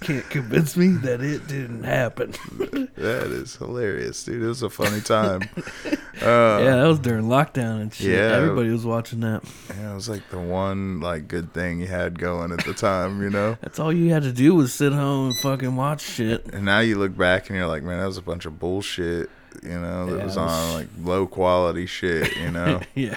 Can't 0.02 0.30
convince 0.30 0.78
me 0.78 0.88
that 1.04 1.22
it 1.22 1.48
didn't 1.48 1.84
happen. 1.84 2.32
that 2.96 3.28
is 3.32 3.56
hilarious, 3.58 4.24
dude. 4.24 4.42
It 4.42 4.48
was 4.48 4.64
a 4.64 4.70
funny 4.70 5.02
time. 5.02 5.42
Uh, 6.22 6.60
yeah, 6.62 6.76
that 6.76 6.86
was 6.86 7.00
during 7.00 7.28
lockdown 7.28 7.80
and 7.82 7.94
shit. 7.94 8.08
Yeah. 8.10 8.36
Everybody 8.36 8.72
was 8.72 8.86
watching 8.86 9.22
that. 9.22 9.42
yeah, 9.70 9.94
it 9.94 9.96
was 9.96 10.10
like 10.10 10.30
the 10.32 10.38
one 10.38 11.00
like 11.00 11.30
good 11.30 11.54
thing 11.54 11.80
you 11.80 11.88
had 11.88 12.20
going 12.20 12.52
at 12.52 12.66
the 12.66 12.74
time, 12.74 13.22
you 13.24 13.30
know. 13.30 13.58
That's 13.62 13.80
all 13.80 13.94
you 13.94 14.12
had 14.12 14.24
to 14.24 14.34
do 14.34 14.54
was 14.54 14.74
sit 14.74 14.92
home 14.92 15.28
and 15.30 15.38
fucking 15.38 15.78
watch 15.78 16.02
shit. 16.02 16.46
And 16.54 16.66
now 16.66 16.80
you 16.80 16.98
look 16.98 17.16
back 17.16 17.48
and 17.50 17.56
you're 17.58 17.68
like, 17.68 17.84
man, 17.84 18.00
that 18.02 18.06
was 18.06 18.18
a 18.18 18.22
bunch 18.22 18.46
of 18.46 18.60
bullshit, 18.60 19.30
you 19.64 19.70
know, 19.80 20.08
that 20.08 20.18
Yeah, 20.18 20.26
was 20.26 20.36
it 20.36 20.40
was- 20.42 20.52
on 20.52 20.74
like 20.74 20.88
low 21.02 21.26
quality 21.26 21.86
shit, 21.86 22.36
you 22.36 22.52
know. 22.52 22.82
yeah. 22.96 23.16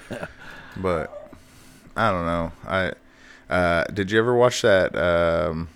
but 0.76 1.28
I 1.96 2.12
don't 2.12 2.26
know. 2.26 2.52
I 2.64 2.92
uh, 3.52 3.82
did 3.92 4.12
you 4.12 4.18
ever 4.20 4.32
watch 4.36 4.62
that 4.62 4.94
um, 4.94 5.68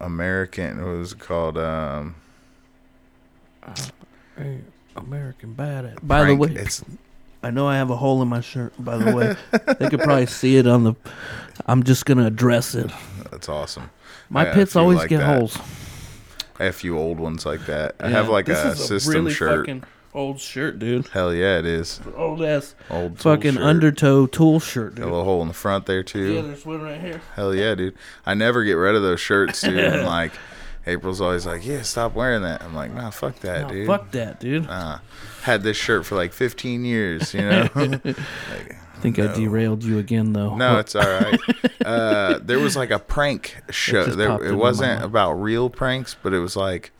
American? 0.00 0.78
What 0.84 0.96
was 0.98 1.12
it 1.12 1.18
called? 1.18 1.58
Um, 1.58 2.14
Hey, 4.36 4.60
American 4.96 5.54
Badass. 5.54 5.98
By 6.06 6.20
Prank- 6.22 6.40
the 6.40 6.46
way, 6.54 6.60
it's 6.60 6.84
I 7.42 7.50
know 7.50 7.66
I 7.66 7.76
have 7.76 7.90
a 7.90 7.96
hole 7.96 8.22
in 8.22 8.28
my 8.28 8.40
shirt. 8.40 8.72
By 8.78 8.96
the 8.98 9.14
way, 9.14 9.34
they 9.78 9.88
could 9.88 10.00
probably 10.00 10.26
see 10.26 10.56
it 10.56 10.66
on 10.66 10.84
the. 10.84 10.94
I'm 11.66 11.82
just 11.82 12.04
gonna 12.06 12.26
address 12.26 12.74
it. 12.74 12.90
that's 13.30 13.48
awesome. 13.48 13.90
My 14.28 14.44
Yeah, 14.46 14.54
pits 14.54 14.72
if 14.72 14.76
always 14.76 14.98
like 14.98 15.08
get 15.08 15.18
that. 15.18 15.38
holes. 15.38 15.58
I 16.58 16.64
have 16.64 16.74
a 16.74 16.78
few 16.78 16.98
old 16.98 17.18
ones 17.20 17.44
like 17.46 17.66
that. 17.66 17.94
I 18.00 18.04
Yeah, 18.04 18.10
have 18.12 18.28
like 18.28 18.46
this 18.46 18.62
a 18.64 18.68
is 18.72 18.84
system 18.86 19.24
really 19.24 19.34
shirt. 19.34 19.60
Fucking 19.66 19.84
old 20.16 20.40
shirt, 20.40 20.78
dude. 20.78 21.06
Hell 21.08 21.32
yeah, 21.32 21.58
it 21.58 21.66
is. 21.66 22.00
Old 22.16 22.42
ass 22.42 22.74
Old 22.90 23.18
fucking 23.20 23.54
shirt. 23.54 23.62
undertow 23.62 24.26
tool 24.26 24.58
shirt, 24.58 24.98
A 24.98 25.04
little 25.04 25.22
hole 25.24 25.42
in 25.42 25.48
the 25.48 25.54
front 25.54 25.86
there 25.86 26.02
too. 26.02 26.32
Yeah, 26.34 26.40
there's 26.42 26.66
one 26.66 26.82
right 26.82 27.00
here. 27.00 27.20
Hell 27.36 27.54
yeah, 27.54 27.74
dude. 27.74 27.94
I 28.24 28.34
never 28.34 28.64
get 28.64 28.72
rid 28.72 28.96
of 28.96 29.02
those 29.02 29.20
shirts, 29.20 29.60
dude. 29.60 29.78
and 29.78 30.04
like, 30.06 30.32
April's 30.86 31.20
always 31.20 31.46
like, 31.46 31.66
"Yeah, 31.66 31.82
stop 31.82 32.14
wearing 32.14 32.42
that." 32.42 32.62
I'm 32.62 32.74
like, 32.74 32.92
"Nah, 32.94 33.10
fuck 33.10 33.40
that, 33.40 33.62
Nah, 33.62 33.68
dude." 33.68 33.86
fuck 33.86 34.10
that, 34.12 34.40
dude. 34.40 34.66
Nah. 34.66 34.98
Had 35.42 35.62
this 35.62 35.76
shirt 35.76 36.04
for 36.06 36.16
like 36.16 36.32
15 36.32 36.84
years, 36.84 37.32
you 37.34 37.40
know. 37.42 37.68
like, 37.74 38.06
I 38.06 38.98
think 39.00 39.18
no. 39.18 39.30
I 39.30 39.34
derailed 39.34 39.84
you 39.84 39.98
again, 39.98 40.32
though. 40.32 40.56
no, 40.56 40.78
it's 40.78 40.96
all 40.96 41.02
right. 41.02 41.38
Uh, 41.86 42.40
there 42.42 42.58
was 42.58 42.74
like 42.74 42.90
a 42.90 42.98
prank 42.98 43.58
show. 43.70 44.06
just 44.06 44.18
There, 44.18 44.42
it 44.44 44.56
wasn't 44.56 45.04
about 45.04 45.34
real 45.34 45.70
pranks, 45.70 46.16
but 46.20 46.34
it 46.34 46.40
was 46.40 46.56
like 46.56 46.90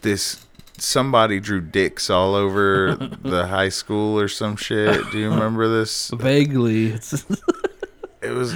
this. 0.00 0.44
Somebody 0.82 1.38
drew 1.38 1.60
dicks 1.60 2.10
all 2.10 2.34
over 2.34 2.96
the 3.22 3.46
high 3.46 3.68
school 3.68 4.18
or 4.18 4.26
some 4.28 4.56
shit. 4.56 5.10
Do 5.12 5.18
you 5.18 5.30
remember 5.30 5.68
this? 5.68 6.10
vaguely. 6.10 6.98
It 8.22 8.30
was. 8.30 8.54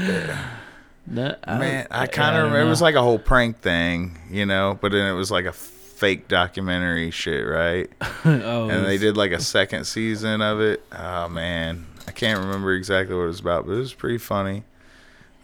Not, 1.09 1.39
I, 1.45 1.59
Man, 1.59 1.87
I 1.91 2.07
kind 2.07 2.37
of 2.37 2.45
remember 2.45 2.65
it 2.67 2.69
was 2.69 2.81
like 2.81 2.95
a 2.95 3.03
whole 3.03 3.19
prank 3.19 3.59
thing, 3.61 4.17
you 4.31 4.47
know, 4.47 4.79
but 4.81 4.93
then 4.93 5.09
it 5.13 5.15
was 5.17 5.31
like 5.31 5.45
a 5.45 5.53
fake 5.53 6.29
documentary 6.29 7.11
shit, 7.11 7.45
right? 7.47 7.91
oh, 8.25 8.69
And 8.69 8.85
they 8.87 8.97
did 8.97 9.17
like 9.17 9.33
a 9.33 9.41
second 9.41 9.87
season 9.87 10.41
of 10.41 10.61
it. 10.61 10.85
Oh 10.93 11.29
man, 11.29 11.87
I 12.07 12.13
can't 12.13 12.39
remember 12.39 12.75
exactly 12.75 13.17
what 13.17 13.23
it 13.25 13.27
was 13.29 13.41
about, 13.41 13.67
but 13.67 13.73
it 13.73 13.79
was 13.79 13.93
pretty 13.95 14.19
funny. 14.19 14.63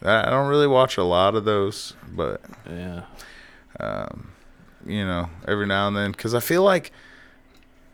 I 0.01 0.27
I 0.27 0.29
don't 0.29 0.47
really 0.49 0.67
watch 0.67 0.95
a 0.97 1.03
lot 1.03 1.35
of 1.35 1.43
those, 1.45 1.93
but 2.13 2.41
Yeah. 2.69 3.01
um, 3.79 4.29
you 4.85 5.05
know, 5.05 5.29
every 5.47 5.65
now 5.65 5.87
and 5.87 5.95
then, 5.95 6.11
because 6.11 6.33
I 6.33 6.39
feel 6.39 6.63
like 6.63 6.91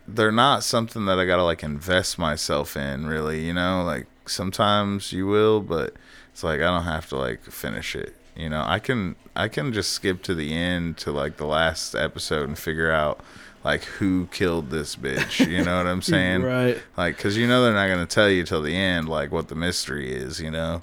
they're 0.07 0.31
not 0.31 0.63
something 0.63 1.05
that 1.05 1.19
I 1.19 1.25
gotta 1.25 1.43
like 1.43 1.63
invest 1.63 2.17
myself 2.17 2.75
in, 2.75 3.05
really. 3.05 3.45
You 3.45 3.53
know, 3.53 3.83
like 3.83 4.07
sometimes 4.25 5.11
you 5.11 5.27
will, 5.27 5.61
but 5.61 5.93
it's 6.31 6.43
like 6.43 6.59
I 6.59 6.63
don't 6.63 6.83
have 6.83 7.07
to 7.09 7.17
like 7.17 7.43
finish 7.43 7.95
it. 7.95 8.15
You 8.35 8.49
know, 8.49 8.63
I 8.65 8.79
can 8.79 9.15
I 9.35 9.47
can 9.47 9.73
just 9.73 9.91
skip 9.91 10.23
to 10.23 10.35
the 10.35 10.53
end 10.53 10.97
to 10.99 11.11
like 11.11 11.37
the 11.37 11.45
last 11.45 11.95
episode 11.95 12.47
and 12.47 12.57
figure 12.57 12.91
out 12.91 13.19
like 13.63 13.83
who 13.83 14.27
killed 14.27 14.69
this 14.69 14.95
bitch. 14.95 15.45
You 15.47 15.63
know 15.63 15.77
what 15.77 15.87
I'm 15.87 16.01
saying? 16.13 16.43
Right. 16.43 16.77
Like, 16.97 17.17
cause 17.17 17.35
you 17.35 17.47
know 17.47 17.63
they're 17.63 17.73
not 17.73 17.87
gonna 17.87 18.05
tell 18.05 18.29
you 18.29 18.43
till 18.43 18.61
the 18.61 18.75
end 18.75 19.09
like 19.09 19.31
what 19.31 19.49
the 19.49 19.55
mystery 19.55 20.11
is. 20.13 20.39
You 20.39 20.51
know, 20.51 20.81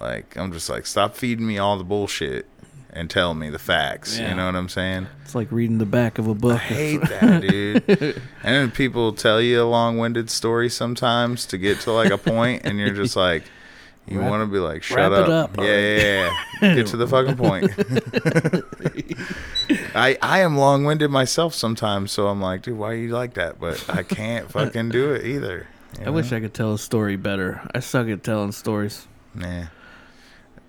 like 0.00 0.36
I'm 0.36 0.52
just 0.52 0.70
like 0.70 0.86
stop 0.86 1.16
feeding 1.16 1.46
me 1.46 1.58
all 1.58 1.76
the 1.76 1.84
bullshit 1.84 2.46
and 2.94 3.10
tell 3.10 3.34
me 3.34 3.50
the 3.50 3.58
facts. 3.58 4.18
Yeah. 4.18 4.30
You 4.30 4.36
know 4.36 4.46
what 4.46 4.54
I'm 4.54 4.68
saying? 4.68 5.08
It's 5.24 5.34
like 5.34 5.50
reading 5.50 5.78
the 5.78 5.86
back 5.86 6.18
of 6.18 6.28
a 6.28 6.34
book. 6.34 6.54
I 6.54 6.58
hate 6.58 7.00
that, 7.02 7.40
dude. 7.48 8.22
and 8.42 8.72
people 8.72 9.12
tell 9.12 9.40
you 9.42 9.60
a 9.62 9.64
long-winded 9.66 10.30
story 10.30 10.70
sometimes 10.70 11.44
to 11.46 11.58
get 11.58 11.80
to 11.80 11.92
like 11.92 12.10
a 12.10 12.18
point, 12.18 12.62
and 12.64 12.78
you're 12.78 12.94
just 12.94 13.16
like, 13.16 13.42
you 14.06 14.20
want 14.20 14.42
to 14.42 14.52
be 14.52 14.58
like, 14.58 14.82
shut 14.82 14.98
wrap 14.98 15.12
it 15.12 15.28
up. 15.30 15.52
up. 15.52 15.56
Yeah, 15.58 15.96
yeah, 15.96 16.30
yeah. 16.62 16.74
Get 16.74 16.86
to 16.88 16.96
the 16.96 17.08
fucking 17.08 17.36
point. 17.36 17.70
I 19.96 20.16
I 20.22 20.40
am 20.40 20.56
long-winded 20.56 21.10
myself 21.10 21.54
sometimes, 21.54 22.12
so 22.12 22.28
I'm 22.28 22.40
like, 22.40 22.62
dude, 22.62 22.78
why 22.78 22.92
are 22.92 22.96
you 22.96 23.08
like 23.08 23.34
that? 23.34 23.58
But 23.58 23.84
I 23.88 24.02
can't 24.02 24.50
fucking 24.50 24.90
do 24.90 25.12
it 25.12 25.24
either. 25.26 25.66
you 25.98 26.06
I 26.06 26.10
wish? 26.10 26.32
I 26.32 26.40
could 26.40 26.54
tell 26.54 26.74
a 26.74 26.78
story 26.78 27.16
better. 27.16 27.60
I 27.74 27.80
suck 27.80 28.06
at 28.08 28.22
telling 28.22 28.52
stories. 28.52 29.06
Nah. 29.34 29.64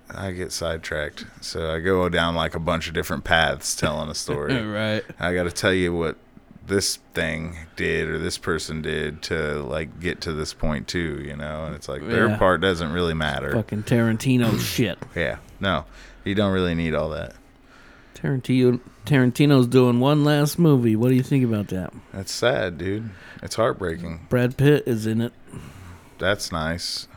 I 0.10 0.32
get 0.32 0.52
sidetracked, 0.52 1.26
so 1.42 1.74
I 1.74 1.80
go 1.80 2.08
down 2.10 2.36
like 2.36 2.54
a 2.56 2.60
bunch 2.60 2.88
of 2.88 2.94
different 2.94 3.24
paths 3.24 3.76
telling 3.76 4.10
a 4.10 4.16
story. 4.16 4.56
right. 4.66 5.04
I 5.20 5.34
got 5.34 5.44
to 5.44 5.52
tell 5.52 5.74
you 5.74 5.94
what 5.96 6.18
this 6.68 6.98
thing 7.14 7.56
did 7.76 8.08
or 8.10 8.18
this 8.18 8.38
person 8.38 8.82
did 8.82 9.22
to 9.24 9.62
like 9.64 10.00
get 10.00 10.22
to 10.22 10.34
this 10.34 10.54
point 10.54 10.88
too, 10.88 11.22
you 11.26 11.36
know. 11.36 11.66
And 11.66 11.76
it's 11.76 11.88
like 11.90 12.08
their 12.08 12.28
Yeah. 12.30 12.38
part 12.38 12.62
doesn't 12.62 12.92
really 12.92 13.14
matter. 13.14 13.52
Fucking 13.52 13.84
Tarantino 13.84 14.60
shit. 14.76 14.98
Yeah, 15.16 15.38
no, 15.60 15.86
you 16.24 16.34
don't 16.36 16.54
really 16.54 16.76
need 16.76 16.94
all 16.96 17.10
that. 17.10 17.36
Tarantino 18.16 18.80
Tarantino's 19.06 19.68
doing 19.68 20.00
one 20.00 20.24
last 20.24 20.58
movie. 20.58 20.96
What 20.96 21.10
do 21.10 21.16
you 21.16 21.24
think 21.24 21.44
about 21.44 21.68
that? 21.68 21.94
That's 22.14 22.32
sad, 22.32 22.78
dude. 22.78 23.10
It's 23.44 23.56
heartbreaking. 23.56 24.28
Brad 24.30 24.58
Pitt 24.58 24.84
is 24.88 25.06
in 25.06 25.22
it. 25.22 25.34
That's 26.18 26.52
nice. 26.52 27.08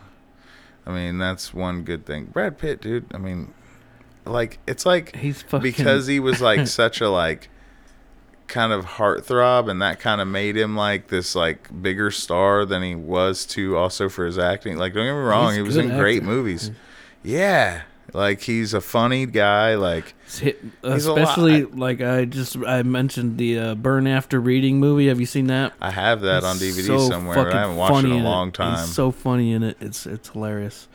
I 0.88 0.92
mean, 0.92 1.18
that's 1.18 1.52
one 1.52 1.84
good 1.84 2.06
thing. 2.06 2.24
Brad 2.24 2.56
Pitt, 2.56 2.80
dude. 2.80 3.04
I 3.14 3.18
mean, 3.18 3.52
like 4.24 4.58
it's 4.66 4.86
like 4.86 5.14
He's 5.14 5.42
fucking 5.42 5.62
because 5.62 6.06
he 6.06 6.18
was 6.18 6.40
like 6.40 6.66
such 6.66 7.00
a 7.02 7.10
like 7.10 7.50
kind 8.46 8.72
of 8.72 8.84
heartthrob 8.86 9.70
and 9.70 9.82
that 9.82 10.00
kind 10.00 10.22
of 10.22 10.26
made 10.26 10.56
him 10.56 10.74
like 10.74 11.08
this 11.08 11.34
like 11.34 11.82
bigger 11.82 12.10
star 12.10 12.64
than 12.64 12.82
he 12.82 12.94
was 12.94 13.44
too 13.44 13.76
also 13.76 14.08
for 14.08 14.24
his 14.24 14.38
acting 14.38 14.78
like 14.78 14.94
don't 14.94 15.04
get 15.04 15.12
me 15.12 15.18
wrong 15.18 15.48
He's 15.48 15.56
he 15.56 15.62
was 15.62 15.76
in 15.76 15.88
great 15.98 16.22
movies 16.22 16.70
yeah 17.22 17.82
Like 18.14 18.40
he's 18.40 18.72
a 18.74 18.80
funny 18.80 19.26
guy. 19.26 19.74
Like 19.74 20.14
It's 20.26 20.38
hit, 20.38 20.62
a 20.82 20.88
lot- 20.88 20.96
especially 20.98 21.64
like 21.64 22.00
I 22.00 22.24
just 22.24 22.56
I 22.56 22.82
mentioned 22.82 23.36
the 23.38 23.58
uh, 23.58 23.74
Burn 23.74 24.06
After 24.06 24.40
Reading 24.40 24.80
movie. 24.80 25.08
Have 25.08 25.20
you 25.20 25.26
seen 25.26 25.48
that? 25.48 25.74
I 25.80 25.90
have 25.90 26.22
that 26.22 26.42
on 26.44 26.56
DVD 26.56 26.86
so 26.86 26.98
somewhere. 27.08 27.38
I 27.38 27.60
haven't 27.60 27.76
watched 27.76 28.04
it 28.04 28.10
in 28.10 28.12
a 28.12 28.24
long 28.24 28.50
time. 28.52 28.78
He's 28.78 28.94
so 28.94 29.10
funny 29.10 29.52
in 29.52 29.62
it. 29.62 29.76
It's 29.80 30.06
it's 30.06 30.30
hilarious. 30.30 30.88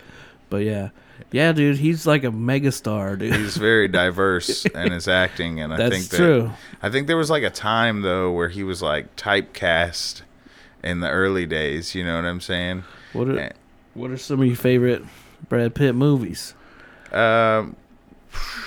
But 0.50 0.64
yeah, 0.64 0.90
yeah, 1.32 1.52
dude, 1.52 1.78
he's 1.78 2.06
like 2.06 2.24
a 2.24 2.28
megastar, 2.32 3.18
dude. 3.18 3.36
he's 3.36 3.58
very 3.58 3.88
diverse 4.02 4.66
in 4.66 4.92
his 4.92 5.08
acting, 5.08 5.60
and 5.62 5.74
I 5.74 5.78
That's 5.78 5.96
think 5.96 6.10
that 6.10 6.18
true. 6.18 6.52
I 6.82 6.90
think 6.90 7.08
there 7.08 7.18
was 7.18 7.30
like 7.30 7.44
a 7.44 7.50
time 7.50 8.02
though 8.02 8.32
where 8.32 8.50
he 8.50 8.64
was 8.64 8.82
like 8.82 9.16
typecast 9.16 10.22
in 10.84 11.00
the 11.00 11.10
early 11.10 11.46
days. 11.46 11.96
You 11.96 12.04
know 12.04 12.16
what 12.16 12.26
I'm 12.26 12.42
saying? 12.42 12.84
What 13.14 13.28
are 13.30 13.40
Eh. 13.40 13.50
what 13.94 14.12
are 14.12 14.18
some 14.18 14.42
of 14.42 14.48
your 14.48 14.56
favorite 14.56 15.04
Brad 15.50 15.76
Pitt 15.76 15.96
movies? 15.96 16.54
Um, 17.14 17.76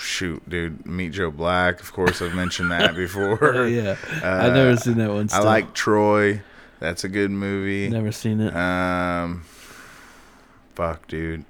shoot, 0.00 0.48
dude, 0.48 0.86
Meet 0.86 1.10
Joe 1.12 1.30
Black. 1.30 1.80
Of 1.80 1.92
course, 1.92 2.22
I've 2.22 2.34
mentioned 2.34 2.70
that 2.70 2.94
before. 2.96 3.38
Oh, 3.56 3.66
yeah, 3.66 3.96
Uh, 4.22 4.26
I've 4.26 4.52
never 4.54 4.76
seen 4.76 4.98
that 4.98 5.10
one. 5.10 5.28
I 5.32 5.40
like 5.40 5.74
Troy. 5.74 6.42
That's 6.78 7.04
a 7.04 7.08
good 7.08 7.30
movie. 7.30 7.88
Never 7.88 8.12
seen 8.12 8.40
it. 8.40 8.54
Um, 8.54 9.44
fuck, 10.74 11.06
dude, 11.08 11.44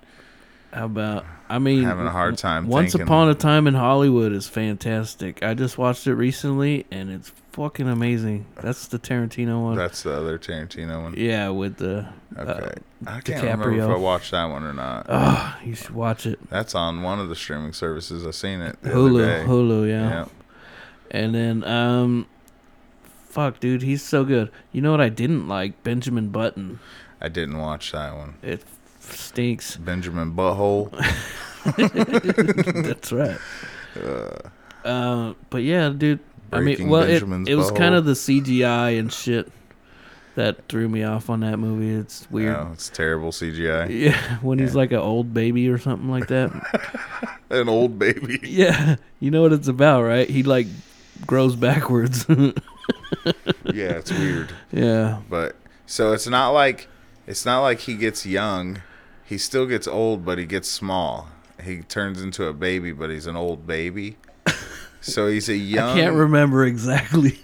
How 0.73 0.87
about? 0.87 1.27
I 1.49 1.59
mean, 1.59 1.85
having 1.85 2.07
a 2.07 2.11
hard 2.11 2.37
time. 2.39 2.67
Once 2.69 2.93
thinking. 2.93 3.07
Upon 3.07 3.29
a 3.29 3.35
Time 3.35 3.67
in 3.67 3.75
Hollywood 3.75 4.33
is 4.33 4.49
fantastic. 4.49 5.43
I 5.43 5.55
just 5.55 5.79
watched 5.79 6.07
it 6.07 6.15
recently, 6.15 6.87
and 6.91 7.11
it's 7.11 7.31
fucking 7.53 7.89
amazing. 7.89 8.47
That's 8.61 8.89
the 8.89 8.99
Tarantino 8.99 9.63
one. 9.63 9.77
That's 9.77 10.03
the 10.03 10.13
other 10.13 10.39
Tarantino 10.39 11.03
one. 11.03 11.15
yeah, 11.17 11.49
with 11.51 11.77
the. 11.77 12.07
Okay, 12.39 12.51
Uh, 12.51 12.71
I 13.07 13.21
can't 13.21 13.43
remember 13.43 13.73
if 13.73 13.83
I 13.89 13.97
watched 13.97 14.33
that 14.33 14.47
one 14.47 14.65
or 14.65 14.73
not. 14.73 15.07
oh, 15.09 15.57
you 15.65 15.75
should 15.75 15.95
watch 15.95 16.27
it. 16.27 16.39
That's 16.51 16.75
on 16.75 17.03
one 17.03 17.21
of 17.21 17.29
the 17.29 17.37
streaming 17.37 17.73
services. 17.73 18.27
I've 18.27 18.35
seen 18.35 18.61
it. 18.61 18.77
The 18.83 18.91
other 18.91 18.99
Hulu, 18.99 19.19
day. 19.25 19.45
Hulu, 19.47 19.89
yeah. 19.89 20.09
Yeah. 20.11 20.25
And 21.13 21.35
then, 21.35 21.65
um, 21.65 22.27
fuck, 23.29 23.61
dude, 23.61 23.83
he's 23.83 24.03
so 24.03 24.25
good. 24.25 24.51
You 24.73 24.83
know 24.83 24.91
what 24.91 25.01
I 25.01 25.09
didn't 25.09 25.47
like? 25.47 25.83
Benjamin 25.85 26.31
Button. 26.31 26.81
I 27.21 27.29
didn't 27.29 27.59
watch 27.59 27.93
that 27.93 28.15
one. 28.15 28.35
It 28.43 28.63
stinks. 29.15 29.77
Benjamin 29.77 30.33
Butthole. 30.35 30.91
That's 32.87 33.13
right. 33.13 33.39
Uh, 34.85 35.35
but 35.51 35.63
yeah, 35.63 35.91
dude. 35.91 36.21
I 36.53 36.61
mean, 36.61 36.89
well, 36.89 37.03
it, 37.03 37.09
Benjamin's 37.21 37.49
it 37.49 37.55
was 37.57 37.71
kind 37.73 37.95
of 37.95 38.05
the 38.05 38.13
CGI 38.13 38.99
and 38.99 39.13
shit 39.13 39.51
that 40.37 40.69
threw 40.69 40.89
me 40.89 41.03
off 41.03 41.29
on 41.29 41.41
that 41.41 41.59
movie. 41.59 41.95
It's 41.95 42.31
weird. 42.31 42.53
No, 42.53 42.71
it's 42.73 42.89
terrible 42.89 43.33
CGI. 43.33 43.89
Yeah, 43.91 44.39
when 44.43 44.59
he's 44.59 44.75
like 44.75 44.93
an 44.93 44.99
old 44.99 45.35
baby 45.35 45.69
or 45.69 45.79
something 45.79 46.09
like 46.09 46.29
that. 46.29 46.53
An 47.51 47.69
old 47.69 47.99
baby. 47.99 48.39
yeah, 48.43 48.97
you 49.19 49.31
know 49.31 49.43
what 49.43 49.53
it's 49.53 49.69
about, 49.69 50.03
right? 50.03 50.29
He 50.29 50.43
like 50.43 50.67
grows 51.27 51.57
backwards. 51.57 52.27
yeah, 52.29 52.53
it's 53.65 54.13
weird. 54.13 54.53
yeah, 54.73 55.21
But 55.29 55.57
so 55.87 56.13
it's 56.13 56.27
not 56.29 56.51
like 56.51 56.89
it's 57.27 57.45
not 57.45 57.63
like 57.63 57.81
he 57.81 57.95
gets 57.95 58.25
young. 58.27 58.83
He 59.27 59.39
still 59.39 59.67
gets 59.67 59.87
old, 59.89 60.25
but 60.25 60.39
he 60.39 60.47
gets 60.47 60.71
small. 60.71 61.29
He 61.63 61.79
turns 61.83 62.23
into 62.23 62.47
a 62.47 62.53
baby, 62.53 62.93
but 62.93 63.11
he's 63.11 63.27
an 63.27 63.37
old 63.37 63.67
baby. 63.67 64.17
So 65.03 65.29
he's 65.29 65.49
a 65.49 65.55
young. 65.55 65.91
I 65.97 66.01
can't 66.01 66.17
remember 66.17 66.65
exactly. 66.65 67.39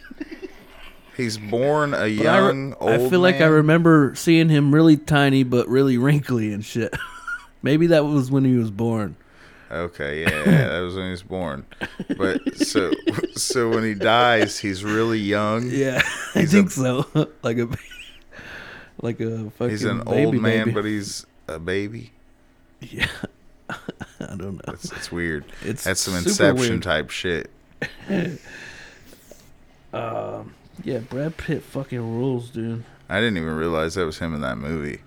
He's 1.17 1.39
born 1.39 1.95
a 1.95 1.99
I, 1.99 2.05
re- 2.07 2.11
young 2.11 2.73
I 2.81 2.97
old. 2.97 3.11
feel 3.11 3.21
like 3.21 3.37
I 3.37 3.45
remember 3.45 4.15
seeing 4.17 4.49
him 4.49 4.75
really 4.75 4.97
tiny 4.97 5.45
but 5.45 5.69
really 5.69 5.97
wrinkly 5.97 6.53
and 6.53 6.65
shit. 6.65 6.93
Maybe 7.63 7.87
that 7.89 8.05
was 8.05 8.33
when 8.33 8.45
he 8.45 8.57
was 8.57 8.73
born. 8.73 9.15
Okay, 9.71 10.23
yeah, 10.23 10.31
yeah, 10.45 10.69
that 10.71 10.81
was 10.81 10.97
when 10.97 11.05
he 11.05 11.11
was 11.13 11.23
born. 11.23 11.65
But 12.19 12.57
so 12.57 12.91
so 13.37 13.69
when 13.69 13.85
he 13.85 13.95
dies, 13.95 14.59
he's 14.59 14.83
really 14.83 15.21
young. 15.21 15.69
Yeah, 15.71 16.03
I 16.35 16.47
think 16.47 16.67
a- 16.67 16.71
so. 16.71 17.29
like 17.45 17.59
a, 17.59 17.69
like 19.01 19.21
a 19.21 19.51
fucking. 19.51 19.71
He's 19.71 19.85
an 19.85 20.03
baby 20.05 20.25
old 20.25 20.35
man, 20.35 20.65
baby. 20.65 20.71
but 20.73 20.85
he's 20.85 21.27
a 21.49 21.59
baby. 21.59 22.11
yeah, 22.81 23.07
I 23.71 23.77
don't 24.37 24.55
know. 24.67 24.73
It's, 24.75 24.91
it's 24.93 25.11
weird. 25.13 25.45
It's 25.63 25.85
That's 25.85 26.01
some 26.01 26.15
Inception 26.15 26.57
weird. 26.57 26.83
type 26.83 27.11
shit. 27.11 27.51
Um, 29.93 30.55
yeah, 30.85 30.99
Brad 31.01 31.37
Pitt 31.37 31.63
fucking 31.63 32.01
rules, 32.01 32.51
dude. 32.51 32.85
I 33.09 33.21
didn't 33.21 33.37
even 33.37 33.55
realize 33.57 33.95
that 33.97 34.07
was 34.07 34.19
him 34.19 34.35
in 34.35 34.41
that 34.41 34.57
movie. 34.57 35.01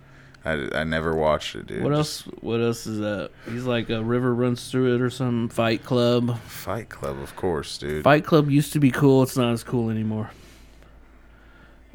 I, 0.43 0.69
I 0.75 0.83
never 0.83 1.15
watched 1.15 1.55
it, 1.55 1.65
dude. 1.65 1.83
What 1.83 1.91
else? 1.93 2.21
What 2.41 2.61
else 2.61 2.85
is 2.85 2.99
that? 2.99 3.31
He's 3.49 3.63
like 3.63 3.89
a 3.89 4.03
river 4.03 4.33
runs 4.35 4.69
through 4.69 4.93
it 4.95 5.01
or 5.01 5.09
some 5.09 5.49
Fight 5.49 5.83
Club. 5.83 6.39
Fight 6.41 6.89
Club, 6.89 7.17
of 7.19 7.35
course, 7.35 7.79
dude. 7.79 8.03
Fight 8.03 8.25
Club 8.25 8.51
used 8.51 8.73
to 8.73 8.79
be 8.79 8.91
cool. 8.91 9.23
It's 9.23 9.35
not 9.35 9.51
as 9.53 9.63
cool 9.63 9.89
anymore. 9.89 10.29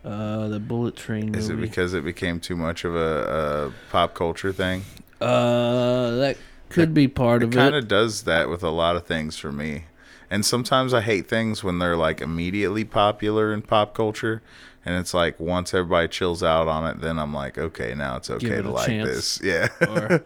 Uh, 0.05 0.48
the 0.48 0.59
Bullet 0.61 0.96
Train 0.96 1.26
movie. 1.26 1.38
Is 1.38 1.48
it 1.51 1.61
because 1.61 1.92
it 1.94 2.05
became 2.05 2.40
too 2.40 2.57
much 2.57 2.84
of 2.84 2.94
a, 2.94 3.70
a 3.70 3.90
pop 3.90 4.14
culture 4.14 4.53
thing? 4.53 4.84
uh, 5.20 6.11
that 6.16 6.36
could 6.70 6.94
be 6.94 7.09
part 7.09 7.42
of 7.42 7.53
It 7.53 7.57
kind 7.57 7.74
of 7.74 7.88
does 7.88 8.22
that 8.22 8.48
with 8.48 8.62
a 8.62 8.70
lot 8.70 8.96
of 8.96 9.07
things 9.07 9.36
for 9.36 9.53
me. 9.53 9.84
And 10.30 10.46
sometimes 10.46 10.94
I 10.94 11.01
hate 11.01 11.28
things 11.28 11.64
when 11.64 11.78
they're 11.80 11.96
like 11.96 12.20
immediately 12.20 12.84
popular 12.84 13.53
in 13.53 13.62
pop 13.62 13.94
culture. 13.94 14.40
And 14.86 14.94
it's 14.96 15.12
like 15.12 15.38
once 15.38 15.74
everybody 15.74 16.09
chills 16.09 16.42
out 16.42 16.68
on 16.68 16.86
it, 16.86 17.01
then 17.01 17.18
I'm 17.18 17.34
like, 17.34 17.59
okay, 17.59 17.94
now 17.94 18.16
it's 18.16 18.30
okay 18.30 18.46
it 18.48 18.62
to 18.62 18.70
like 18.70 18.86
chance. 18.86 19.38
this. 19.38 19.40
Yeah. 19.44 19.68
or 19.88 20.24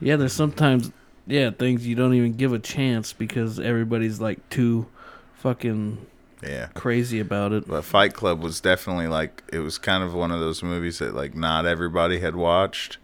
yeah, 0.00 0.16
there's 0.16 0.32
sometimes 0.32 0.92
yeah 1.26 1.50
things 1.50 1.86
you 1.86 1.94
don't 1.96 2.14
even 2.14 2.34
give 2.34 2.52
a 2.52 2.58
chance 2.58 3.12
because 3.12 3.58
everybody's 3.58 4.20
like 4.20 4.46
too 4.50 4.86
fucking 5.34 6.06
yeah. 6.42 6.66
crazy 6.74 7.20
about 7.20 7.52
it. 7.52 7.66
But 7.68 7.84
Fight 7.84 8.14
Club 8.14 8.40
was 8.42 8.60
definitely 8.60 9.08
like 9.08 9.42
it 9.52 9.58
was 9.60 9.78
kind 9.78 10.02
of 10.04 10.14
one 10.14 10.30
of 10.30 10.40
those 10.40 10.62
movies 10.62 10.98
that 10.98 11.14
like 11.14 11.34
not 11.34 11.66
everybody 11.66 12.20
had 12.20 12.36
watched, 12.36 12.98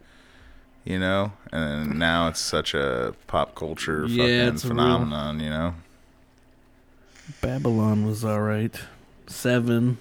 you 0.84 0.99
know, 0.99 1.32
and 1.53 1.99
now 1.99 2.28
it's 2.28 2.41
such 2.41 2.74
a 2.74 3.14
pop 3.26 3.55
culture 3.55 4.07
Yeah, 4.07 4.22
fucking 4.24 4.39
a 4.41 4.51
real- 4.53 4.59
phenomenon, 4.59 5.41
you 5.41 5.51
know. 5.51 5.74
Babylon 7.41 8.07
was 8.07 8.24
all 8.24 8.41
right. 8.41 8.74
Seven. 9.26 9.99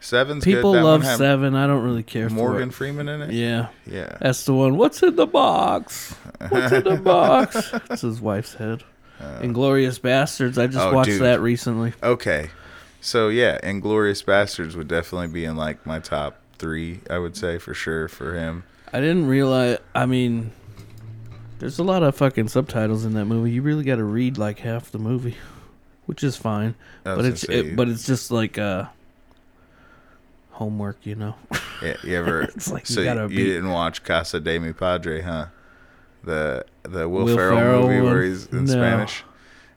Seven's 0.00 0.44
People. 0.44 0.72
Love 0.72 1.04
Seven. 1.04 1.54
I 1.56 1.66
don't 1.66 1.82
really 1.82 2.02
care 2.04 2.28
Morgan 2.28 2.70
Freeman 2.70 3.08
in 3.08 3.22
it. 3.22 3.30
it. 3.30 3.34
Yeah, 3.34 3.68
Yeah. 3.86 4.16
that's 4.20 4.44
the 4.44 4.54
one. 4.54 4.76
What's 4.76 5.02
in 5.02 5.16
the 5.16 5.26
box? 5.26 6.14
What's 6.50 6.72
in 6.72 6.84
the 6.84 6.96
box? 6.96 7.72
It's 7.90 8.02
his 8.02 8.20
wife's 8.20 8.54
head. 8.54 8.84
Inglourious 9.20 10.00
Basterds. 10.00 10.58
I 10.60 10.66
just 10.66 10.78
Uh, 10.78 10.90
Oh, 10.90 10.94
watched 10.94 11.10
dude. 11.10 11.22
that 11.22 11.40
recently. 11.40 11.92
Okay. 12.02 12.50
So 13.00 13.28
yeah, 13.28 13.58
Inglourious 13.62 14.24
Basterds 14.24 14.74
would 14.74 14.88
definitely 14.88 15.28
be 15.28 15.44
in 15.44 15.56
like 15.56 15.84
my 15.86 15.98
top 16.00 16.40
three. 16.58 17.00
I 17.10 17.18
would 17.18 17.36
say 17.36 17.58
for 17.58 17.74
sure 17.74 18.08
for 18.08 18.34
him. 18.34 18.64
I 18.92 19.00
didn't 19.00 19.26
realize. 19.26 19.78
I 19.94 20.06
mean, 20.06 20.52
there's 21.58 21.78
a 21.78 21.84
lot 21.84 22.02
of 22.02 22.16
fucking 22.16 22.48
subtitles 22.48 23.04
in 23.04 23.14
that 23.14 23.26
movie. 23.26 23.50
You 23.52 23.62
really 23.62 23.84
got 23.84 23.96
to 23.96 24.04
read 24.04 24.38
like 24.38 24.60
half 24.60 24.90
the 24.90 24.98
movie, 24.98 25.36
which 26.06 26.24
is 26.24 26.36
fine. 26.36 26.74
But 27.04 27.24
it's 27.24 27.44
it, 27.44 27.76
but 27.76 27.88
it's 27.88 28.04
just 28.06 28.30
like 28.30 28.58
uh 28.58 28.86
homework, 30.52 30.98
you 31.04 31.14
know. 31.14 31.34
yeah, 31.82 31.96
you 32.02 32.16
ever? 32.16 32.40
it's 32.56 32.70
like 32.70 32.86
so 32.86 33.00
you, 33.00 33.06
gotta 33.06 33.28
be- 33.28 33.36
didn't 33.36 33.70
watch 33.70 34.02
Casa 34.02 34.40
de 34.40 34.58
Mi 34.58 34.72
Padre, 34.72 35.20
huh? 35.22 35.46
The 36.24 36.64
the 36.82 37.08
Will, 37.08 37.24
Will 37.24 37.36
Ferrell, 37.36 37.56
Ferrell 37.56 37.82
movie 37.88 38.00
where 38.00 38.22
he's 38.24 38.46
in 38.46 38.64
No. 38.64 38.72
Spanish. 38.72 39.24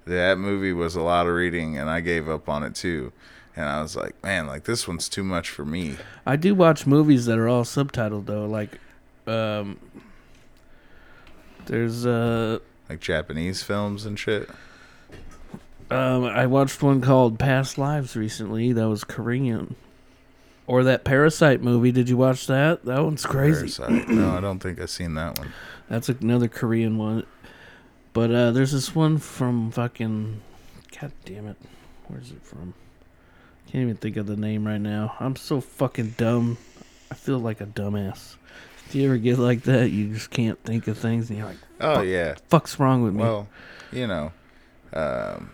That 0.05 0.37
movie 0.39 0.73
was 0.73 0.95
a 0.95 1.01
lot 1.01 1.27
of 1.27 1.33
reading, 1.33 1.77
and 1.77 1.89
I 1.89 1.99
gave 2.01 2.27
up 2.27 2.49
on 2.49 2.63
it 2.63 2.73
too. 2.75 3.11
And 3.55 3.67
I 3.69 3.81
was 3.81 3.95
like, 3.95 4.21
man, 4.23 4.47
like 4.47 4.63
this 4.63 4.87
one's 4.87 5.07
too 5.09 5.23
much 5.23 5.49
for 5.49 5.65
me. 5.65 5.97
I 6.25 6.35
do 6.37 6.55
watch 6.55 6.87
movies 6.87 7.25
that 7.25 7.37
are 7.37 7.47
all 7.47 7.63
subtitled 7.63 8.25
though. 8.25 8.45
Like, 8.45 8.79
um, 9.27 9.77
there's 11.65 12.05
uh, 12.05 12.59
Like 12.89 12.99
Japanese 12.99 13.61
films 13.63 14.05
and 14.05 14.17
shit. 14.17 14.49
um, 15.89 16.23
I 16.25 16.45
watched 16.47 16.81
one 16.81 17.01
called 17.01 17.37
Past 17.39 17.77
Lives 17.77 18.15
recently. 18.15 18.73
That 18.73 18.87
was 18.89 19.03
Korean. 19.03 19.75
Or 20.67 20.83
that 20.85 21.03
Parasite 21.03 21.61
movie. 21.61 21.91
Did 21.91 22.07
you 22.07 22.15
watch 22.17 22.47
that? 22.47 22.85
That 22.85 23.03
one's 23.03 23.25
crazy. 23.25 23.59
Parasite. 23.81 24.07
no, 24.07 24.37
I 24.37 24.39
don't 24.41 24.59
think 24.59 24.79
I've 24.79 24.89
seen 24.89 25.15
that 25.15 25.37
one. 25.37 25.51
That's 25.91 26.07
another 26.07 26.47
Korean 26.47 26.97
one. 26.97 27.25
But 28.13 28.31
uh, 28.31 28.51
there's 28.51 28.71
this 28.71 28.95
one 28.95 29.17
from 29.17 29.71
fucking. 29.71 30.41
God 30.97 31.11
damn 31.25 31.47
it. 31.47 31.57
Where's 32.07 32.31
it 32.31 32.41
from? 32.41 32.73
Can't 33.67 33.81
even 33.83 33.97
think 33.97 34.15
of 34.15 34.25
the 34.25 34.37
name 34.37 34.65
right 34.65 34.79
now. 34.79 35.17
I'm 35.19 35.35
so 35.35 35.59
fucking 35.59 36.11
dumb. 36.17 36.57
I 37.11 37.15
feel 37.15 37.39
like 37.39 37.59
a 37.59 37.65
dumbass. 37.65 38.37
Do 38.89 38.99
you 38.99 39.05
ever 39.07 39.17
get 39.17 39.37
like 39.37 39.63
that? 39.63 39.91
You 39.91 40.13
just 40.13 40.29
can't 40.29 40.57
think 40.63 40.87
of 40.87 40.97
things 40.97 41.29
and 41.29 41.39
you're 41.39 41.47
like, 41.47 41.57
Oh 41.81 42.01
yeah. 42.01 42.35
fuck's 42.47 42.79
wrong 42.79 43.03
with 43.03 43.13
me? 43.13 43.23
Well, 43.23 43.49
you 43.91 44.07
know, 44.07 44.31
um, 44.93 45.51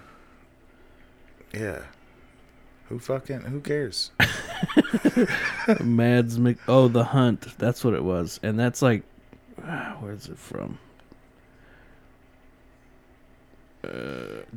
yeah. 1.51 1.79
Who 2.89 2.99
fucking 2.99 3.41
who 3.41 3.59
cares? 3.59 4.11
Mads 5.83 6.37
Mc. 6.37 6.57
Oh, 6.67 6.87
The 6.87 7.05
Hunt. 7.05 7.57
That's 7.57 7.83
what 7.83 7.95
it 7.95 8.03
was. 8.03 8.39
And 8.43 8.59
that's 8.59 8.83
like. 8.83 9.01
Ah, 9.63 9.97
Where's 9.99 10.27
it 10.27 10.37
from? 10.37 10.79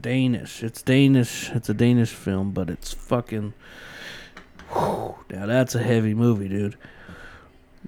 Danish. 0.01 0.63
It's 0.63 0.83
Danish. 0.83 1.51
It's 1.51 1.69
a 1.69 1.75
Danish 1.75 2.11
film, 2.11 2.53
but 2.53 2.71
it's 2.71 2.93
fucking. 2.93 3.55
Whew, 4.73 5.17
now 5.31 5.47
that's 5.47 5.75
a 5.75 5.83
heavy 5.83 6.15
movie, 6.15 6.49
dude. 6.49 6.77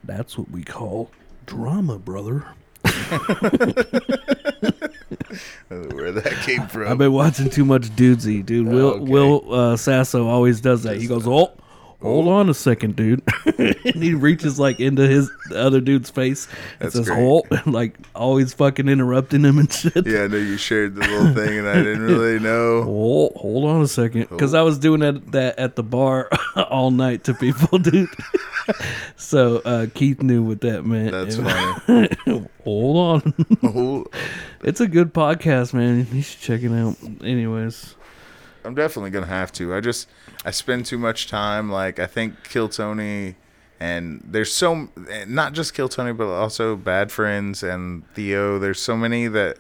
That's 0.05 0.37
what 0.37 0.51
we 0.51 0.65
call 0.65 1.11
drama, 1.47 1.99
brother. 1.99 2.47
Where 5.69 6.13
that 6.13 6.43
came 6.45 6.67
from? 6.67 6.89
I've 6.89 6.99
been 6.99 7.13
watching 7.13 7.49
too 7.51 7.65
much 7.65 7.89
dudesy, 7.91 8.45
dude. 8.45 8.67
Will 8.67 8.95
okay. 8.95 9.05
Will 9.05 9.55
uh, 9.55 9.77
Sasso 9.77 10.27
always 10.27 10.61
does 10.61 10.83
that. 10.83 10.97
He 11.01 11.07
goes, 11.07 11.27
"Oh, 11.27 11.53
hold 12.03 12.29
on 12.29 12.49
a 12.51 12.55
second, 12.55 12.97
dude," 12.97 13.23
and 13.47 13.77
he 14.03 14.15
reaches 14.15 14.59
like 14.59 14.81
into 14.81 15.07
his 15.09 15.31
the 15.49 15.59
other 15.61 15.81
dude's 15.81 16.11
face 16.11 16.47
and 16.81 16.93
That's 16.93 16.95
says, 16.97 17.07
great. 17.09 17.67
Like 17.67 17.97
always 18.15 18.53
fucking 18.55 18.89
interrupting 18.89 19.45
him 19.45 19.59
and 19.59 19.73
shit. 19.73 20.07
yeah, 20.07 20.25
I 20.25 20.27
know 20.27 20.37
you 20.37 20.57
shared 20.57 20.95
the 20.95 21.01
little 21.01 21.33
thing, 21.35 21.59
and 21.59 21.69
I 21.69 21.75
didn't 21.77 22.03
really 22.07 22.39
know. 22.39 22.85
Oh, 22.87 23.33
hold 23.37 23.65
on 23.71 23.81
a 23.83 23.87
second, 23.89 24.29
because 24.29 24.53
I 24.55 24.63
was 24.63 24.79
doing 24.79 25.01
that, 25.01 25.33
that 25.33 25.59
at 25.59 25.77
the 25.77 25.83
bar 25.83 26.29
all 26.57 26.91
night 26.91 27.25
to 27.25 27.35
people, 27.35 27.79
dude. 27.79 28.09
so 29.17 29.59
uh, 29.65 29.87
Keith 29.95 30.23
knew 30.23 30.43
what 30.43 30.61
that 30.63 30.85
meant. 30.85 31.13
That's 31.13 31.37
funny. 31.37 32.47
hold 32.65 33.25
on, 33.63 34.07
it's 34.63 34.81
a 34.81 34.89
good 34.89 35.13
podcast, 35.15 35.73
man. 35.75 36.07
You 36.13 36.23
should 36.23 36.41
check 36.41 36.63
it 36.63 36.73
out. 36.73 36.97
Anyways, 37.25 37.95
I'm 38.65 38.75
definitely 38.75 39.11
gonna 39.11 39.27
have 39.27 39.53
to. 39.53 39.75
I 39.75 39.81
just 39.81 40.09
I 40.45 40.51
spend 40.51 40.87
too 40.87 40.99
much 40.99 41.29
time. 41.29 41.71
Like 41.71 41.99
I 41.99 42.07
think 42.07 42.49
Kill 42.49 42.69
Tony, 42.69 43.37
and 43.81 44.23
there's 44.25 44.53
so 44.53 44.89
not 45.27 45.53
just 45.53 45.75
Kill 45.75 45.89
Tony, 45.89 46.13
but 46.13 46.29
also 46.29 46.77
Bad 46.77 47.13
Friends 47.13 47.63
and 47.63 48.05
Theo. 48.15 48.59
There's 48.59 48.81
so 48.81 48.97
many 48.97 49.29
that 49.29 49.59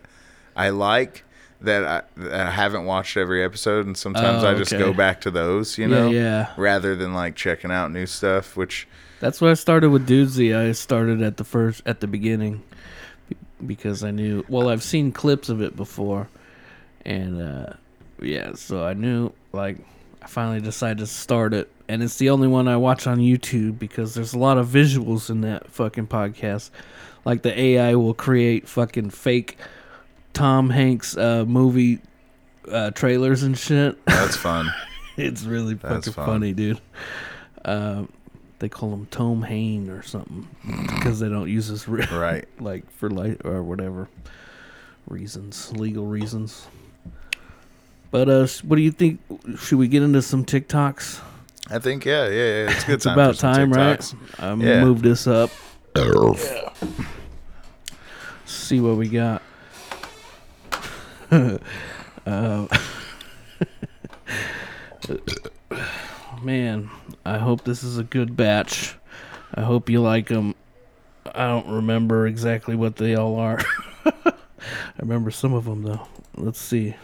I 0.56 0.70
like 0.70 1.24
that 1.60 1.84
I, 1.84 2.02
that 2.16 2.46
I 2.48 2.50
haven't 2.50 2.84
watched 2.84 3.16
every 3.16 3.44
episode, 3.44 3.86
and 3.86 3.96
sometimes 3.96 4.42
Oh, 4.42 4.50
I 4.50 4.54
just 4.54 4.72
okay. 4.72 4.82
go 4.82 4.92
back 4.92 5.20
to 5.22 5.30
those. 5.30 5.78
You 5.78 5.86
know, 5.88 6.10
yeah. 6.10 6.52
rather 6.56 6.96
than 6.96 7.14
like 7.14 7.36
checking 7.36 7.70
out 7.70 7.92
new 7.92 8.06
stuff. 8.06 8.56
Which 8.56 8.88
That's 9.20 9.40
what 9.40 9.50
I 9.50 9.54
started 9.54 9.90
with 9.90 10.08
Dudesy. 10.08 10.56
I 10.56 10.72
started 10.72 11.22
at 11.22 11.36
the 11.36 11.44
first 11.44 11.82
at 11.86 12.00
the 12.00 12.06
beginning 12.08 12.62
because 13.64 14.02
I 14.02 14.10
knew. 14.10 14.44
Well, 14.48 14.68
I've 14.68 14.82
seen 14.82 15.12
clips 15.12 15.48
of 15.48 15.62
it 15.62 15.76
before, 15.76 16.28
and 17.04 17.40
uh, 17.40 17.72
yeah, 18.20 18.54
so 18.54 18.84
I 18.84 18.94
knew. 18.94 19.32
Like, 19.52 19.78
I 20.22 20.26
finally 20.26 20.60
decided 20.60 20.98
to 20.98 21.06
start 21.06 21.52
it, 21.52 21.70
and 21.88 22.02
it's 22.02 22.16
the 22.16 22.30
only 22.30 22.46
one 22.48 22.68
I 22.68 22.76
watch 22.76 23.06
on 23.06 23.18
YouTube 23.18 23.78
because 23.78 24.14
there's 24.14 24.34
a 24.34 24.38
lot 24.38 24.56
of 24.56 24.68
visuals 24.68 25.28
in 25.30 25.40
that 25.42 25.68
fucking 25.70 26.06
podcast. 26.06 26.70
Like 27.24 27.42
the 27.42 27.58
AI 27.58 27.94
will 27.96 28.14
create 28.14 28.68
fucking 28.68 29.10
fake 29.10 29.58
Tom 30.32 30.70
Hanks 30.70 31.16
uh, 31.16 31.44
movie 31.46 31.98
uh, 32.70 32.92
trailers 32.92 33.42
and 33.42 33.58
shit. 33.58 34.04
that's 34.06 34.36
fun. 34.36 34.72
It's 35.14 35.42
really 35.44 35.74
That's 35.74 36.06
fucking 36.08 36.12
fun. 36.14 36.26
funny, 36.26 36.52
dude. 36.54 36.80
Uh, 37.62 38.04
they 38.60 38.70
call 38.70 38.94
him 38.94 39.06
Tom 39.10 39.42
Hain 39.42 39.90
or 39.90 40.02
something 40.02 40.48
because 40.86 41.20
they 41.20 41.28
don't 41.28 41.50
use 41.50 41.66
his 41.66 41.86
re- 41.86 42.06
right. 42.10 42.48
like 42.60 42.90
for 42.92 43.10
like 43.10 43.44
or 43.44 43.62
whatever 43.62 44.08
reasons, 45.06 45.70
legal 45.72 46.06
reasons. 46.06 46.66
But 48.12 48.28
uh, 48.28 48.46
what 48.62 48.76
do 48.76 48.82
you 48.82 48.92
think? 48.92 49.20
Should 49.58 49.78
we 49.78 49.88
get 49.88 50.02
into 50.04 50.22
some 50.22 50.44
TikToks? 50.44 51.20
I 51.70 51.78
think 51.80 52.04
yeah, 52.04 52.28
yeah, 52.28 52.34
yeah. 52.34 52.70
It's 52.70 52.84
good 52.84 52.94
It's 52.96 53.04
time. 53.04 53.14
about 53.18 53.36
time, 53.36 53.72
right? 53.72 54.14
I'm 54.38 54.60
Yeah. 54.60 54.74
gonna 54.74 54.86
move 54.86 55.02
this 55.02 55.26
up. 55.26 55.50
yeah. 55.96 56.68
See 58.44 58.80
what 58.80 58.96
we 58.96 59.08
got. 59.08 59.42
uh, 61.30 61.58
man, 66.42 66.90
I 67.24 67.38
hope 67.38 67.64
this 67.64 67.82
is 67.82 67.96
a 67.98 68.04
good 68.04 68.36
batch. 68.36 68.96
I 69.54 69.62
hope 69.62 69.88
you 69.88 70.00
like 70.02 70.28
them. 70.28 70.54
I 71.34 71.46
don't 71.46 71.68
remember 71.68 72.26
exactly 72.26 72.74
what 72.76 72.96
they 72.96 73.14
all 73.14 73.36
are. 73.38 73.60
I 74.04 74.32
remember 74.98 75.30
some 75.30 75.54
of 75.54 75.64
them 75.64 75.82
though. 75.82 76.06
Let's 76.36 76.60
see. 76.60 76.94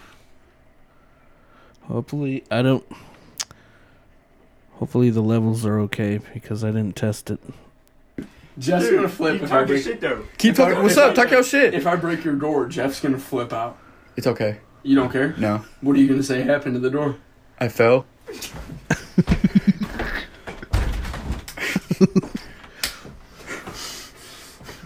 Hopefully, 1.88 2.44
I 2.50 2.62
don't. 2.62 2.84
Hopefully 4.74 5.10
the 5.10 5.22
levels 5.22 5.64
are 5.66 5.80
okay 5.80 6.18
because 6.34 6.62
I 6.62 6.68
didn't 6.68 6.94
test 6.96 7.30
it. 7.30 7.40
Jeff's 8.58 8.90
gonna 8.90 9.08
flip 9.08 9.42
if 9.42 9.52
I 9.52 9.64
break. 9.64 10.00
though. 10.00 10.24
Keep 10.36 10.56
talking. 10.56 10.82
What's 10.82 10.96
up? 10.96 11.12
I- 11.12 11.14
Talk 11.14 11.30
your 11.30 11.42
shit. 11.44 11.74
If 11.74 11.86
I 11.86 11.96
break 11.96 12.24
your 12.24 12.34
door, 12.34 12.66
Jeff's 12.66 13.00
gonna 13.00 13.18
flip 13.18 13.52
out. 13.52 13.78
It's 14.16 14.26
okay. 14.26 14.58
You 14.82 14.94
don't 14.96 15.10
care. 15.10 15.34
No, 15.38 15.64
What 15.80 15.96
are 15.96 15.98
you 15.98 16.06
gonna 16.08 16.22
say 16.22 16.42
happened 16.42 16.74
to 16.74 16.80
the 16.80 16.90
door? 16.90 17.16
I 17.58 17.68
fell. 17.68 18.06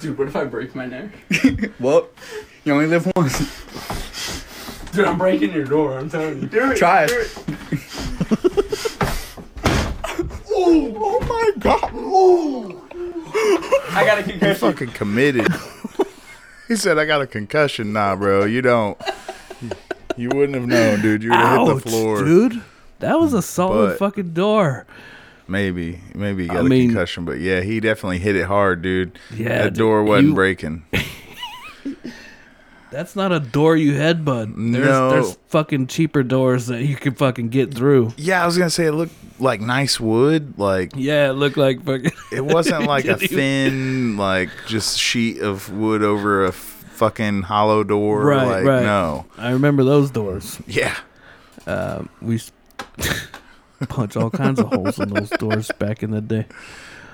Dude, 0.01 0.19
what 0.19 0.27
if 0.29 0.35
I 0.37 0.45
break 0.45 0.75
my 0.75 0.87
neck? 0.87 1.11
Well, 1.81 2.09
you 2.65 2.73
only 2.73 2.87
live 2.87 3.11
once. 3.17 3.39
Dude, 4.93 5.05
I'm 5.07 5.17
breaking 5.19 5.53
your 5.53 5.65
door. 5.65 5.99
I'm 5.99 6.11
telling 6.11 6.43
you. 6.43 6.49
Do 6.49 6.75
Try 6.75 7.05
it. 7.09 7.35
oh, 9.65 10.95
oh 10.97 11.21
my 11.29 11.51
god. 11.59 11.91
I 13.95 14.05
got 14.05 14.19
a 14.19 14.23
He 14.23 14.33
concussion. 14.33 14.55
fucking 14.73 14.89
committed. 14.91 15.49
he 16.69 16.77
said, 16.77 16.99
"I 16.99 17.05
got 17.07 17.23
a 17.23 17.27
concussion." 17.27 17.93
Nah, 17.93 18.17
bro, 18.17 18.45
you 18.45 18.63
don't. 18.63 18.99
You 20.17 20.29
wouldn't 20.29 20.55
have 20.55 20.67
known, 20.67 21.01
dude. 21.01 21.23
You 21.23 21.31
would 21.31 21.39
have 21.39 21.59
hit 21.59 21.67
the 21.67 21.75
Ouch, 21.75 21.83
floor. 21.83 22.23
dude. 22.25 22.63
That 22.99 23.19
was 23.19 23.33
a 23.33 23.41
solid 23.43 23.91
But- 23.91 23.99
fucking 23.99 24.33
door. 24.35 24.87
Maybe, 25.49 26.01
maybe 26.15 26.43
he 26.45 26.49
got 26.49 26.59
I 26.59 26.61
a 26.61 26.65
mean- 26.65 26.91
concussion, 26.91 27.25
but 27.25 27.41
yeah, 27.41 27.63
he 27.63 27.81
definitely 27.81 28.19
hit 28.19 28.37
it 28.37 28.45
hard, 28.47 28.81
dude. 28.81 29.19
Yeah, 29.35 29.49
that 29.65 29.65
dude, 29.71 29.79
door 29.79 30.05
wasn't 30.05 30.29
you- 30.29 30.35
breaking. 30.35 30.85
That's 32.93 33.17
not 33.17 33.33
a 33.33 33.41
door 33.41 33.77
you 33.77 33.93
headbutt. 33.95 34.55
There's, 34.73 34.87
No. 34.87 35.11
there's 35.11 35.37
fucking 35.49 35.89
cheaper 35.89 36.23
doors 36.23 36.67
that 36.67 36.83
you 36.85 36.95
can 36.95 37.15
fucking 37.15 37.49
get 37.49 37.75
through. 37.75 38.13
Yeah, 38.17 38.43
I 38.43 38.47
was 38.47 38.57
gonna 38.59 38.71
say 38.71 38.87
it 38.87 38.93
looked 38.93 39.15
like 39.41 39.61
nice 39.61 39.99
wood. 39.99 40.55
Like 40.59 40.93
Yeah, 40.95 41.31
it 41.31 41.33
looked 41.33 41.57
like 41.57 41.83
fucking. 41.85 42.13
it 42.33 42.45
wasn't 42.45 42.85
like 42.85 43.07
a 43.07 43.17
thin, 43.29 44.17
like 44.17 44.51
just 44.69 44.99
sheet 44.99 45.41
of 45.41 45.73
wood 45.73 46.03
over 46.03 46.45
a 46.45 46.49
f- 46.49 46.55
fucking 46.93 47.43
hollow 47.43 47.83
door. 47.83 48.25
Right, 48.25 48.45
like 48.47 48.65
right. 48.65 48.83
no, 48.85 49.25
I 49.39 49.51
remember 49.53 49.83
those 49.85 50.11
doors. 50.11 50.61
yeah, 50.69 50.97
Uh, 51.67 52.05
we 52.21 52.41
punch 53.89 54.17
all 54.17 54.31
kinds 54.31 54.61
of 54.61 54.67
holes 54.67 54.99
in 55.01 55.09
those 55.09 55.31
doors 55.31 55.71
back 55.79 56.03
in 56.03 56.11
the 56.13 56.21
day. 56.21 56.47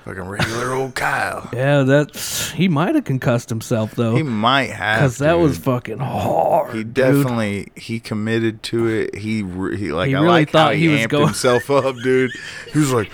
Fucking 0.09 0.29
regular 0.29 0.73
old 0.73 0.95
Kyle. 0.95 1.49
Yeah, 1.53 1.83
that's 1.83 2.51
he 2.51 2.67
might 2.67 2.95
have 2.95 3.03
concussed 3.05 3.49
himself 3.49 3.95
though, 3.95 4.15
He 4.15 4.23
might 4.23 4.69
have 4.71 4.99
because 5.01 5.17
that 5.19 5.33
was 5.39 5.57
fucking 5.57 5.99
hard. 5.99 6.73
He 6.75 6.83
dude. 6.83 6.93
definitely 6.93 7.71
he 7.75 7.99
committed 7.99 8.63
to 8.63 8.87
it. 8.87 9.15
He 9.15 9.43
re- 9.43 9.77
he 9.77 9.91
like 9.91 10.09
He 10.09 10.15
I 10.15 10.19
really 10.21 10.31
like 10.31 10.49
thought 10.51 10.67
how 10.67 10.73
he, 10.73 10.81
he 10.81 10.87
was 10.89 11.01
amped 11.01 11.09
going- 11.09 11.25
himself 11.27 11.69
up, 11.69 11.95
dude. 12.03 12.31
He 12.73 12.79
was 12.79 12.91
like, 12.93 13.11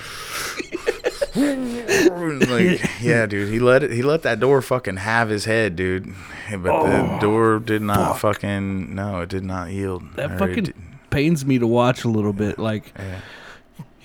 like 1.36 2.82
yeah, 3.02 3.26
dude. 3.26 3.50
He 3.52 3.60
let 3.60 3.84
it. 3.84 3.92
He 3.92 4.02
let 4.02 4.24
that 4.24 4.40
door 4.40 4.62
fucking 4.62 4.98
have 4.98 5.30
his 5.30 5.46
head, 5.46 5.76
dude. 5.76 6.14
But 6.52 6.72
Oh, 6.72 6.88
the 6.88 7.18
door 7.20 7.60
did 7.60 7.82
not 7.82 8.20
fucking 8.20 8.94
no, 8.96 9.22
it 9.22 9.30
did 9.30 9.44
not 9.44 9.72
yield. 9.72 10.04
That 10.16 10.38
fucking 10.38 10.74
pains 11.10 11.46
me 11.46 11.60
to 11.60 11.68
watch 11.68 12.04
a 12.04 12.10
little 12.10 12.34
bit. 12.34 12.60
Like 12.60 12.94
yeah, 12.98 13.20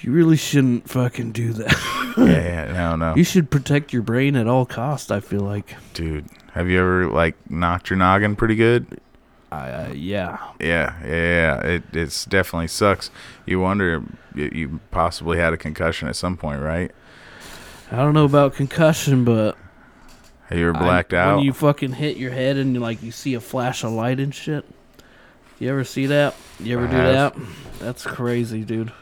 you 0.03 0.13
really 0.13 0.37
shouldn't 0.37 0.89
fucking 0.89 1.33
do 1.33 1.53
that. 1.55 2.15
yeah, 2.17 2.25
yeah, 2.27 2.73
no, 2.73 2.97
no, 2.97 3.15
you 3.17 3.25
should 3.25 3.51
protect 3.51 3.93
your 3.93 4.03
brain 4.03 4.37
at 4.37 4.47
all 4.47 4.67
costs. 4.67 5.11
I 5.11 5.21
feel 5.21 5.41
like. 5.41 5.75
dude. 5.95 6.27
Have 6.55 6.69
you 6.69 6.81
ever 6.81 7.07
like 7.09 7.37
knocked 7.51 7.91
your 7.91 7.97
noggin 7.99 8.35
pretty 8.37 8.57
good? 8.57 9.01
Uh, 9.53 9.89
yeah. 9.95 10.39
Yeah, 10.61 10.95
yeah, 11.05 11.07
yeah. 11.07 11.61
It 11.61 11.83
it's 11.93 12.25
definitely 12.25 12.69
sucks. 12.69 13.11
You 13.47 13.61
wonder 13.61 14.03
you, 14.35 14.51
you 14.53 14.81
possibly 14.91 15.39
had 15.39 15.53
a 15.53 15.57
concussion 15.57 16.09
at 16.09 16.17
some 16.17 16.37
point, 16.37 16.61
right? 16.61 16.91
I 17.93 17.97
don't 17.97 18.15
know 18.15 18.25
about 18.25 18.55
concussion, 18.55 19.25
but 19.25 19.57
Have 20.49 20.59
you 20.59 20.69
ever 20.69 20.77
I- 20.79 20.83
blacked 20.83 21.13
out? 21.15 21.37
when 21.37 21.45
you 21.45 21.53
fucking 21.53 21.93
hit 21.93 22.17
your 22.17 22.31
head 22.33 22.57
and 22.57 22.75
you 22.75 22.81
like 22.81 23.03
you 23.03 23.11
see 23.13 23.35
a 23.35 23.41
flash 23.41 23.83
of 23.85 23.93
light 23.93 24.19
and 24.21 24.35
shit. 24.35 24.65
You 25.61 25.69
ever 25.71 25.85
see 25.85 26.07
that? 26.07 26.35
You 26.59 26.79
ever 26.79 26.87
I 26.89 26.91
do 26.91 26.97
have. 26.97 27.35
that? 27.35 27.47
That's 27.81 28.05
crazy, 28.05 28.65
dude. 28.65 28.93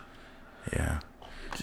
Yeah. 0.72 1.00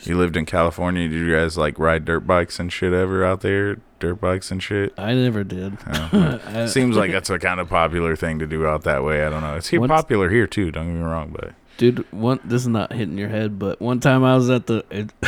You 0.03 0.17
lived 0.17 0.35
in 0.35 0.45
California. 0.45 1.07
Did 1.07 1.15
you 1.15 1.33
guys 1.33 1.57
like 1.57 1.79
ride 1.79 2.05
dirt 2.05 2.21
bikes 2.27 2.59
and 2.59 2.71
shit 2.71 2.91
ever 2.93 3.23
out 3.25 3.41
there? 3.41 3.77
Dirt 3.99 4.15
bikes 4.15 4.51
and 4.51 4.61
shit. 4.61 4.93
I 4.97 5.13
never 5.13 5.43
did. 5.43 5.77
Oh, 5.87 6.39
I- 6.45 6.65
Seems 6.67 6.95
like 6.97 7.11
that's 7.11 7.29
a 7.29 7.39
kind 7.39 7.59
of 7.59 7.69
popular 7.69 8.15
thing 8.15 8.39
to 8.39 8.47
do 8.47 8.67
out 8.67 8.83
that 8.83 9.03
way. 9.03 9.25
I 9.25 9.29
don't 9.29 9.41
know. 9.41 9.55
It's 9.55 9.69
here 9.69 9.85
popular 9.87 10.29
here 10.29 10.47
too. 10.47 10.69
Don't 10.71 10.87
get 10.87 10.95
me 10.95 11.01
wrong, 11.01 11.29
but 11.31 11.53
dude, 11.77 12.05
one 12.11 12.39
this 12.43 12.63
is 12.63 12.67
not 12.67 12.91
hitting 12.93 13.17
your 13.17 13.29
head, 13.29 13.57
but 13.57 13.81
one 13.81 13.99
time 13.99 14.23
I 14.23 14.35
was 14.35 14.49
at 14.49 14.67
the. 14.67 14.83
It, 14.91 15.11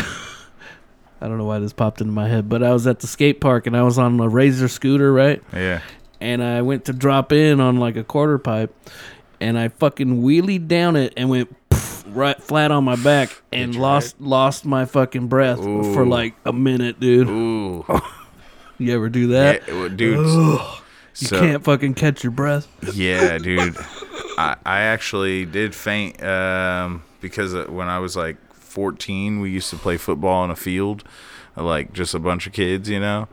I 1.20 1.28
don't 1.28 1.40
know 1.40 1.46
why 1.46 1.58
this 1.60 1.74
popped 1.74 2.00
into 2.02 2.14
my 2.14 2.28
head, 2.28 2.48
but 2.48 2.62
I 2.62 2.72
was 2.74 2.86
at 2.86 3.00
the 3.00 3.08
skate 3.08 3.42
park 3.42 3.66
and 3.66 3.76
I 3.76 3.82
was 3.82 3.98
on 3.98 4.20
a 4.20 4.28
razor 4.30 4.68
scooter, 4.68 5.12
right? 5.12 5.42
yeah, 5.52 5.82
and 6.22 6.44
I 6.44 6.62
went 6.62 6.86
to 6.86 6.94
drop 6.94 7.32
in 7.32 7.60
on 7.60 7.78
like 7.78 7.96
a 7.96 8.04
quarter 8.04 8.38
pipe, 8.38 8.76
and 9.42 9.58
I 9.58 9.70
fucking 9.70 10.22
wheelied 10.22 10.68
down 10.68 10.96
it 10.96 11.14
and 11.18 11.30
went 11.32 11.56
right 12.18 12.42
flat 12.42 12.72
on 12.72 12.84
my 12.84 12.96
back 12.96 13.42
and 13.52 13.76
lost 13.76 14.20
lost 14.20 14.66
my 14.66 14.86
fucking 14.86 15.28
breath 15.28 15.60
for 15.60 16.06
like 16.06 16.34
a 16.46 16.52
minute, 16.54 17.00
dude. 17.00 17.30
Ooh, 17.30 17.86
You 18.80 18.94
ever 18.94 19.10
do 19.10 19.28
yeah, 19.28 19.54
that? 19.54 19.68
well, 19.68 19.90
dude. 19.90 20.26
You 21.20 21.28
so- 21.28 21.40
can't 21.40 21.64
fucking 21.64 21.96
catch 21.96 22.24
your 22.24 22.32
breath. 22.32 22.68
Yeah, 22.94 23.38
dude. 23.38 23.76
I 24.38 24.56
I 24.66 24.82
actually 24.82 25.46
did 25.46 25.74
faint 25.74 26.22
um, 26.24 27.04
because 27.22 27.56
uh, 27.56 27.66
when 27.70 27.88
I 27.88 28.00
was 28.00 28.16
like 28.16 28.38
14, 28.54 29.40
we 29.40 29.50
used 29.50 29.70
to 29.72 29.78
play 29.78 29.98
football 29.98 30.44
in 30.46 30.52
a 30.52 30.56
field, 30.56 31.04
like 31.56 31.92
just 31.94 32.14
a 32.14 32.20
bunch 32.20 32.46
of 32.46 32.54
kids, 32.54 32.88
you 32.90 33.00
know. 33.00 33.28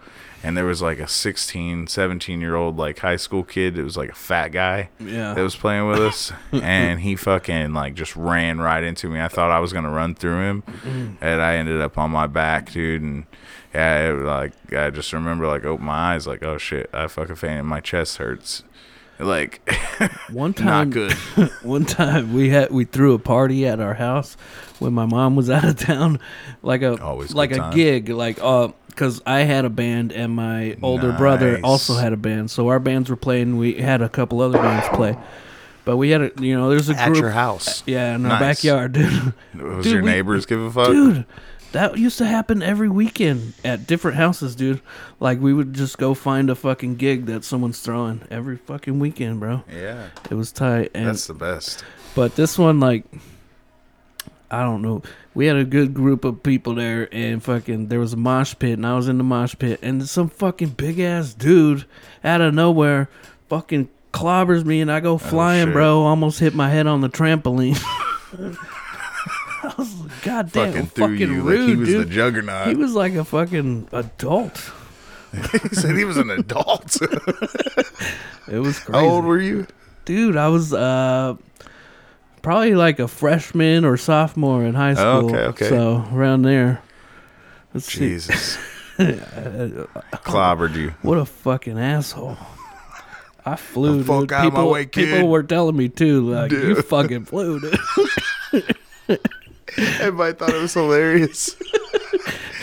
And 0.44 0.56
there 0.58 0.66
was 0.66 0.82
like 0.82 0.98
a 0.98 1.08
16, 1.08 1.86
17 1.86 2.40
year 2.40 2.54
old 2.54 2.76
like 2.76 2.98
high 2.98 3.16
school 3.16 3.42
kid. 3.44 3.78
It 3.78 3.82
was 3.82 3.96
like 3.96 4.10
a 4.10 4.14
fat 4.14 4.48
guy 4.48 4.90
Yeah. 5.00 5.32
that 5.32 5.40
was 5.42 5.56
playing 5.56 5.88
with 5.88 6.00
us, 6.00 6.32
and 6.52 7.00
he 7.00 7.16
fucking 7.16 7.72
like 7.72 7.94
just 7.94 8.14
ran 8.14 8.60
right 8.60 8.84
into 8.84 9.08
me. 9.08 9.20
I 9.22 9.28
thought 9.28 9.50
I 9.50 9.58
was 9.60 9.72
gonna 9.72 9.90
run 9.90 10.14
through 10.14 10.40
him, 10.42 10.62
and 11.22 11.40
I 11.40 11.56
ended 11.56 11.80
up 11.80 11.96
on 11.96 12.10
my 12.10 12.26
back, 12.26 12.70
dude. 12.72 13.00
And 13.00 13.24
yeah, 13.74 14.10
it, 14.10 14.12
like 14.22 14.52
I 14.74 14.90
just 14.90 15.12
remember 15.14 15.46
like 15.46 15.64
open 15.64 15.86
my 15.86 16.14
eyes, 16.14 16.26
like 16.26 16.42
oh 16.42 16.58
shit, 16.58 16.90
I 16.92 17.06
fucking 17.06 17.36
fainted. 17.36 17.64
My 17.64 17.80
chest 17.80 18.18
hurts. 18.18 18.64
Like 19.18 19.66
One 20.32 20.52
time, 20.52 20.66
not 20.66 20.90
good. 20.90 21.12
one 21.62 21.84
time 21.84 22.34
we 22.34 22.50
had 22.50 22.70
we 22.72 22.84
threw 22.84 23.14
a 23.14 23.18
party 23.20 23.64
at 23.64 23.78
our 23.78 23.94
house 23.94 24.36
when 24.80 24.92
my 24.92 25.06
mom 25.06 25.36
was 25.36 25.48
out 25.48 25.62
of 25.64 25.78
town, 25.78 26.18
like 26.62 26.82
a 26.82 27.00
Always 27.00 27.32
like 27.32 27.52
a 27.52 27.58
time. 27.58 27.72
gig, 27.74 28.08
like 28.08 28.38
uh, 28.42 28.68
because 28.94 29.20
I 29.26 29.40
had 29.40 29.64
a 29.64 29.70
band 29.70 30.12
and 30.12 30.32
my 30.34 30.76
older 30.82 31.12
brother 31.12 31.60
also 31.64 31.94
had 31.94 32.12
a 32.12 32.16
band, 32.16 32.50
so 32.50 32.68
our 32.68 32.78
bands 32.80 33.10
were 33.10 33.16
playing. 33.16 33.56
We 33.56 33.74
had 33.74 34.00
a 34.02 34.08
couple 34.08 34.40
other 34.40 34.58
bands 34.58 34.88
play, 34.96 35.16
but 35.84 35.96
we 35.96 36.10
had 36.10 36.22
a 36.22 36.30
you 36.40 36.56
know 36.56 36.70
there's 36.70 36.88
a 36.88 36.94
At 36.94 37.16
your 37.16 37.30
house. 37.30 37.82
yeah 37.86 38.14
in 38.14 38.24
our 38.26 38.38
backyard, 38.38 38.92
dude. 38.92 39.32
Was 39.54 39.84
Dude, 39.84 39.92
your 39.94 40.02
we- 40.02 40.10
neighbors 40.10 40.46
give 40.46 40.60
a 40.60 40.70
fuck? 40.70 40.88
dude 40.88 41.24
that 41.72 41.98
used 41.98 42.18
to 42.18 42.24
happen 42.26 42.62
every 42.62 42.88
weekend 42.88 43.52
at 43.64 43.84
different 43.84 44.16
houses 44.16 44.54
dude 44.54 44.80
like 45.18 45.40
we 45.40 45.52
would 45.52 45.74
just 45.74 45.98
go 45.98 46.14
find 46.14 46.48
a 46.48 46.54
fucking 46.54 46.94
gig 46.94 47.26
that 47.26 47.42
someone's 47.42 47.80
throwing 47.80 48.20
every 48.30 48.56
fucking 48.56 49.00
weekend 49.00 49.40
bro 49.40 49.64
Yeah, 49.68 50.06
it 50.30 50.34
was 50.34 50.52
tight 50.52 50.92
and 50.94 51.08
that's 51.08 51.26
the 51.26 51.34
best. 51.34 51.82
but 52.14 52.36
this 52.36 52.56
one 52.56 52.78
like 52.78 53.04
i 54.54 54.62
don't 54.62 54.82
know 54.82 55.02
we 55.34 55.46
had 55.46 55.56
a 55.56 55.64
good 55.64 55.92
group 55.94 56.24
of 56.24 56.42
people 56.42 56.74
there 56.74 57.08
and 57.12 57.42
fucking 57.42 57.88
there 57.88 57.98
was 58.00 58.12
a 58.12 58.16
mosh 58.16 58.54
pit 58.58 58.72
and 58.74 58.86
i 58.86 58.94
was 58.94 59.08
in 59.08 59.18
the 59.18 59.24
mosh 59.24 59.54
pit 59.58 59.78
and 59.82 60.08
some 60.08 60.28
fucking 60.28 60.68
big 60.70 60.98
ass 61.00 61.34
dude 61.34 61.84
out 62.22 62.40
of 62.40 62.54
nowhere 62.54 63.08
fucking 63.48 63.88
clobbers 64.12 64.64
me 64.64 64.80
and 64.80 64.90
i 64.92 65.00
go 65.00 65.18
flying 65.18 65.68
Oh, 65.70 65.72
bro 65.72 66.02
almost 66.02 66.38
hit 66.38 66.54
my 66.54 66.70
head 66.70 66.86
on 66.86 67.00
the 67.00 67.08
trampoline 67.08 67.78
I 69.64 69.72
was 69.78 69.94
like, 70.00 70.22
God 70.22 70.52
damn, 70.52 70.72
fucking 70.72 70.86
fucking, 70.88 71.18
you 71.20 71.42
rude, 71.42 71.60
like 71.60 71.68
he 71.70 71.76
was 71.76 71.88
dude. 71.88 72.06
the 72.08 72.12
juggernaut. 72.12 72.68
He 72.68 72.74
was 72.74 72.92
like 72.92 73.14
a 73.14 73.24
fucking 73.24 73.88
adult. 73.92 74.70
he 75.32 75.68
said 75.74 75.96
he 75.96 76.04
was 76.04 76.18
an 76.18 76.28
adult. 76.30 76.96
It 78.46 78.58
was 78.58 78.78
crazy. 78.78 79.00
How 79.06 79.10
old 79.10 79.24
were 79.24 79.40
you? 79.40 79.66
Dude, 80.04 80.36
I 80.36 80.48
was 80.48 80.74
uh 80.74 81.34
probably 82.44 82.74
like 82.76 83.00
a 83.00 83.08
freshman 83.08 83.84
or 83.84 83.96
sophomore 83.96 84.64
in 84.64 84.74
high 84.74 84.92
Oh, 84.92 84.94
school. 85.26 85.30
okay, 85.34 85.44
okay. 85.46 85.68
So 85.68 86.04
around 86.12 86.42
there. 86.42 86.80
Let's 87.72 87.86
see. 87.86 87.98
Jesus, 88.00 88.56
uh, 89.00 89.86
clobbered 90.22 90.76
you. 90.76 90.94
What 91.02 91.18
a 91.18 91.24
fucking 91.24 91.76
asshole. 91.78 92.36
I 93.44 93.56
flew. 93.56 93.98
The 93.98 94.04
fuck 94.04 94.20
dude. 94.20 94.32
out 94.32 94.46
of 94.46 94.52
my 94.52 94.58
people, 94.60 94.70
way, 94.70 94.86
kid. 94.86 95.12
people 95.12 95.28
were 95.28 95.42
telling 95.42 95.76
me 95.76 95.88
too, 95.88 96.30
like 96.30 96.52
you 96.52 96.74
Dude. 96.76 96.84
fucking 96.84 97.24
flew, 97.24 97.58
dude. 97.60 97.78
Everybody 99.76 100.34
thought 100.34 100.50
it 100.54 100.62
was 100.62 100.72
hilarious. 100.74 101.56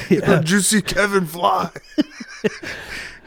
yeah. 0.10 0.38
Did 0.40 0.50
you 0.50 0.60
see 0.62 0.82
Kevin 0.82 1.26
fly? 1.26 1.70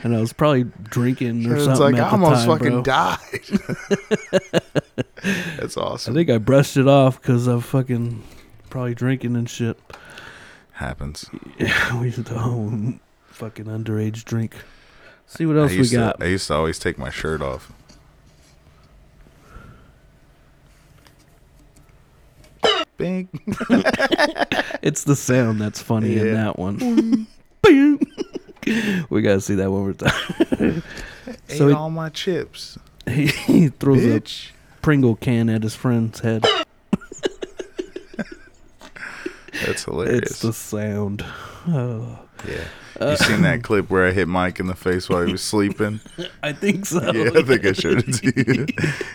And 0.05 0.14
I 0.14 0.20
was 0.20 0.32
probably 0.34 0.64
drinking 0.82 1.50
or 1.50 1.57
It's 1.57 1.64
something. 1.64 1.94
like 1.94 1.96
I 1.96 2.11
almost 2.11 2.44
time, 2.44 2.59
fucking 2.59 2.82
bro. 2.82 2.82
died. 2.82 4.61
That's 5.57 5.76
awesome. 5.78 6.12
I 6.12 6.14
think 6.14 6.28
I 6.30 6.36
brushed 6.38 6.76
it 6.76 6.86
off 6.86 7.20
because 7.20 7.46
I'm 7.46 7.61
fucking 7.62 8.22
probably 8.68 8.94
drinking 8.94 9.34
and 9.34 9.48
shit. 9.48 9.78
Happens. 10.72 11.28
Yeah, 11.59 11.98
we 12.00 12.07
used 12.09 12.26
to 12.26 12.98
fucking 13.28 13.64
underage 13.64 14.24
drink. 14.24 14.55
See 15.26 15.46
what 15.46 15.57
else 15.57 15.70
we 15.70 15.78
used, 15.78 15.92
to, 15.92 15.96
got. 15.96 16.22
I 16.22 16.26
used 16.26 16.48
to 16.48 16.55
always 16.55 16.78
take 16.78 16.98
my 16.98 17.09
shirt 17.09 17.40
off. 17.40 17.72
Bing. 22.96 23.28
It's 24.82 25.05
the 25.05 25.16
sound 25.16 25.62
that's 25.62 25.80
funny 25.80 26.18
in 26.18 26.34
that 26.34 26.59
one. 26.59 27.26
Boom. 27.62 28.07
we 29.11 29.23
gotta 29.23 29.41
see 29.41 29.55
that 29.57 29.71
one 29.71 29.83
more 29.83 29.93
time. 29.93 30.83
Ate 31.49 31.57
So 31.59 31.69
he- 31.69 31.75
all 31.75 31.91
my 31.91 32.09
chips, 32.11 32.79
he, 33.09 33.27
he 33.27 33.69
throws 33.69 34.01
bitch. 34.01 34.51
a 34.51 34.53
Pringle 34.83 35.17
can 35.17 35.49
at 35.49 35.62
his 35.62 35.75
friend's 35.75 36.21
head. 36.21 36.45
That's 39.65 39.85
hilarious. 39.85 40.31
It's 40.31 40.41
the 40.41 40.53
sound. 40.53 41.25
Oh, 41.69 42.19
yeah. 42.47 42.65
You 43.01 43.07
uh, 43.07 43.17
seen 43.17 43.43
that 43.43 43.62
clip 43.62 43.89
where 43.91 44.07
I 44.07 44.11
hit 44.12 44.29
Mike 44.29 44.61
in 44.61 44.67
the 44.67 44.75
face 44.75 45.09
while 45.09 45.25
he 45.25 45.33
was 45.33 45.43
sleeping? 45.43 46.01
I 46.43 46.53
think 46.53 46.87
so. 46.87 47.01
Yeah, 47.12 47.31
I 47.35 47.43
think 47.43 47.65
I 47.65 47.73
showed 47.73 48.05
it 48.07 48.12
to 48.12 48.27
you. 48.37 48.67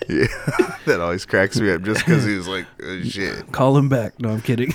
Yeah, 0.10 0.28
that 0.86 1.00
always 1.00 1.26
cracks 1.26 1.60
me 1.60 1.72
up 1.72 1.84
just 1.84 2.04
because 2.06 2.26
he 2.26 2.36
was 2.36 2.48
like, 2.48 2.66
oh, 2.84 3.02
"Shit, 3.04 3.52
Call 3.52 3.78
him 3.78 3.88
back. 3.90 4.20
No, 4.20 4.30
I'm 4.32 4.42
kidding. 4.42 4.72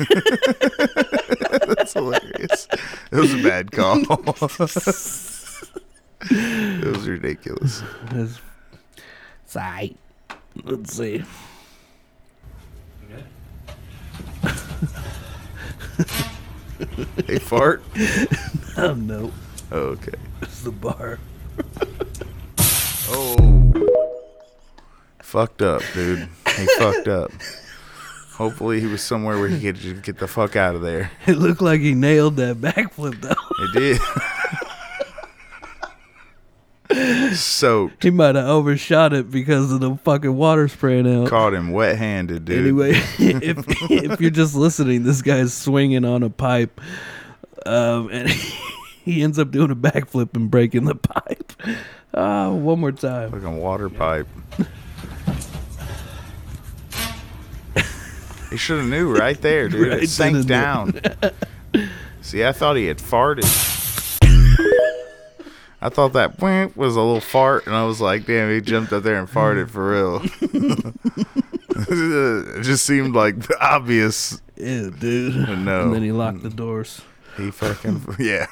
Hilarious." 1.95 2.69
It 3.11 3.17
was 3.17 3.33
a 3.35 3.43
bad 3.43 3.73
call. 3.73 3.99
it 6.31 6.87
was 6.97 7.09
ridiculous. 7.09 7.83
His 8.13 8.41
side. 9.47 9.97
Let's 10.65 10.95
see. 10.95 11.25
Hey, 17.27 17.39
fart. 17.39 17.83
Oh 18.77 18.95
no, 18.95 19.33
Oh, 19.71 19.79
okay. 19.95 20.13
it's 20.43 20.63
the 20.63 20.73
bar. 20.73 21.19
Oh, 23.09 23.37
fucked 25.23 25.63
up, 25.63 25.83
dude. 25.95 26.29
He 26.57 26.67
fucked 26.79 27.09
up. 27.09 27.31
Hopefully, 28.37 28.81
he 28.81 28.87
was 28.87 29.01
somewhere 29.03 29.39
where 29.39 29.49
he 29.49 29.61
could 29.61 29.77
just 29.77 30.03
get 30.03 30.19
the 30.19 30.27
fuck 30.27 30.57
out 30.57 30.75
of 30.75 30.83
there. 30.83 31.11
It 31.27 31.39
looked 31.39 31.63
like 31.63 31.81
he 31.81 31.95
nailed 31.95 32.37
that 32.37 32.57
backflip 32.57 33.21
though. 33.21 33.35
It 33.65 34.01
did. 36.91 37.37
Soaked. 37.37 38.03
He 38.03 38.11
might 38.11 38.35
have 38.35 38.47
overshot 38.47 39.13
it 39.13 39.31
because 39.31 39.73
of 39.73 39.81
the 39.81 39.97
fucking 39.97 40.37
water 40.37 40.69
spraying 40.69 41.13
out. 41.13 41.29
Caught 41.29 41.55
him 41.55 41.73
wet-handed, 41.73 42.45
dude. 42.45 42.59
Anyway, 42.59 42.91
if 43.19 43.65
if 43.91 44.21
you're 44.21 44.31
just 44.31 44.55
listening, 44.55 45.03
this 45.03 45.23
guy's 45.23 45.55
swinging 45.55 46.05
on 46.05 46.23
a 46.23 46.31
pipe, 46.31 46.81
um, 47.67 48.11
and 48.11 48.29
he 49.05 49.23
ends 49.23 49.39
up 49.39 49.51
doing 49.51 49.71
a 49.71 49.77
backflip 49.77 50.37
and 50.37 50.51
breaking 50.51 50.85
the 50.85 50.95
pipe. 50.95 51.53
Ah, 52.13 52.51
one 52.51 52.81
more 52.81 52.93
time. 52.93 53.31
Fucking 53.31 53.57
water 53.59 53.89
pipe. 53.89 54.29
He 58.55 58.59
should 58.59 58.79
have 58.79 58.89
knew 58.89 59.13
right 59.13 59.41
there, 59.43 59.69
dude. 59.69 59.89
Right 59.95 60.05
it 60.05 60.09
sank 60.09 60.47
down. 60.47 61.01
See, 62.23 62.45
I 62.45 62.53
thought 62.53 62.77
he 62.77 62.87
had 62.87 62.99
farted. 62.99 63.43
I 65.83 65.89
thought 65.89 66.13
that 66.13 66.41
was 66.41 66.95
a 66.95 67.01
little 67.01 67.21
fart, 67.21 67.67
and 67.67 67.75
I 67.75 67.85
was 67.85 68.01
like, 68.01 68.27
"Damn, 68.27 68.49
he 68.51 68.61
jumped 68.61 68.93
up 68.93 69.03
there 69.03 69.17
and 69.19 69.29
farted 69.29 69.71
for 69.71 69.91
real." 69.91 70.23
it 71.91 72.63
just 72.63 72.87
seemed 72.87 73.17
like 73.17 73.41
the 73.41 73.57
obvious. 73.61 74.41
Yeah, 74.57 74.91
dude. 74.97 75.35
No. 75.59 75.83
And 75.83 75.95
then 75.95 76.05
he 76.05 76.13
locked 76.13 76.45
the 76.45 76.49
doors. 76.49 77.03
He 77.37 77.51
fucking 77.51 78.03
yeah. 78.21 78.47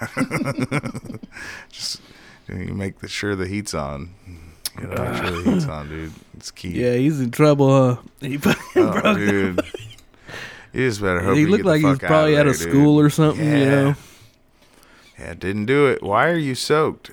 just 1.71 2.01
you 2.49 2.75
make 2.75 2.99
the 2.99 3.07
sure 3.07 3.37
the 3.37 3.47
heat's 3.47 3.73
on. 3.73 4.15
You 4.81 4.89
gotta 4.89 5.13
make 5.13 5.23
sure 5.23 5.43
the 5.43 5.53
heat's 5.53 5.67
on, 5.67 5.89
dude. 5.89 6.13
It's 6.37 6.51
key. 6.51 6.71
Yeah, 6.71 6.95
he's 6.95 7.21
in 7.21 7.31
trouble, 7.31 7.71
huh? 7.71 8.03
He 8.21 8.37
fucking 8.39 8.83
Oh, 8.83 9.01
broke. 9.01 9.17
dude. 9.17 9.61
You 10.73 10.89
just 10.89 11.01
better 11.01 11.21
hope 11.21 11.35
He 11.35 11.43
you 11.43 11.49
looked 11.49 11.65
get 11.65 11.65
the 11.65 11.71
like 11.71 11.81
he 11.81 11.87
was 11.87 11.99
probably 11.99 12.37
out 12.37 12.47
of 12.47 12.55
of 12.55 12.59
there, 12.61 12.71
school 12.71 12.97
dude. 12.97 13.07
or 13.07 13.11
something, 13.11 13.45
you 13.45 13.65
know. 13.67 13.95
Yeah, 15.19 15.35
didn't 15.35 15.67
do 15.67 15.87
it. 15.89 16.03
Why 16.03 16.29
are 16.29 16.37
you 16.37 16.55
soaked? 16.55 17.11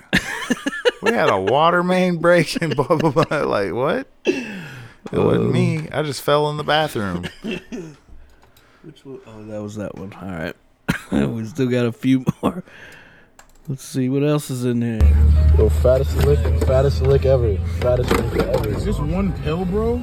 we 1.02 1.12
had 1.12 1.30
a 1.30 1.40
water 1.40 1.84
main 1.84 2.18
break 2.18 2.62
and 2.62 2.76
blah 2.76 2.88
blah 2.96 3.12
blah. 3.12 3.26
Like 3.44 3.74
what? 3.74 4.08
It 4.26 5.18
wasn't 5.18 5.46
um, 5.48 5.52
me. 5.52 5.90
I 5.92 6.04
just 6.04 6.22
fell 6.22 6.50
in 6.50 6.58
the 6.58 6.64
bathroom. 6.64 7.26
Which 7.44 9.04
one? 9.06 9.20
Oh, 9.28 9.44
that 9.46 9.62
was 9.62 9.76
that 9.76 9.96
one. 9.96 10.14
All 10.14 10.30
right. 10.30 10.56
we 11.30 11.46
still 11.46 11.68
got 11.68 11.86
a 11.86 11.92
few 11.92 12.26
more. 12.42 12.64
Let's 13.68 13.84
see 13.84 14.10
what 14.10 14.24
else 14.24 14.50
is 14.50 14.66
in 14.66 14.80
there. 14.80 15.54
Yo, 15.58 15.70
fattest 15.70 16.16
lick, 16.18 16.40
fattest 16.64 17.02
lick 17.02 17.26
ever. 17.26 17.58
Fattest 17.80 18.10
lick 18.12 18.42
ever. 18.48 18.70
Is 18.70 18.86
this 18.86 18.98
one 18.98 19.34
pill, 19.44 19.66
bro? 19.66 20.02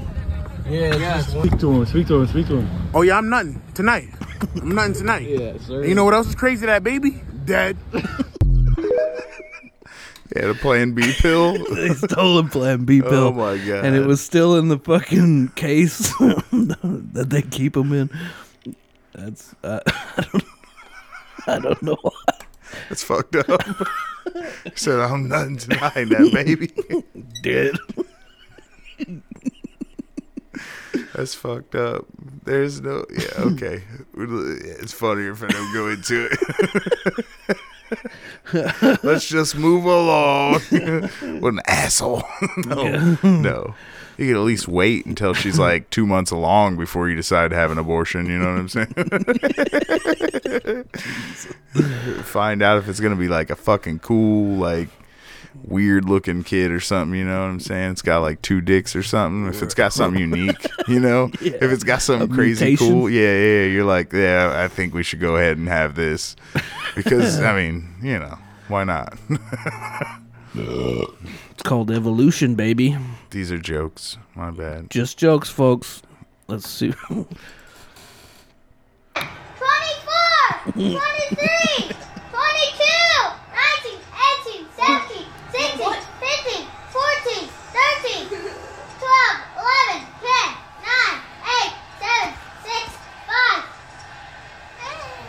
Yeah, 0.68 0.96
yeah. 0.96 1.20
speak 1.20 1.58
to 1.58 1.70
him, 1.72 1.86
speak 1.86 2.06
to 2.08 2.14
him, 2.20 2.26
speak 2.26 2.46
to 2.48 2.56
him. 2.58 2.68
Oh 2.94 3.02
yeah, 3.02 3.18
I'm 3.18 3.28
nothing 3.28 3.62
tonight. 3.74 4.08
I'm 4.56 4.74
nothing 4.74 4.94
tonight. 4.94 5.28
Yeah, 5.28 5.58
sir. 5.58 5.80
And 5.80 5.88
you 5.88 5.94
know 5.94 6.04
what 6.04 6.14
else 6.14 6.26
is 6.26 6.34
crazy? 6.34 6.66
That 6.66 6.82
baby 6.82 7.22
dead. 7.44 7.76
Yeah, 10.34 10.48
the 10.48 10.54
Plan 10.54 10.92
B 10.92 11.14
pill. 11.16 11.52
they 11.74 11.90
stole 11.90 12.38
a 12.38 12.44
Plan 12.44 12.84
B 12.84 13.00
pill. 13.00 13.10
Oh 13.28 13.32
my 13.32 13.56
god! 13.56 13.84
and 13.86 13.96
it 13.96 14.04
was 14.04 14.20
still 14.20 14.56
in 14.56 14.68
the 14.68 14.76
fucking 14.78 15.48
case 15.54 16.10
that 16.18 17.26
they 17.30 17.40
keep 17.42 17.72
them 17.74 17.92
in. 17.92 18.10
That's 19.14 19.54
uh, 19.62 19.80
I 19.86 20.26
don't 20.32 20.44
I 21.46 21.58
don't 21.60 21.82
know 21.82 21.96
why. 22.02 22.10
It's 22.90 23.04
fucked 23.04 23.36
up. 23.36 23.62
he 24.64 24.70
said, 24.74 24.98
"I'm 24.98 25.28
nothing 25.28 25.56
tonight, 25.58 25.94
that 25.94 26.30
baby." 26.34 26.72
Dead. 27.42 27.76
That's 31.14 31.34
fucked 31.34 31.74
up. 31.74 32.06
There's 32.44 32.80
no. 32.80 33.04
Yeah. 33.10 33.26
Okay. 33.38 33.82
It's 34.18 34.92
funnier 34.92 35.32
if 35.32 35.42
I 35.42 35.48
don't 35.48 35.72
go 35.74 35.88
into 35.88 36.28
it. 36.30 36.38
Let's 39.04 39.28
just 39.28 39.56
move 39.56 39.84
along. 39.84 40.54
what 41.40 41.52
an 41.52 41.60
asshole. 41.66 42.22
no. 42.64 43.18
No. 43.22 43.74
You 44.16 44.26
could 44.28 44.36
at 44.36 44.44
least 44.44 44.68
wait 44.68 45.04
until 45.04 45.34
she's 45.34 45.58
like 45.58 45.90
two 45.90 46.06
months 46.06 46.30
along 46.30 46.78
before 46.78 47.10
you 47.10 47.16
decide 47.16 47.50
to 47.50 47.56
have 47.56 47.70
an 47.70 47.76
abortion. 47.76 48.26
You 48.26 48.38
know 48.38 48.52
what 48.52 48.60
I'm 48.60 48.68
saying? 48.68 48.94
Find 52.22 52.62
out 52.62 52.78
if 52.78 52.88
it's 52.88 53.00
gonna 53.00 53.16
be 53.16 53.28
like 53.28 53.50
a 53.50 53.56
fucking 53.56 53.98
cool, 53.98 54.56
like 54.56 54.88
weird 55.64 56.04
looking 56.08 56.42
kid 56.44 56.70
or 56.70 56.80
something. 56.80 57.18
You 57.18 57.24
know 57.24 57.40
what 57.40 57.46
I'm 57.48 57.60
saying? 57.60 57.92
It's 57.92 58.02
got 58.02 58.18
like 58.18 58.42
two 58.42 58.60
dicks 58.60 58.94
or 58.96 59.02
something. 59.02 59.46
If 59.48 59.62
it's 59.62 59.74
got 59.74 59.92
something 59.92 60.20
unique, 60.20 60.66
you 60.88 61.00
know, 61.00 61.30
if 61.40 61.62
it's 61.62 61.84
got 61.84 62.02
something 62.02 62.30
A 62.30 62.34
crazy 62.34 62.64
mutation? 62.64 62.92
cool, 62.92 63.10
yeah, 63.10 63.32
yeah, 63.32 63.64
you're 63.64 63.84
like, 63.84 64.12
yeah, 64.12 64.52
I 64.54 64.68
think 64.68 64.94
we 64.94 65.02
should 65.02 65.20
go 65.20 65.36
ahead 65.36 65.56
and 65.58 65.68
have 65.68 65.94
this 65.94 66.36
because 66.94 67.40
I 67.42 67.54
mean, 67.56 67.94
you 68.02 68.18
know, 68.18 68.38
why 68.68 68.84
not? 68.84 69.18
It's 70.58 71.62
called 71.62 71.90
evolution, 71.90 72.54
baby. 72.54 72.96
These 73.30 73.52
are 73.52 73.58
jokes. 73.58 74.16
My 74.34 74.50
bad. 74.50 74.88
Just 74.90 75.18
jokes, 75.18 75.50
folks. 75.50 76.00
Let's 76.48 76.66
see. 76.66 76.92
24, 76.92 77.26
23, 80.72 81.96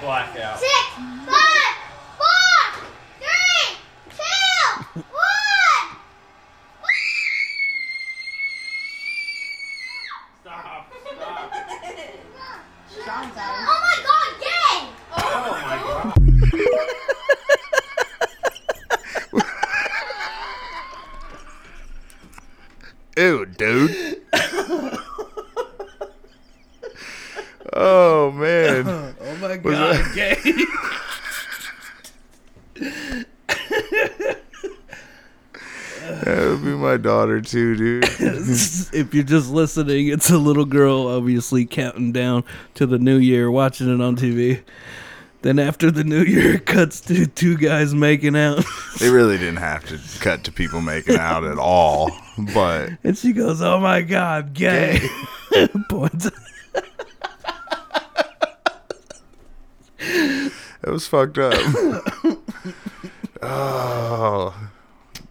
Blackout. 0.08 0.58
6, 0.58 0.72
5, 0.96 1.36
4, 2.18 2.28
3, 3.20 3.28
2, 4.10 5.04
1. 5.04 5.04
Stop, 12.88 13.32
stop. 13.34 13.52
Oh 13.68 13.80
my 13.84 13.98
god, 14.08 14.32
gay! 14.40 14.78
Oh 15.18 15.42
my 15.52 15.76
god. 15.84 16.16
Ew, 23.18 23.46
dude. 23.46 24.22
oh 27.74 28.32
man. 28.32 28.88
oh 28.88 29.36
my 29.42 29.58
Was 29.58 29.78
that- 29.78 30.12
gay. 30.16 30.38
That 36.24 36.48
would 36.50 36.64
be 36.64 36.74
my 36.88 36.96
daughter 36.96 37.42
too, 37.42 37.76
dude. 37.76 38.04
if 38.24 39.14
you're 39.14 39.24
just 39.24 39.50
listening, 39.50 40.08
it's 40.08 40.30
a 40.30 40.38
little 40.38 40.64
girl 40.64 41.08
obviously 41.08 41.66
counting 41.66 42.14
down 42.14 42.46
to 42.76 42.86
the 42.86 42.98
new 42.98 43.18
year, 43.18 43.52
watching 43.52 43.94
it 43.94 44.02
on 44.02 44.16
TV. 44.16 44.64
Then 45.42 45.60
after 45.60 45.92
the 45.92 46.06
new 46.06 46.24
year, 46.24 46.56
it 46.56 46.66
cuts 46.66 47.02
to 47.02 47.28
two 47.28 47.58
guys 47.58 47.94
making 47.94 48.38
out, 48.38 48.64
They 49.00 49.10
really 49.10 49.38
didn't 49.38 49.58
have 49.58 49.86
to 49.88 50.00
cut 50.20 50.46
to 50.46 50.52
people 50.52 50.80
making 50.80 51.18
out 51.18 51.44
at 51.44 51.60
all, 51.60 52.10
but 52.54 52.92
and 53.04 53.18
she 53.18 53.34
goes, 53.34 53.62
"Oh 53.62 53.80
my 53.80 54.02
god, 54.02 54.54
gay!" 54.54 55.00
Points. 55.90 56.32
it 60.00 60.52
was 60.86 61.06
fucked 61.06 61.38
up. 61.38 61.54
oh, 63.42 64.67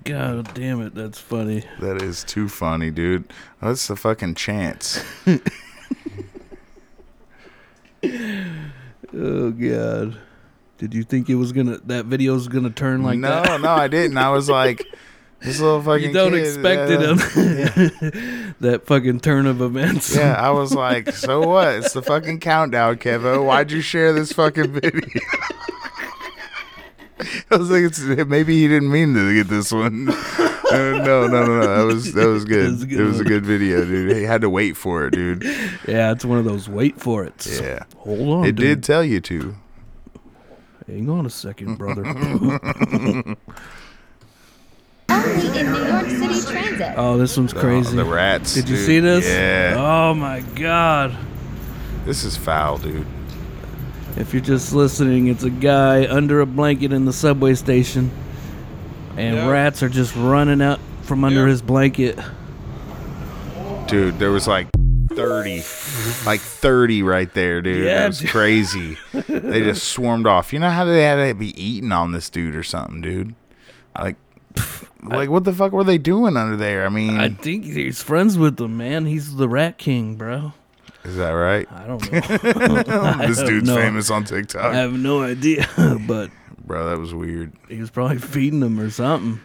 God 0.06 0.54
damn 0.54 0.80
it, 0.80 0.94
that's 0.94 1.18
funny. 1.18 1.64
that 1.80 2.00
is 2.00 2.24
too 2.24 2.48
funny, 2.48 2.90
dude. 2.90 3.32
What's 3.60 3.86
the 3.88 3.96
fucking 3.96 4.36
chance? 4.36 5.04
Oh 9.14 9.50
god. 9.50 10.18
Did 10.78 10.92
you 10.92 11.02
think 11.02 11.30
it 11.30 11.36
was 11.36 11.52
gonna 11.52 11.78
that 11.86 12.04
video 12.06 12.34
was 12.34 12.48
gonna 12.48 12.70
turn 12.70 13.02
like 13.02 13.18
no, 13.18 13.28
that? 13.28 13.46
no, 13.46 13.56
no, 13.58 13.70
I 13.70 13.88
didn't. 13.88 14.18
I 14.18 14.30
was 14.30 14.50
like, 14.50 14.84
this 15.40 15.58
little 15.60 15.82
fucking. 15.82 16.08
You 16.08 16.12
don't 16.12 16.32
kid, 16.32 16.40
expect 16.40 16.90
it 16.90 17.00
yeah. 18.14 18.52
that 18.60 18.86
fucking 18.86 19.20
turn 19.20 19.46
of 19.46 19.62
events. 19.62 20.14
Yeah, 20.14 20.34
I 20.34 20.50
was 20.50 20.74
like, 20.74 21.12
so 21.12 21.46
what? 21.48 21.68
It's 21.76 21.92
the 21.94 22.02
fucking 22.02 22.40
countdown, 22.40 22.96
Kevo. 22.96 23.44
Why'd 23.44 23.72
you 23.72 23.80
share 23.80 24.12
this 24.12 24.32
fucking 24.32 24.72
video? 24.72 25.00
I 27.50 27.56
was 27.56 27.70
like, 27.70 27.82
it's, 27.82 28.00
maybe 28.00 28.60
he 28.60 28.68
didn't 28.68 28.90
mean 28.90 29.14
to 29.14 29.34
get 29.34 29.48
this 29.48 29.72
one. 29.72 30.08
Uh, 30.66 30.98
no, 30.98 31.28
no, 31.28 31.46
no, 31.46 31.60
no. 31.60 31.76
That 31.76 31.84
was 31.84 32.12
that 32.14 32.26
was 32.26 32.44
good. 32.44 32.64
That 32.64 32.70
was 32.72 32.84
good 32.86 33.00
it 33.00 33.04
was 33.04 33.20
a 33.20 33.24
good 33.24 33.46
video, 33.46 33.84
dude. 33.84 34.16
He 34.16 34.24
had 34.24 34.40
to 34.40 34.50
wait 34.50 34.76
for 34.76 35.06
it, 35.06 35.12
dude. 35.12 35.44
Yeah, 35.86 36.10
it's 36.10 36.24
one 36.24 36.38
of 36.38 36.44
those 36.44 36.68
wait 36.68 37.00
for 37.00 37.24
it. 37.24 37.46
Yeah, 37.46 37.84
Hold 37.98 38.28
on. 38.28 38.44
it 38.44 38.56
dude. 38.56 38.58
did 38.80 38.82
tell 38.82 39.04
you 39.04 39.20
to. 39.20 39.54
Hang 40.88 41.08
on 41.08 41.24
a 41.24 41.30
second, 41.30 41.78
brother. 41.78 42.04
Only 45.08 45.60
in 45.60 45.72
New 45.72 45.86
York 45.86 46.08
City 46.08 46.40
Transit. 46.40 46.94
oh, 46.96 47.16
this 47.16 47.36
one's 47.36 47.52
crazy. 47.52 47.92
Oh, 47.92 48.04
the 48.04 48.04
rats. 48.04 48.54
Did 48.54 48.68
you 48.68 48.74
dude. 48.74 48.86
see 48.86 48.98
this? 48.98 49.24
Yeah. 49.24 49.76
Oh 49.78 50.14
my 50.14 50.40
god. 50.56 51.16
This 52.04 52.24
is 52.24 52.36
foul, 52.36 52.78
dude. 52.78 53.06
If 54.16 54.32
you're 54.32 54.42
just 54.42 54.72
listening, 54.72 55.26
it's 55.26 55.42
a 55.42 55.50
guy 55.50 56.06
under 56.08 56.40
a 56.40 56.46
blanket 56.46 56.92
in 56.92 57.04
the 57.04 57.12
subway 57.12 57.54
station, 57.54 58.10
and 59.16 59.48
rats 59.50 59.82
are 59.82 59.90
just 59.90 60.16
running 60.16 60.62
out 60.62 60.80
from 61.02 61.22
under 61.22 61.46
his 61.46 61.60
blanket. 61.60 62.18
Dude, 63.88 64.18
there 64.18 64.30
was 64.30 64.48
like 64.48 64.68
30, 65.10 65.56
like 66.24 66.40
30 66.40 67.02
right 67.02 67.32
there, 67.34 67.60
dude. 67.60 67.84
Yeah, 67.84 68.00
that 68.00 68.06
was 68.08 68.18
dude. 68.20 68.30
crazy. 68.30 68.96
they 69.12 69.60
just 69.60 69.84
swarmed 69.88 70.26
off. 70.26 70.52
You 70.52 70.60
know 70.60 70.70
how 70.70 70.86
they 70.86 71.02
had 71.02 71.16
to 71.16 71.34
be 71.34 71.60
eating 71.62 71.92
on 71.92 72.12
this 72.12 72.30
dude 72.30 72.56
or 72.56 72.62
something, 72.62 73.02
dude? 73.02 73.34
Like, 73.98 74.16
like 75.02 75.28
what 75.28 75.44
the 75.44 75.52
fuck 75.52 75.72
were 75.72 75.84
they 75.84 75.98
doing 75.98 76.38
under 76.38 76.56
there? 76.56 76.86
I 76.86 76.88
mean, 76.88 77.18
I 77.18 77.28
think 77.28 77.64
he's 77.64 78.02
friends 78.02 78.38
with 78.38 78.56
them, 78.56 78.78
man. 78.78 79.04
He's 79.04 79.36
the 79.36 79.48
rat 79.48 79.76
king, 79.76 80.16
bro. 80.16 80.54
Is 81.06 81.16
that 81.16 81.30
right? 81.30 81.66
I 81.70 81.86
don't 81.86 82.12
know. 82.12 83.26
This 83.26 83.42
dude's 83.42 83.68
know. 83.68 83.76
famous 83.76 84.10
on 84.10 84.24
TikTok, 84.24 84.74
I 84.74 84.76
have 84.76 84.92
no 84.92 85.22
idea, 85.22 85.66
but 86.06 86.30
bro. 86.64 86.86
That 86.88 86.98
was 86.98 87.14
weird. 87.14 87.52
he 87.68 87.78
was 87.80 87.90
probably 87.90 88.18
feeding 88.18 88.60
them 88.60 88.78
or 88.80 88.90
something. 88.90 89.40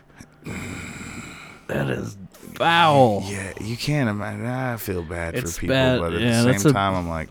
That 1.68 1.90
is 1.90 2.18
foul. 2.56 3.24
Yeah, 3.28 3.54
you 3.62 3.78
can't 3.78 4.10
imagine. 4.10 4.46
I 4.46 4.76
feel 4.78 5.04
bad 5.04 5.36
It's 5.36 5.56
for 5.56 5.62
people, 5.62 5.76
bad. 5.76 6.00
but 6.02 6.14
at 6.14 6.22
Yeah, 6.22 6.44
the 6.44 6.60
same 6.60 6.74
time, 6.74 6.96
I'm 6.96 7.08
like, 7.08 7.30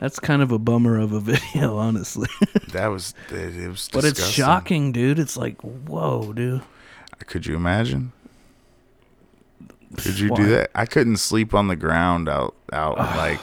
That's 0.00 0.18
kind 0.18 0.40
of 0.42 0.50
a 0.52 0.58
bummer 0.58 0.98
of 0.98 1.12
a 1.12 1.20
video, 1.32 1.76
honestly. 1.76 2.28
that 2.72 2.86
was 2.86 3.14
it, 3.30 3.56
it 3.56 3.68
was. 3.68 3.88
but 3.92 4.04
it's 4.04 4.26
shocking, 4.28 4.92
dude. 4.92 5.18
It's 5.18 5.36
like, 5.36 5.60
whoa, 5.60 6.32
dude. 6.32 6.62
Could 7.26 7.46
you 7.46 7.54
imagine? 7.56 8.12
Could 9.96 10.18
you 10.18 10.34
do 10.34 10.46
that? 10.50 10.70
I 10.74 10.86
couldn't 10.86 11.16
sleep 11.18 11.54
on 11.54 11.68
the 11.68 11.76
ground 11.76 12.28
out 12.28 12.54
out 12.72 12.96
like. 13.16 13.40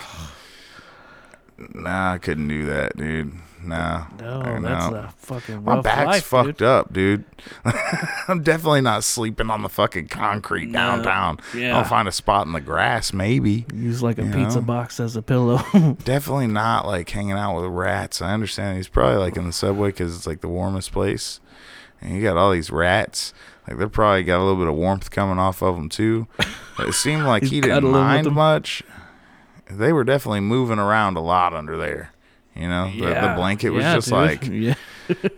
Nah, 1.58 2.14
I 2.14 2.18
couldn't 2.18 2.48
do 2.48 2.66
that, 2.66 2.98
dude. 2.98 3.34
Nah, 3.64 4.08
No, 4.20 4.42
that's 4.60 4.92
know. 4.92 4.98
a 4.98 5.14
fucking 5.20 5.64
my 5.64 5.80
back's 5.80 6.06
life, 6.06 6.26
fucked 6.26 6.58
dude. 6.58 6.68
up, 6.68 6.92
dude. 6.92 7.24
I'm 8.28 8.44
definitely 8.44 8.82
not 8.82 9.06
sleeping 9.06 9.50
on 9.50 9.62
the 9.62 9.70
fucking 9.70 10.10
concrete 10.10 10.66
No, 10.66 10.80
downtown. 10.98 11.40
yeah. 11.56 11.78
I'll 11.78 11.86
find 11.86 12.06
a 12.10 12.12
spot 12.12 12.46
in 12.46 12.52
the 12.52 12.60
grass, 12.60 13.14
maybe. 13.14 13.66
Use 13.74 14.04
like 14.04 14.18
a 14.18 14.26
You 14.26 14.34
pizza 14.34 14.60
know? 14.60 14.66
box 14.66 15.00
as 15.00 15.16
a 15.16 15.22
pillow. 15.22 15.60
Definitely 16.04 16.48
not 16.48 16.86
like 16.86 17.10
hanging 17.10 17.34
out 17.34 17.56
with 17.62 17.72
rats. 17.72 18.22
I 18.22 18.34
understand 18.34 18.76
he's 18.76 18.90
probably 18.90 19.16
like 19.20 19.38
in 19.38 19.46
the 19.46 19.54
subway 19.54 19.90
because 19.90 20.14
it's 20.14 20.28
like 20.28 20.42
the 20.42 20.50
warmest 20.50 20.92
place, 20.92 21.40
and 22.02 22.14
you 22.18 22.22
got 22.22 22.36
all 22.36 22.52
these 22.52 22.70
rats. 22.70 23.34
Like 23.68 23.78
they're 23.78 23.88
probably 23.90 24.24
got 24.24 24.40
a 24.40 24.44
little 24.44 24.58
bit 24.58 24.68
of 24.68 24.76
warmth 24.76 25.10
coming 25.12 25.40
off 25.40 25.62
of 25.62 25.76
them 25.76 25.90
too. 25.90 26.28
But 26.78 26.90
it 26.90 26.94
seemed 26.94 27.24
like 27.24 27.44
he 27.54 27.62
didn't 27.62 27.90
mind 27.90 28.32
much. 28.32 28.84
they 29.70 29.94
were 29.94 30.04
definitely 30.04 30.42
moving 30.42 30.80
around 30.80 31.16
a 31.18 31.22
lot 31.22 31.54
under 31.54 31.78
there. 31.78 32.12
You 32.56 32.68
know, 32.70 32.92
the, 32.92 33.08
the 33.08 33.34
blanket 33.36 33.72
was 33.72 33.82
Yeah, 33.82 33.96
just 33.96 34.10
dude. 34.10 34.14
like, 34.16 34.48
yeah. 34.48 34.76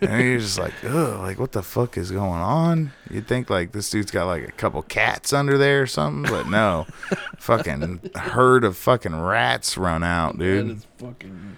and 0.01 0.21
you're 0.21 0.39
just 0.39 0.59
like, 0.59 0.73
ugh, 0.83 1.19
like 1.21 1.39
what 1.39 1.53
the 1.53 1.63
fuck 1.63 1.97
is 1.97 2.11
going 2.11 2.41
on? 2.41 2.91
You'd 3.09 3.25
think 3.27 3.49
like 3.49 3.71
this 3.71 3.89
dude's 3.89 4.11
got 4.11 4.25
like 4.25 4.45
a 4.45 4.51
couple 4.51 4.81
cats 4.81 5.31
under 5.31 5.57
there 5.57 5.81
or 5.83 5.87
something, 5.87 6.29
but 6.29 6.49
no, 6.49 6.87
fucking 7.37 8.09
herd 8.15 8.65
of 8.65 8.75
fucking 8.75 9.15
rats 9.17 9.77
run 9.77 10.03
out, 10.03 10.37
dude. 10.37 10.71
is 10.71 10.87
fucking 10.97 11.57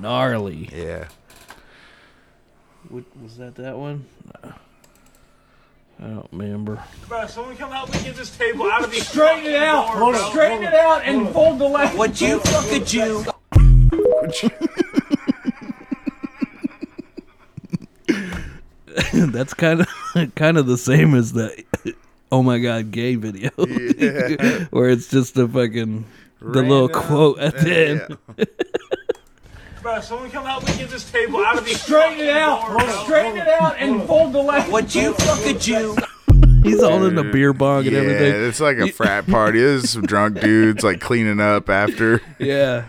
gnarly. 0.00 0.68
Yeah, 0.72 1.08
What, 2.88 3.04
was 3.20 3.38
that 3.38 3.56
that 3.56 3.76
one? 3.76 4.06
No. 4.44 4.52
I 5.98 6.08
don't 6.08 6.28
remember. 6.30 6.82
Bro, 7.08 7.26
someone 7.28 7.56
come 7.56 7.70
help 7.72 7.92
me 7.92 8.02
get 8.02 8.16
this 8.16 8.36
table 8.36 8.70
out 8.70 8.84
of 8.84 8.90
the 8.90 9.00
Straighten 9.00 9.46
it 9.46 9.62
out. 9.62 10.14
Straighten 10.30 10.62
it 10.64 10.74
out 10.74 11.02
and 11.04 11.28
fold 11.30 11.58
the 11.58 11.66
leg. 11.68 11.96
Would 11.96 12.20
you 12.20 12.38
fuck 12.40 12.70
a 12.72 12.80
Jew? 12.80 13.24
That's 19.12 19.54
kind 19.54 19.80
of 19.82 20.34
kind 20.34 20.56
of 20.58 20.66
the 20.66 20.78
same 20.78 21.14
as 21.14 21.32
the 21.32 21.64
oh 22.32 22.42
my 22.42 22.58
god 22.58 22.90
gay 22.90 23.14
video, 23.16 23.50
Yeah. 23.58 24.64
where 24.70 24.88
it's 24.90 25.08
just 25.08 25.36
a 25.36 25.46
fucking 25.48 26.04
the 26.40 26.62
little 26.62 26.88
quote 26.88 27.38
at 27.38 27.58
the 27.58 27.76
end. 27.88 28.18
Yeah. 28.38 28.44
Bro, 29.86 30.00
someone 30.00 30.32
come 30.32 30.44
help 30.44 30.66
me 30.66 30.76
get 30.78 30.88
this 30.88 31.08
table 31.12 31.44
out 31.44 31.58
of 31.58 31.64
the 31.64 31.72
Straighten 31.72 32.18
it 32.18 32.36
out. 32.36 33.04
Straighten 33.04 33.38
it 33.38 33.46
out 33.46 33.76
and 33.78 34.02
fold 34.02 34.32
the 34.32 34.42
leg. 34.42 34.68
Would 34.72 34.92
you 34.92 35.14
fuck 35.14 35.46
a 35.46 35.56
Jew? 35.56 35.96
He's 36.64 36.82
all 36.82 37.06
in 37.06 37.14
the 37.14 37.22
beer 37.22 37.52
bong 37.52 37.84
and 37.84 37.92
yeah, 37.92 38.00
everything. 38.00 38.48
it's 38.48 38.58
like 38.58 38.78
a 38.78 38.88
frat 38.88 39.28
party. 39.28 39.60
There's 39.60 39.90
some 39.90 40.02
drunk 40.02 40.40
dudes 40.40 40.82
like 40.82 41.00
cleaning 41.00 41.38
up 41.38 41.70
after. 41.70 42.20
Yeah, 42.40 42.86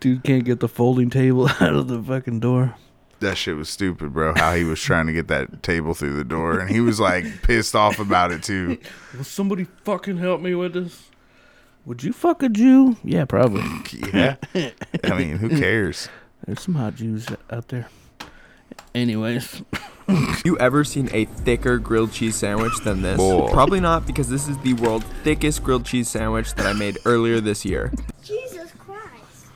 dude 0.00 0.24
can't 0.24 0.44
get 0.44 0.60
the 0.60 0.68
folding 0.68 1.10
table 1.10 1.46
out 1.60 1.74
of 1.74 1.88
the 1.88 2.02
fucking 2.02 2.40
door. 2.40 2.74
That 3.18 3.36
shit 3.36 3.58
was 3.58 3.68
stupid, 3.68 4.14
bro. 4.14 4.32
How 4.34 4.54
he 4.54 4.64
was 4.64 4.80
trying 4.80 5.08
to 5.08 5.12
get 5.12 5.28
that 5.28 5.62
table 5.62 5.92
through 5.92 6.16
the 6.16 6.24
door, 6.24 6.58
and 6.58 6.70
he 6.70 6.80
was 6.80 6.98
like 6.98 7.42
pissed 7.42 7.74
off 7.76 7.98
about 7.98 8.32
it 8.32 8.42
too. 8.42 8.78
Will 9.14 9.24
somebody 9.24 9.66
fucking 9.84 10.16
help 10.16 10.40
me 10.40 10.54
with 10.54 10.72
this? 10.72 11.10
Would 11.84 12.02
you 12.02 12.14
fuck 12.14 12.42
a 12.42 12.48
Jew? 12.48 12.96
Yeah, 13.04 13.26
probably. 13.26 13.62
Yeah, 14.14 14.36
I 15.04 15.18
mean, 15.18 15.36
who 15.36 15.50
cares? 15.50 16.08
There's 16.46 16.60
some 16.60 16.74
hot 16.74 16.94
Jews 16.96 17.26
out 17.50 17.68
there. 17.68 17.88
Anyways, 18.94 19.62
You 20.44 20.58
ever 20.58 20.82
seen 20.84 21.08
a 21.12 21.24
thicker 21.26 21.78
grilled 21.78 22.12
cheese 22.12 22.34
sandwich 22.34 22.72
than 22.82 23.02
this? 23.02 23.16
Boy. 23.16 23.48
Probably 23.52 23.78
not 23.80 24.06
because 24.06 24.28
this 24.28 24.48
is 24.48 24.58
the 24.58 24.74
world's 24.74 25.04
thickest 25.22 25.62
grilled 25.62 25.84
cheese 25.86 26.08
sandwich 26.08 26.52
that 26.54 26.66
I 26.66 26.72
made 26.72 26.98
earlier 27.04 27.40
this 27.40 27.64
year. 27.64 27.92
Jesus 28.24 28.72
Christ. 28.78 29.46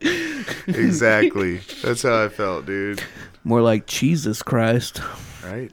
Exactly. 0.66 1.58
That's 1.82 2.02
how 2.02 2.24
I 2.24 2.28
felt, 2.28 2.66
dude. 2.66 3.02
more 3.44 3.62
like 3.62 3.86
Jesus 3.86 4.42
Christ. 4.42 5.00
Right? 5.44 5.70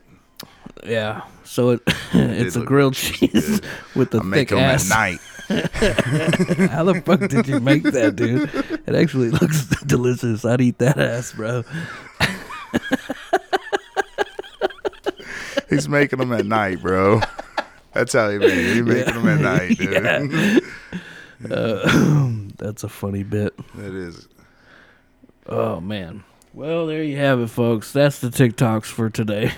Yeah. 0.85 1.21
So 1.51 1.71
it 1.71 1.81
it's 2.13 2.55
a 2.55 2.63
grilled 2.63 2.93
cheese 2.93 3.59
with 3.93 4.11
the 4.11 4.21
I 4.21 4.31
thick 4.31 4.53
ass. 4.53 4.89
at 4.89 4.97
night. 4.97 5.19
How 6.71 6.85
the 6.85 7.01
fuck 7.05 7.29
did 7.29 7.45
you 7.45 7.59
make 7.59 7.83
that, 7.83 8.15
dude? 8.15 8.49
It 8.87 8.95
actually 8.95 9.31
looks 9.31 9.65
delicious. 9.85 10.45
I'd 10.45 10.61
eat 10.61 10.77
that 10.77 10.97
ass, 10.97 11.33
bro. 11.33 11.65
He's 15.69 15.89
making 15.89 16.19
them 16.19 16.31
at 16.31 16.45
night, 16.45 16.81
bro. 16.81 17.19
That's 17.91 18.13
how 18.13 18.29
he 18.29 18.37
made 18.37 18.51
it. 18.51 18.75
He 18.75 18.81
making 18.81 19.13
them 19.13 19.27
at 19.27 19.41
night, 19.41 19.77
dude. 19.77 20.63
Uh, 21.51 22.37
that's 22.59 22.85
a 22.85 22.89
funny 22.89 23.23
bit. 23.23 23.53
That 23.75 23.93
is. 23.93 24.29
Oh 25.47 25.81
man. 25.81 26.23
Well, 26.53 26.87
there 26.87 27.03
you 27.03 27.17
have 27.17 27.41
it, 27.41 27.47
folks. 27.49 27.91
That's 27.91 28.19
the 28.19 28.29
TikToks 28.29 28.85
for 28.85 29.09
today. 29.09 29.51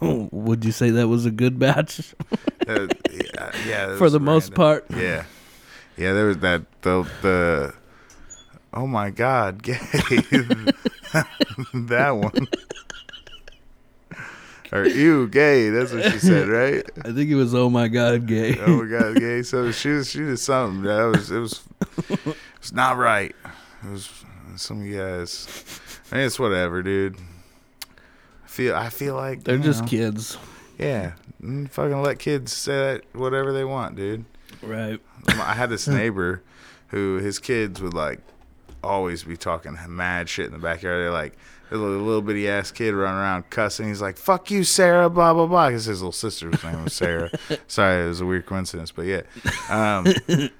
Would 0.30 0.64
you 0.64 0.72
say 0.72 0.90
that 0.90 1.08
was 1.08 1.26
a 1.26 1.30
good 1.30 1.58
batch? 1.58 2.14
Uh, 2.68 2.86
yeah, 3.10 3.50
yeah, 3.66 3.96
For 3.96 4.10
the 4.10 4.20
most 4.20 4.54
part. 4.54 4.84
Yeah, 4.90 5.24
yeah. 5.96 6.12
There 6.12 6.26
was 6.26 6.38
that 6.38 6.62
the 6.82 7.02
the. 7.20 7.74
Oh 8.72 8.86
my 8.86 9.10
God, 9.10 9.60
gay. 9.62 9.72
that 11.74 12.10
one. 12.12 12.46
Or 14.70 14.86
ew, 14.86 15.26
gay. 15.26 15.70
That's 15.70 15.92
what 15.92 16.12
she 16.12 16.18
said, 16.20 16.46
right? 16.46 16.88
I 17.04 17.12
think 17.12 17.30
it 17.30 17.34
was 17.34 17.52
oh 17.56 17.68
my 17.68 17.88
god, 17.88 18.26
gay. 18.26 18.56
Oh 18.60 18.84
my 18.84 18.98
God, 18.98 19.16
gay. 19.16 19.42
So 19.42 19.72
she 19.72 19.88
was 19.88 20.10
she 20.10 20.20
did 20.20 20.38
something. 20.38 20.82
That 20.82 21.04
was 21.06 21.32
it 21.32 21.40
was 21.40 21.64
it's 22.58 22.72
not 22.72 22.98
right. 22.98 23.34
It 23.82 23.90
was 23.90 24.08
some 24.54 24.88
guys. 24.88 25.48
I 26.12 26.16
mean, 26.16 26.26
it's 26.26 26.38
whatever, 26.38 26.82
dude. 26.84 27.16
Feel 28.50 28.74
I 28.74 28.88
feel 28.88 29.14
like 29.14 29.44
They're 29.44 29.58
just 29.58 29.82
know, 29.82 29.86
kids. 29.86 30.36
Yeah, 30.76 31.12
mm, 31.40 31.70
fucking 31.70 32.02
let 32.02 32.18
kids 32.18 32.52
say 32.52 32.72
that 32.72 33.02
whatever 33.14 33.52
they 33.52 33.62
want, 33.62 33.94
dude. 33.94 34.24
Right. 34.60 34.98
I 35.28 35.54
had 35.54 35.70
this 35.70 35.86
neighbor 36.00 36.42
who 36.88 37.18
his 37.18 37.38
kids 37.38 37.80
would 37.80 37.94
like 37.94 38.18
always 38.82 39.22
be 39.22 39.36
talking 39.36 39.78
mad 39.88 40.28
shit 40.28 40.46
in 40.46 40.52
the 40.52 40.58
backyard. 40.58 41.00
They're 41.00 41.12
like 41.12 41.38
a 41.70 41.76
little, 41.76 42.02
little 42.04 42.22
bitty 42.22 42.48
ass 42.48 42.72
kid 42.72 42.92
running 42.92 43.20
around 43.20 43.48
cussing. 43.50 43.86
He's 43.86 44.02
like, 44.02 44.16
"Fuck 44.16 44.50
you, 44.50 44.64
Sarah," 44.64 45.08
blah 45.08 45.32
blah 45.32 45.46
blah. 45.46 45.68
Because 45.68 45.84
his 45.84 46.00
little 46.00 46.10
sister's 46.10 46.60
name 46.64 46.82
was 46.82 46.92
Sarah. 46.94 47.30
Sorry, 47.68 48.04
it 48.04 48.08
was 48.08 48.20
a 48.20 48.26
weird 48.26 48.46
coincidence, 48.46 48.90
but 48.90 49.06
yeah. 49.06 49.22
Um, 49.68 50.12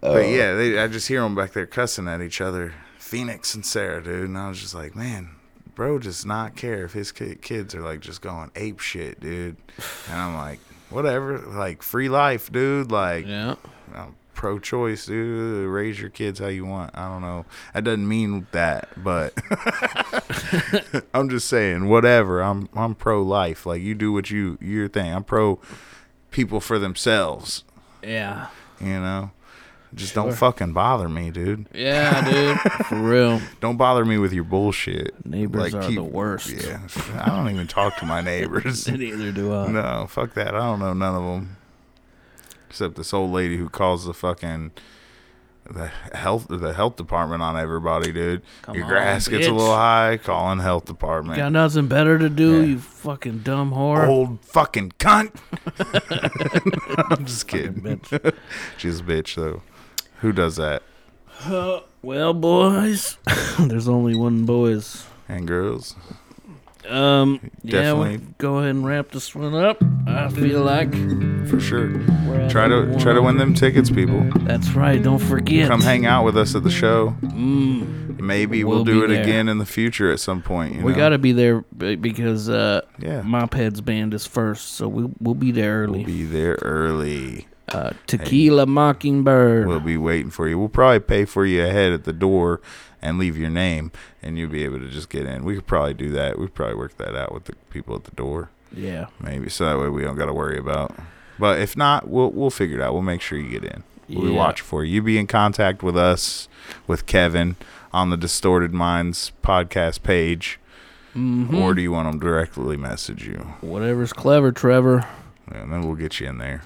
but 0.00 0.28
yeah, 0.28 0.54
they, 0.54 0.78
I 0.78 0.86
just 0.86 1.08
hear 1.08 1.22
them 1.22 1.34
back 1.34 1.54
there 1.54 1.66
cussing 1.66 2.06
at 2.06 2.22
each 2.22 2.40
other, 2.40 2.72
Phoenix 2.98 3.52
and 3.56 3.66
Sarah, 3.66 4.00
dude. 4.00 4.28
And 4.28 4.38
I 4.38 4.48
was 4.48 4.60
just 4.60 4.76
like, 4.76 4.94
man. 4.94 5.30
Bro 5.74 6.00
does 6.00 6.24
not 6.24 6.56
care 6.56 6.84
if 6.84 6.92
his 6.92 7.12
kids 7.12 7.74
are 7.74 7.82
like 7.82 8.00
just 8.00 8.20
going 8.22 8.50
ape 8.56 8.80
shit, 8.80 9.20
dude. 9.20 9.56
And 10.10 10.18
I'm 10.20 10.36
like, 10.36 10.58
whatever, 10.90 11.38
like 11.38 11.82
free 11.82 12.08
life, 12.08 12.50
dude. 12.52 12.90
Like, 12.90 13.26
Yeah. 13.26 13.54
I'm 13.94 14.14
pro-choice, 14.34 15.06
dude. 15.06 15.68
Raise 15.68 16.00
your 16.00 16.08
kids 16.10 16.38
how 16.38 16.46
you 16.46 16.64
want. 16.64 16.96
I 16.96 17.08
don't 17.08 17.20
know. 17.20 17.44
That 17.74 17.84
doesn't 17.84 18.08
mean 18.08 18.46
that, 18.52 18.88
but 19.02 19.34
I'm 21.14 21.28
just 21.28 21.48
saying, 21.48 21.88
whatever. 21.88 22.40
I'm 22.40 22.68
I'm 22.74 22.94
pro-life. 22.94 23.66
Like 23.66 23.82
you 23.82 23.94
do 23.94 24.12
what 24.12 24.30
you 24.30 24.56
your 24.60 24.88
thing. 24.88 25.12
I'm 25.12 25.24
pro 25.24 25.58
people 26.30 26.60
for 26.60 26.78
themselves. 26.78 27.64
Yeah. 28.02 28.46
You 28.80 29.00
know, 29.00 29.30
just 29.94 30.14
don't 30.14 30.32
fucking 30.32 30.72
bother 30.72 31.08
me, 31.08 31.30
dude. 31.30 31.66
Yeah, 31.74 32.30
dude. 32.30 32.58
For 32.86 32.96
real. 32.96 33.40
Don't 33.60 33.76
bother 33.76 34.04
me 34.04 34.18
with 34.18 34.32
your 34.32 34.44
bullshit. 34.44 35.14
Neighbors 35.26 35.74
are 35.74 35.90
the 35.90 36.02
worst. 36.02 36.50
Yeah, 36.50 36.80
I 37.14 37.26
don't 37.30 37.50
even 37.50 37.66
talk 37.66 37.96
to 37.98 38.06
my 38.06 38.20
neighbors. 38.32 38.86
Neither 38.90 39.32
do 39.32 39.52
I. 39.54 39.68
No, 39.68 40.06
fuck 40.08 40.34
that. 40.34 40.54
I 40.54 40.58
don't 40.60 40.78
know 40.78 40.92
none 40.92 41.14
of 41.14 41.22
them. 41.22 41.56
Except 42.68 42.94
this 42.94 43.12
old 43.12 43.32
lady 43.32 43.56
who 43.56 43.68
calls 43.68 44.04
the 44.06 44.14
fucking 44.14 44.70
the 45.68 45.88
health 46.14 46.46
the 46.48 46.72
health 46.72 46.94
department 46.96 47.42
on 47.42 47.56
everybody, 47.56 48.12
dude. 48.12 48.42
Come 48.62 48.76
Your 48.76 48.84
on, 48.84 48.90
grass 48.90 49.26
gets 49.28 49.46
a 49.48 49.52
little 49.52 49.74
high, 49.74 50.18
calling 50.22 50.60
health 50.60 50.84
department. 50.84 51.36
Got 51.36 51.50
nothing 51.52 51.88
better 51.88 52.16
to 52.18 52.28
do, 52.28 52.60
Yeah. 52.60 52.66
you 52.66 52.78
fucking 52.78 53.40
dumb 53.40 53.72
whore. 53.72 54.06
Old 54.06 54.44
fucking 54.44 54.92
cunt. 55.00 55.34
I'm 57.10 57.24
just 57.26 57.48
kidding. 57.48 58.00
She's 58.78 59.00
a 59.00 59.02
bitch 59.02 59.34
though. 59.34 59.62
Who 60.20 60.32
does 60.32 60.56
that? 60.56 60.82
Uh, 61.44 61.80
well, 62.02 62.34
boys, 62.34 63.16
there's 63.58 63.88
only 63.88 64.14
one 64.14 64.44
boys. 64.44 65.06
And 65.28 65.46
girls. 65.46 65.94
Um, 66.88 67.50
yeah, 67.62 67.92
we 67.92 68.08
Definitely. 68.08 68.34
go 68.38 68.56
ahead 68.58 68.70
and 68.70 68.84
wrap 68.86 69.10
this 69.10 69.34
one 69.34 69.54
up. 69.54 69.78
I 70.06 70.28
feel 70.30 70.62
like 70.62 70.90
For 71.48 71.60
sure. 71.60 71.88
Try 72.48 72.68
to 72.68 72.86
number 72.86 72.98
try 72.98 73.12
to 73.12 73.22
win 73.22 73.36
them 73.36 73.54
tickets, 73.54 73.90
people. 73.90 74.22
That's 74.40 74.70
right. 74.72 75.00
Don't 75.00 75.18
forget. 75.18 75.68
Come 75.68 75.82
hang 75.82 76.06
out 76.06 76.24
with 76.24 76.36
us 76.36 76.54
at 76.54 76.64
the 76.64 76.70
show. 76.70 77.14
Mm, 77.20 78.18
Maybe 78.18 78.64
We'll 78.64 78.76
we'll, 78.76 78.84
do 78.84 79.04
it 79.04 79.08
there. 79.08 79.22
again 79.22 79.48
in 79.48 79.58
the 79.58 79.66
future 79.66 80.10
at 80.10 80.20
some 80.20 80.42
point. 80.42 80.76
You 80.76 80.82
we 80.82 80.94
got 80.94 81.10
to 81.10 81.18
be 81.18 81.32
there 81.32 81.60
because 81.76 82.48
uh, 82.48 82.80
Yeah. 82.98 83.20
Mopheads 83.22 83.84
band 83.84 84.14
is 84.14 84.26
first, 84.26 84.72
so 84.72 84.88
we 84.88 85.08
we'll 85.20 85.34
be 85.34 85.52
there 85.52 85.82
early. 85.82 85.98
We'll 85.98 86.06
be 86.06 86.24
there 86.24 86.58
early. 86.62 87.46
Uh, 87.72 87.90
Tequila 88.06 88.66
Mockingbird. 88.66 89.66
We'll 89.66 89.80
be 89.80 89.96
waiting 89.96 90.30
for 90.30 90.48
you. 90.48 90.58
We'll 90.58 90.68
probably 90.68 91.00
pay 91.00 91.24
for 91.24 91.44
you 91.46 91.64
ahead 91.64 91.92
at 91.92 92.04
the 92.04 92.12
door 92.12 92.60
and 93.02 93.18
leave 93.18 93.36
your 93.36 93.50
name, 93.50 93.92
and 94.22 94.38
you'll 94.38 94.50
be 94.50 94.64
able 94.64 94.78
to 94.78 94.88
just 94.88 95.08
get 95.08 95.26
in. 95.26 95.44
We 95.44 95.54
could 95.54 95.66
probably 95.66 95.94
do 95.94 96.10
that. 96.12 96.38
We'd 96.38 96.54
probably 96.54 96.74
work 96.76 96.96
that 96.98 97.16
out 97.16 97.32
with 97.32 97.44
the 97.44 97.54
people 97.70 97.94
at 97.96 98.04
the 98.04 98.10
door, 98.12 98.50
yeah. 98.74 99.06
maybe, 99.20 99.48
so 99.48 99.64
that 99.64 99.78
way 99.78 99.88
we 99.88 100.02
don't 100.02 100.16
got 100.16 100.26
to 100.26 100.32
worry 100.34 100.58
about. 100.58 100.94
But 101.38 101.60
if 101.60 101.76
not, 101.76 102.08
we'll 102.08 102.30
we'll 102.30 102.50
figure 102.50 102.78
it 102.78 102.82
out. 102.82 102.92
We'll 102.92 103.02
make 103.02 103.22
sure 103.22 103.38
you 103.38 103.48
get 103.48 103.64
in. 103.64 103.82
We'll 104.08 104.22
be 104.26 104.32
Yeah. 104.32 104.38
watching 104.38 104.64
for 104.66 104.84
you. 104.84 104.94
You 104.94 105.02
be 105.02 105.18
in 105.18 105.26
contact 105.26 105.82
with 105.82 105.96
us, 105.96 106.48
with 106.86 107.06
Kevin, 107.06 107.56
on 107.92 108.10
the 108.10 108.16
Distorted 108.18 108.74
Minds 108.74 109.32
podcast 109.42 110.02
page, 110.02 110.58
Mhm. 111.16 111.54
or 111.54 111.72
do 111.74 111.80
you 111.80 111.92
want 111.92 112.10
them 112.10 112.20
directly 112.20 112.76
message 112.76 113.26
you? 113.26 113.54
Whatever's 113.62 114.12
clever, 114.12 114.52
Trevor. 114.52 115.06
and 115.50 115.72
then 115.72 115.82
we'll 115.82 115.96
get 115.96 116.20
you 116.20 116.28
in 116.28 116.38
there. 116.38 116.62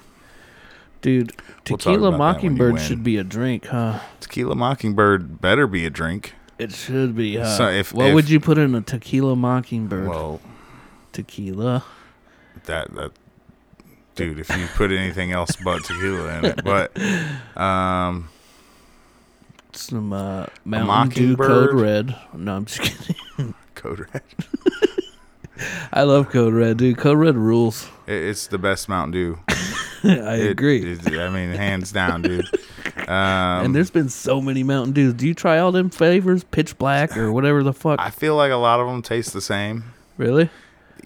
Dude, 1.04 1.32
We'll 1.68 1.76
Tequila 1.76 2.08
about 2.08 2.16
that 2.36 2.42
when 2.42 2.52
you 2.56 2.58
Mockingbird 2.58 2.80
should 2.80 3.04
be 3.04 3.18
a 3.18 3.24
drink, 3.24 3.66
huh? 3.66 4.00
Tequila 4.20 4.54
Mockingbird 4.54 5.38
better 5.38 5.66
be 5.66 5.84
a 5.84 5.90
drink. 5.90 6.32
It 6.58 6.72
should 6.72 7.14
be. 7.14 7.36
Huh? 7.36 7.56
So 7.58 7.68
if- 7.68 7.92
what 7.92 8.06
if- 8.06 8.14
would 8.14 8.30
you 8.30 8.40
put 8.40 8.56
in 8.56 8.74
a 8.74 8.80
Tequila 8.80 9.36
Mockingbird? 9.36 10.08
Well, 10.08 10.40
tequila. 11.12 11.84
that 12.64 12.94
that 12.94 13.12
dude, 14.14 14.38
if 14.38 14.48
you 14.56 14.66
put 14.76 14.92
anything 14.92 15.30
else 15.30 15.56
but 15.62 15.84
tequila 15.84 16.38
in 16.38 16.44
it, 16.46 16.64
but 16.64 16.96
um, 17.60 18.30
Some 19.72 20.10
uh, 20.14 20.46
Mountain 20.64 21.10
Dew 21.10 21.36
Code 21.36 21.74
Red. 21.74 22.16
No, 22.32 22.56
I'm 22.56 22.64
just 22.64 22.80
kidding. 23.36 23.52
Code 23.74 24.06
Red. 24.14 24.22
I 25.92 26.04
love 26.04 26.30
Code 26.30 26.54
Red, 26.54 26.78
dude. 26.78 26.96
Code 26.96 27.18
Red 27.18 27.36
rules. 27.36 27.88
It's 28.06 28.46
the 28.46 28.56
best 28.58 28.88
Mountain 28.88 29.12
Dew. 29.12 29.38
I 30.28 30.34
It- 30.36 30.50
agree. 30.50 30.92
it- 30.92 31.06
I 31.18 31.28
mean, 31.30 31.50
hands 31.50 31.92
down, 31.92 32.22
dude. 32.22 32.46
Um, 32.96 33.08
and 33.66 33.74
there's 33.74 33.90
been 33.90 34.08
so 34.08 34.40
many 34.40 34.62
Mountain 34.62 34.92
Dews. 34.94 35.12
Do 35.14 35.26
you 35.26 35.34
try 35.34 35.58
all 35.58 35.72
them 35.72 35.90
flavors? 35.90 36.42
Pitch 36.44 36.78
Black 36.78 37.16
or 37.18 37.30
whatever 37.32 37.62
the 37.62 37.74
fuck? 37.74 38.00
I 38.00 38.08
feel 38.08 38.34
like 38.34 38.50
a 38.50 38.56
lot 38.56 38.80
of 38.80 38.86
them 38.86 39.02
taste 39.02 39.34
the 39.34 39.42
same. 39.42 39.84
really? 40.16 40.48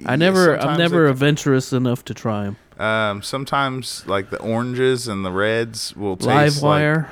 I 0.07 0.13
Yeah, 0.13 0.17
never. 0.17 0.61
I'm 0.61 0.79
never 0.79 1.09
adventurous 1.09 1.73
enough 1.73 2.05
to 2.05 2.15
try 2.15 2.45
them. 2.45 2.57
Um, 2.79 3.23
sometimes 3.23 4.07
like 4.07 4.31
the 4.31 4.39
oranges 4.39 5.09
and 5.09 5.25
the 5.25 5.33
reds 5.33 5.97
will 5.97 6.17
taste 6.17 6.27
Live 6.29 6.55
like- 6.57 6.63
wire. 6.63 7.09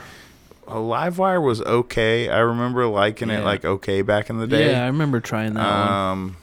Oh, 0.68 0.84
live 0.86 1.18
wire 1.18 1.40
was 1.40 1.60
okay. 1.62 2.28
I 2.28 2.38
remember 2.38 2.86
liking 2.86 3.30
it 3.30 3.42
like 3.42 3.64
okay 3.64 4.02
back 4.02 4.30
in 4.30 4.38
the 4.38 4.46
day. 4.46 4.70
Yeah, 4.70 4.84
I 4.84 4.86
remember 4.86 5.18
trying 5.20 5.54
that 5.54 5.66
um, 5.66 6.36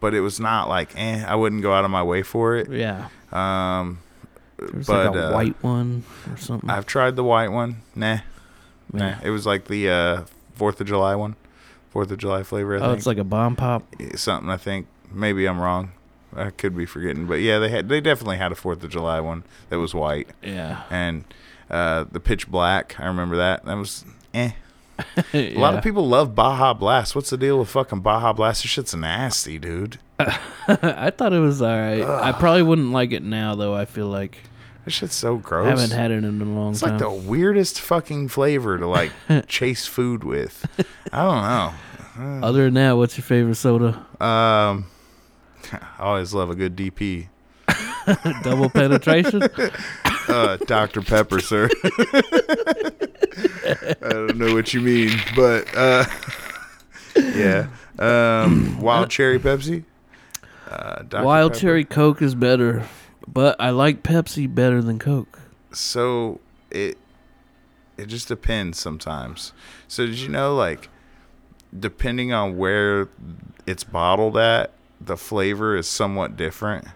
but 0.00 0.12
it 0.12 0.20
was 0.20 0.38
not 0.38 0.68
like 0.68 0.90
eh. 0.96 1.24
I 1.26 1.34
wouldn't 1.34 1.62
go 1.62 1.72
out 1.72 1.84
of 1.86 1.90
my 1.90 2.02
way 2.02 2.22
for 2.22 2.56
it. 2.56 2.70
Yeah. 2.70 3.08
Um, 3.32 4.00
There's 4.58 4.86
but 4.86 5.06
like 5.06 5.16
a 5.16 5.28
uh, 5.28 5.34
white 5.34 5.62
one 5.62 6.04
or 6.30 6.36
something. 6.36 6.70
I've 6.70 6.86
tried 6.86 7.16
the 7.16 7.24
white 7.24 7.48
one. 7.48 7.82
Nah, 7.94 8.20
nah. 8.92 9.06
Yeah. 9.06 9.18
It 9.22 9.30
was 9.30 9.46
like 9.46 9.66
the 9.66 9.90
uh, 9.90 10.24
Fourth 10.54 10.80
of 10.80 10.86
July 10.86 11.14
one. 11.14 11.36
Fourth 11.90 12.10
of 12.10 12.18
July 12.18 12.42
flavor. 12.42 12.76
I 12.76 12.80
oh, 12.80 12.86
think. 12.88 12.98
it's 12.98 13.06
like 13.06 13.18
a 13.18 13.24
bomb 13.24 13.56
pop. 13.56 13.84
something. 14.14 14.50
I 14.50 14.56
think 14.56 14.86
maybe 15.12 15.46
I'm 15.46 15.60
wrong. 15.60 15.92
I 16.34 16.50
could 16.50 16.76
be 16.76 16.84
forgetting, 16.84 17.26
but 17.26 17.40
yeah, 17.40 17.58
they 17.58 17.70
had 17.70 17.88
they 17.88 18.00
definitely 18.00 18.36
had 18.36 18.52
a 18.52 18.54
Fourth 18.54 18.82
of 18.82 18.90
July 18.90 19.20
one 19.20 19.44
that 19.68 19.78
was 19.78 19.94
white. 19.94 20.28
Yeah. 20.42 20.82
and 20.90 21.24
uh, 21.70 22.04
the 22.10 22.20
pitch 22.20 22.48
black. 22.48 22.98
I 22.98 23.06
remember 23.06 23.36
that. 23.36 23.64
That 23.64 23.76
was 23.76 24.04
eh. 24.34 24.52
A 25.34 25.54
lot 25.56 25.74
of 25.74 25.82
people 25.84 26.06
love 26.08 26.34
Baja 26.34 26.72
Blast. 26.74 27.14
What's 27.14 27.30
the 27.30 27.36
deal 27.36 27.58
with 27.58 27.68
fucking 27.68 28.00
Baja 28.00 28.32
Blast? 28.32 28.62
This 28.62 28.70
shit's 28.70 28.94
nasty, 28.94 29.58
dude. 29.58 29.98
I 30.18 31.10
thought 31.16 31.32
it 31.32 31.40
was 31.40 31.60
alright. 31.60 32.02
I 32.02 32.32
probably 32.32 32.62
wouldn't 32.62 32.92
like 32.92 33.12
it 33.12 33.22
now, 33.22 33.54
though. 33.54 33.74
I 33.74 33.84
feel 33.84 34.06
like 34.08 34.38
This 34.84 34.94
shit's 34.94 35.14
so 35.14 35.36
gross. 35.36 35.66
I 35.66 35.70
haven't 35.70 35.90
had 35.90 36.10
it 36.10 36.24
in 36.24 36.40
a 36.40 36.44
long 36.44 36.72
it's 36.72 36.80
time. 36.80 36.90
like 36.92 36.98
the 37.00 37.10
weirdest 37.10 37.80
fucking 37.80 38.28
flavor 38.28 38.78
to 38.78 38.86
like 38.86 39.12
chase 39.46 39.86
food 39.86 40.24
with. 40.24 40.64
I 41.12 41.22
don't 41.22 41.42
know. 41.42 42.46
Other 42.46 42.64
than 42.64 42.74
that, 42.74 42.92
what's 42.92 43.18
your 43.18 43.24
favorite 43.24 43.56
soda? 43.56 43.88
Um, 44.20 44.86
I 45.70 45.80
always 45.98 46.32
love 46.32 46.48
a 46.48 46.54
good 46.54 46.74
DP. 46.74 47.28
Double 48.42 48.70
penetration. 48.70 49.42
Uh, 50.28 50.56
Dr. 50.66 51.02
Pepper, 51.02 51.40
sir. 51.40 51.68
I 54.02 54.08
don't 54.10 54.36
know 54.36 54.54
what 54.54 54.72
you 54.74 54.80
mean, 54.80 55.10
but 55.34 55.68
uh, 55.76 56.04
yeah. 57.16 57.68
Um, 57.98 58.80
wild 58.80 59.10
cherry 59.10 59.38
Pepsi. 59.38 59.84
Uh, 60.68 61.02
Dr. 61.02 61.24
Wild 61.24 61.52
Pepper. 61.52 61.60
cherry 61.60 61.84
Coke 61.84 62.22
is 62.22 62.34
better, 62.34 62.86
but 63.26 63.56
I 63.60 63.70
like 63.70 64.02
Pepsi 64.02 64.52
better 64.52 64.82
than 64.82 64.98
Coke. 64.98 65.38
So 65.72 66.40
it 66.70 66.98
it 67.96 68.06
just 68.06 68.28
depends 68.28 68.78
sometimes. 68.78 69.52
So 69.88 70.06
did 70.06 70.16
you 70.16 70.28
know 70.28 70.54
like 70.54 70.88
depending 71.78 72.32
on 72.32 72.56
where 72.56 73.08
it's 73.66 73.84
bottled 73.84 74.36
at, 74.36 74.72
the 75.00 75.16
flavor 75.16 75.76
is 75.76 75.88
somewhat 75.88 76.36
different. 76.36 76.86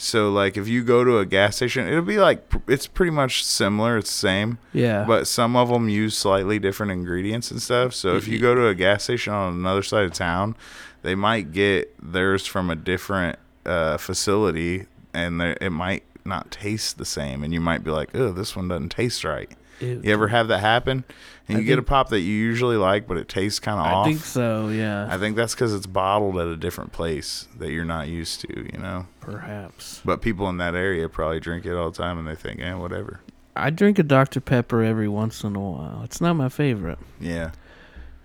So 0.00 0.30
like 0.30 0.56
if 0.56 0.68
you 0.68 0.84
go 0.84 1.02
to 1.02 1.18
a 1.18 1.26
gas 1.26 1.56
station, 1.56 1.88
it'll 1.88 2.02
be 2.02 2.18
like 2.18 2.50
it's 2.68 2.86
pretty 2.86 3.10
much 3.10 3.44
similar, 3.44 3.98
it's 3.98 4.10
the 4.10 4.16
same. 4.16 4.58
Yeah. 4.72 5.04
But 5.04 5.26
some 5.26 5.56
of 5.56 5.68
them 5.68 5.88
use 5.88 6.16
slightly 6.16 6.60
different 6.60 6.92
ingredients 6.92 7.50
and 7.50 7.60
stuff. 7.60 7.94
So 7.94 8.16
if 8.16 8.28
you 8.28 8.38
go 8.38 8.54
to 8.54 8.68
a 8.68 8.76
gas 8.76 9.02
station 9.02 9.32
on 9.32 9.54
another 9.54 9.82
side 9.82 10.04
of 10.04 10.12
town, 10.12 10.54
they 11.02 11.16
might 11.16 11.50
get 11.50 11.92
theirs 12.00 12.46
from 12.46 12.70
a 12.70 12.76
different 12.76 13.40
uh, 13.66 13.96
facility, 13.98 14.86
and 15.12 15.42
it 15.42 15.70
might 15.70 16.04
not 16.24 16.52
taste 16.52 16.96
the 16.98 17.04
same. 17.04 17.42
And 17.42 17.52
you 17.52 17.60
might 17.60 17.82
be 17.82 17.90
like, 17.90 18.14
"Oh, 18.14 18.30
this 18.30 18.54
one 18.54 18.68
doesn't 18.68 18.90
taste 18.90 19.24
right." 19.24 19.50
You 19.80 20.00
ever 20.04 20.28
have 20.28 20.48
that 20.48 20.60
happen? 20.60 21.04
And 21.48 21.56
I 21.56 21.60
you 21.60 21.66
get 21.66 21.78
a 21.78 21.82
pop 21.82 22.10
that 22.10 22.20
you 22.20 22.32
usually 22.32 22.76
like, 22.76 23.06
but 23.06 23.16
it 23.16 23.28
tastes 23.28 23.58
kind 23.58 23.80
of 23.80 23.86
off. 23.86 24.06
I 24.06 24.10
think 24.10 24.22
so. 24.22 24.68
Yeah. 24.68 25.08
I 25.10 25.16
think 25.18 25.34
that's 25.36 25.54
because 25.54 25.74
it's 25.74 25.86
bottled 25.86 26.36
at 26.38 26.46
a 26.46 26.56
different 26.56 26.92
place 26.92 27.48
that 27.58 27.70
you're 27.70 27.84
not 27.86 28.08
used 28.08 28.40
to, 28.42 28.68
you 28.72 28.78
know. 28.78 29.06
Perhaps. 29.20 30.02
But 30.04 30.20
people 30.20 30.48
in 30.50 30.58
that 30.58 30.74
area 30.74 31.08
probably 31.08 31.40
drink 31.40 31.64
it 31.64 31.72
all 31.74 31.90
the 31.90 31.96
time, 31.96 32.18
and 32.18 32.26
they 32.28 32.34
think, 32.34 32.60
"Eh, 32.60 32.74
whatever." 32.74 33.20
I 33.56 33.70
drink 33.70 33.98
a 33.98 34.02
Dr 34.02 34.40
Pepper 34.40 34.82
every 34.82 35.08
once 35.08 35.42
in 35.42 35.56
a 35.56 35.60
while. 35.60 36.02
It's 36.04 36.20
not 36.20 36.34
my 36.34 36.48
favorite. 36.48 36.98
Yeah. 37.20 37.50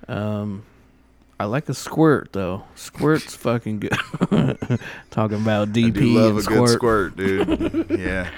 Um, 0.07 0.63
I 1.39 1.45
like 1.45 1.67
a 1.69 1.73
squirt 1.73 2.29
though. 2.33 2.63
Squirt's 2.75 3.35
fucking 3.37 3.79
good. 3.79 3.91
Talking 5.11 5.41
about 5.41 5.73
DP 5.73 5.97
I 6.15 6.19
love 6.21 6.29
and 6.31 6.39
a 6.39 6.41
squirt. 6.43 6.59
good 6.59 6.69
squirt, 6.69 7.17
dude. 7.17 7.87
yeah. 7.99 8.29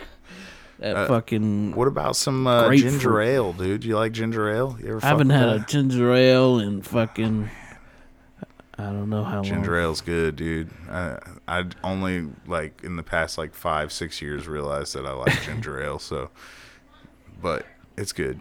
That 0.85 0.95
Uh, 0.97 1.07
fucking. 1.07 1.73
What 1.73 1.87
about 1.87 2.15
some 2.15 2.45
uh, 2.45 2.71
ginger 2.75 3.19
ale, 3.19 3.53
dude? 3.53 3.83
You 3.83 3.95
like 3.97 4.11
ginger 4.11 4.51
ale? 4.53 4.77
You 4.79 4.89
ever 4.89 4.99
I 5.03 5.07
haven't 5.07 5.31
had 5.31 5.51
with 5.53 5.63
a 5.63 5.65
ginger 5.65 6.13
ale 6.13 6.59
in 6.59 6.83
fucking. 6.83 7.49
I 8.77 8.83
don't 8.83 9.09
know 9.09 9.23
how 9.23 9.41
ginger 9.41 9.71
long. 9.71 9.81
ale's 9.81 10.01
good, 10.01 10.35
dude. 10.35 10.69
I 10.87 11.17
I 11.47 11.65
only 11.83 12.27
like 12.45 12.83
in 12.83 12.97
the 12.97 13.01
past 13.03 13.39
like 13.39 13.55
five 13.55 13.91
six 13.91 14.21
years 14.21 14.47
realized 14.47 14.93
that 14.93 15.07
I 15.07 15.13
like 15.13 15.41
ginger 15.45 15.81
ale. 15.81 15.97
So, 15.97 16.29
but 17.41 17.65
it's 17.97 18.11
good. 18.11 18.39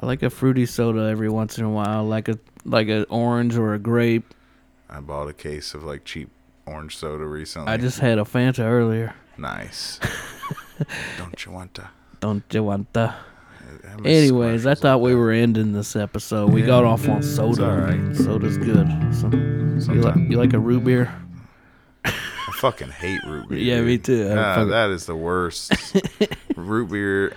I 0.00 0.06
like 0.06 0.22
a 0.22 0.30
fruity 0.30 0.66
soda 0.66 1.08
every 1.08 1.28
once 1.30 1.58
in 1.58 1.64
a 1.64 1.70
while, 1.70 2.04
like 2.04 2.28
a 2.28 2.38
like 2.64 2.86
an 2.86 3.06
orange 3.08 3.56
or 3.56 3.74
a 3.74 3.78
grape. 3.80 4.32
I 4.88 5.00
bought 5.00 5.26
a 5.28 5.32
case 5.32 5.74
of 5.74 5.82
like 5.82 6.04
cheap 6.04 6.30
orange 6.64 6.96
soda 6.96 7.24
recently. 7.26 7.72
I 7.72 7.76
just 7.76 7.98
had 7.98 8.20
a 8.20 8.22
Fanta 8.22 8.60
earlier. 8.60 9.16
nice. 9.36 9.98
Don't 11.18 11.44
you 11.44 11.52
want 11.52 11.74
to? 11.74 11.88
Don't 12.20 12.42
you 12.52 12.62
want 12.62 12.92
miss 14.00 14.24
Anyways, 14.24 14.66
I 14.66 14.74
thought 14.74 15.00
we 15.00 15.14
were 15.14 15.30
ending 15.32 15.72
this 15.72 15.96
episode. 15.96 16.52
We 16.52 16.60
Yeah. 16.60 16.66
got 16.68 16.84
off 16.84 17.08
on 17.08 17.22
soda. 17.22 18.14
Soda's 18.14 18.58
good. 18.58 18.86
So, 19.14 19.28
you 19.92 20.00
like 20.02 20.16
you 20.16 20.36
like 20.36 20.52
a 20.52 20.58
root 20.58 20.84
beer? 20.84 21.12
I 22.04 22.12
fucking 22.60 22.88
hate 22.90 23.20
root 23.26 23.48
beer. 23.48 23.58
Yeah, 23.76 23.80
me 23.82 23.98
too. 23.98 24.28
Ah, 24.30 24.54
fucking- 24.56 24.70
that 24.70 24.90
is 24.90 25.06
the 25.06 25.16
worst. 25.16 25.72
root 26.56 26.90
beer. 26.90 27.34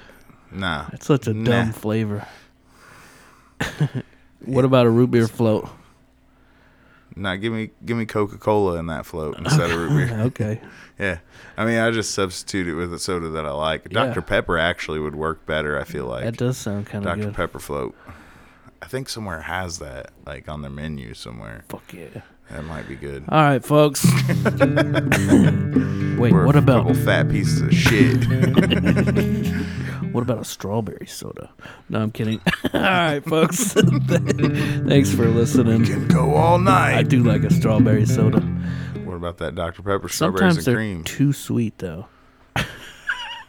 Nah. 0.52 0.86
It's 0.94 1.06
such 1.06 1.28
a 1.28 1.34
Nah. 1.34 1.50
dumb 1.52 1.72
flavor. 1.74 2.26
what 4.46 4.66
about 4.66 4.86
a 4.86 4.90
root 4.90 5.12
beer 5.12 5.28
float? 5.28 5.70
Nah, 7.20 7.36
give 7.36 7.52
me 7.54 7.72
give 7.86 7.98
me 7.98 8.06
Coca 8.06 8.38
Cola 8.38 8.78
in 8.80 8.88
that 8.88 9.06
float 9.06 9.38
instead 9.40 9.70
of 9.70 9.78
root 9.78 10.08
beer. 10.08 10.20
okay. 10.22 10.62
Yeah, 10.98 11.20
I 11.58 11.66
mean, 11.66 11.80
I 11.80 11.92
just 11.92 12.12
substitute 12.12 12.68
it 12.68 12.74
with 12.76 12.94
a 12.94 13.00
soda 13.00 13.30
that 13.30 13.46
I 13.46 13.52
like. 13.52 13.88
Yeah. 13.92 14.06
Dr 14.06 14.22
Pepper 14.22 14.58
actually 14.58 15.00
would 15.00 15.16
work 15.16 15.46
better. 15.46 15.80
I 15.80 15.84
feel 15.84 16.06
like 16.06 16.24
That 16.26 16.38
does 16.38 16.58
sound 16.58 16.88
kind 16.88 17.06
of 17.06 17.12
Dr 17.16 17.26
good. 17.28 17.36
Pepper 17.36 17.60
float. 17.60 17.96
I 18.82 18.88
think 18.88 19.10
somewhere 19.10 19.42
has 19.42 19.80
that, 19.80 20.12
like 20.26 20.48
on 20.50 20.62
their 20.62 20.72
menu 20.72 21.14
somewhere. 21.14 21.66
Fuck 21.70 21.94
yeah. 21.94 22.22
That 22.52 22.64
might 22.66 22.88
be 22.88 22.96
good. 22.96 23.24
All 23.30 23.42
right, 23.44 23.64
folks. 23.64 24.04
Wait, 26.20 26.34
We're 26.34 26.46
what 26.46 26.56
about 26.56 26.88
couple 26.88 27.02
fat 27.06 27.30
pieces 27.30 27.62
of 27.62 27.74
shit? 27.74 28.18
what 30.12 30.22
about 30.22 30.42
a 30.42 30.46
strawberry 30.46 31.06
soda? 31.06 31.50
No, 31.90 32.02
I'm 32.02 32.12
kidding. 32.12 32.42
All 32.74 32.82
right, 32.82 33.24
folks. 33.24 33.74
Thanks 33.74 35.14
for 35.14 35.28
listening. 35.28 35.86
Can 35.86 36.08
go 36.08 36.36
all 36.36 36.60
night. 36.60 36.96
I 36.96 37.04
do 37.04 37.24
like 37.24 37.44
a 37.44 37.54
strawberry 37.54 38.06
soda. 38.06 38.42
What 39.06 39.16
about 39.16 39.38
that 39.38 39.56
Dr 39.56 39.82
Pepper 39.82 40.10
strawberries 40.10 40.40
Sometimes 40.40 40.58
and 40.58 40.66
they're 40.66 40.76
cream? 40.76 41.04
too 41.06 41.32
sweet, 41.32 41.78
though. 41.78 42.08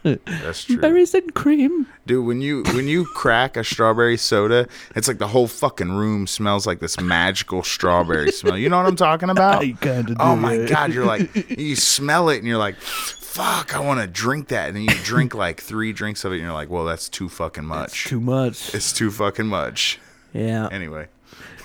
That's 0.03 0.63
true. 0.65 0.77
Berries 0.77 1.13
and 1.13 1.33
cream. 1.33 1.85
Dude, 2.07 2.25
when 2.25 2.41
you 2.41 2.63
when 2.73 2.87
you 2.87 3.05
crack 3.05 3.55
a 3.55 3.63
strawberry 3.63 4.17
soda, 4.17 4.67
it's 4.95 5.07
like 5.07 5.19
the 5.19 5.27
whole 5.27 5.47
fucking 5.47 5.91
room 5.91 6.25
smells 6.27 6.65
like 6.65 6.79
this 6.79 6.99
magical 6.99 7.61
strawberry 7.63 8.31
smell. 8.31 8.57
You 8.57 8.69
know 8.69 8.77
what 8.77 8.87
I'm 8.87 8.95
talking 8.95 9.29
about? 9.29 9.65
You 9.67 9.75
kinda 9.75 10.15
Oh 10.19 10.35
my 10.35 10.53
yeah. 10.55 10.67
god, 10.67 10.93
you're 10.93 11.05
like 11.05 11.49
you 11.59 11.75
smell 11.75 12.29
it 12.29 12.37
and 12.39 12.47
you're 12.47 12.57
like, 12.57 12.75
fuck, 12.77 13.75
I 13.75 13.79
want 13.79 14.01
to 14.01 14.07
drink 14.07 14.47
that, 14.49 14.67
and 14.69 14.75
then 14.75 14.83
you 14.83 14.95
drink 15.03 15.35
like 15.35 15.61
three 15.61 15.93
drinks 15.93 16.25
of 16.25 16.31
it, 16.31 16.35
and 16.37 16.43
you're 16.45 16.53
like, 16.53 16.69
well, 16.69 16.83
that's 16.85 17.07
too 17.07 17.29
fucking 17.29 17.65
much. 17.65 18.05
Too 18.05 18.19
much. 18.19 18.73
It's 18.73 18.91
too 18.91 19.11
fucking 19.11 19.47
much. 19.47 19.99
Yeah. 20.33 20.67
Anyway, 20.71 21.07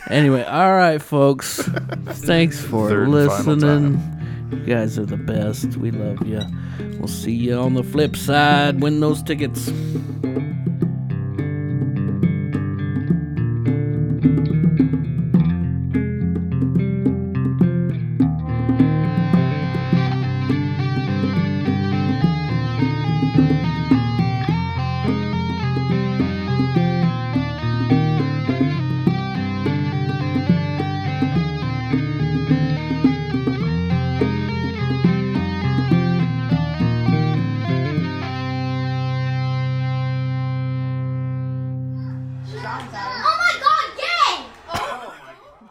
Anyway, 0.08 0.42
all 0.44 0.72
right, 0.72 1.02
folks. 1.02 1.62
Thanks 2.06 2.60
for 2.60 2.88
Third 2.88 3.08
listening. 3.08 4.00
You 4.52 4.58
guys 4.64 4.98
are 4.98 5.06
the 5.06 5.16
best. 5.16 5.76
We 5.76 5.90
love 5.90 6.24
you. 6.26 6.42
We'll 6.98 7.08
see 7.08 7.32
you 7.32 7.56
on 7.56 7.74
the 7.74 7.82
flip 7.82 8.14
side. 8.16 8.80
Win 8.80 9.00
those 9.00 9.22
tickets. 9.22 9.68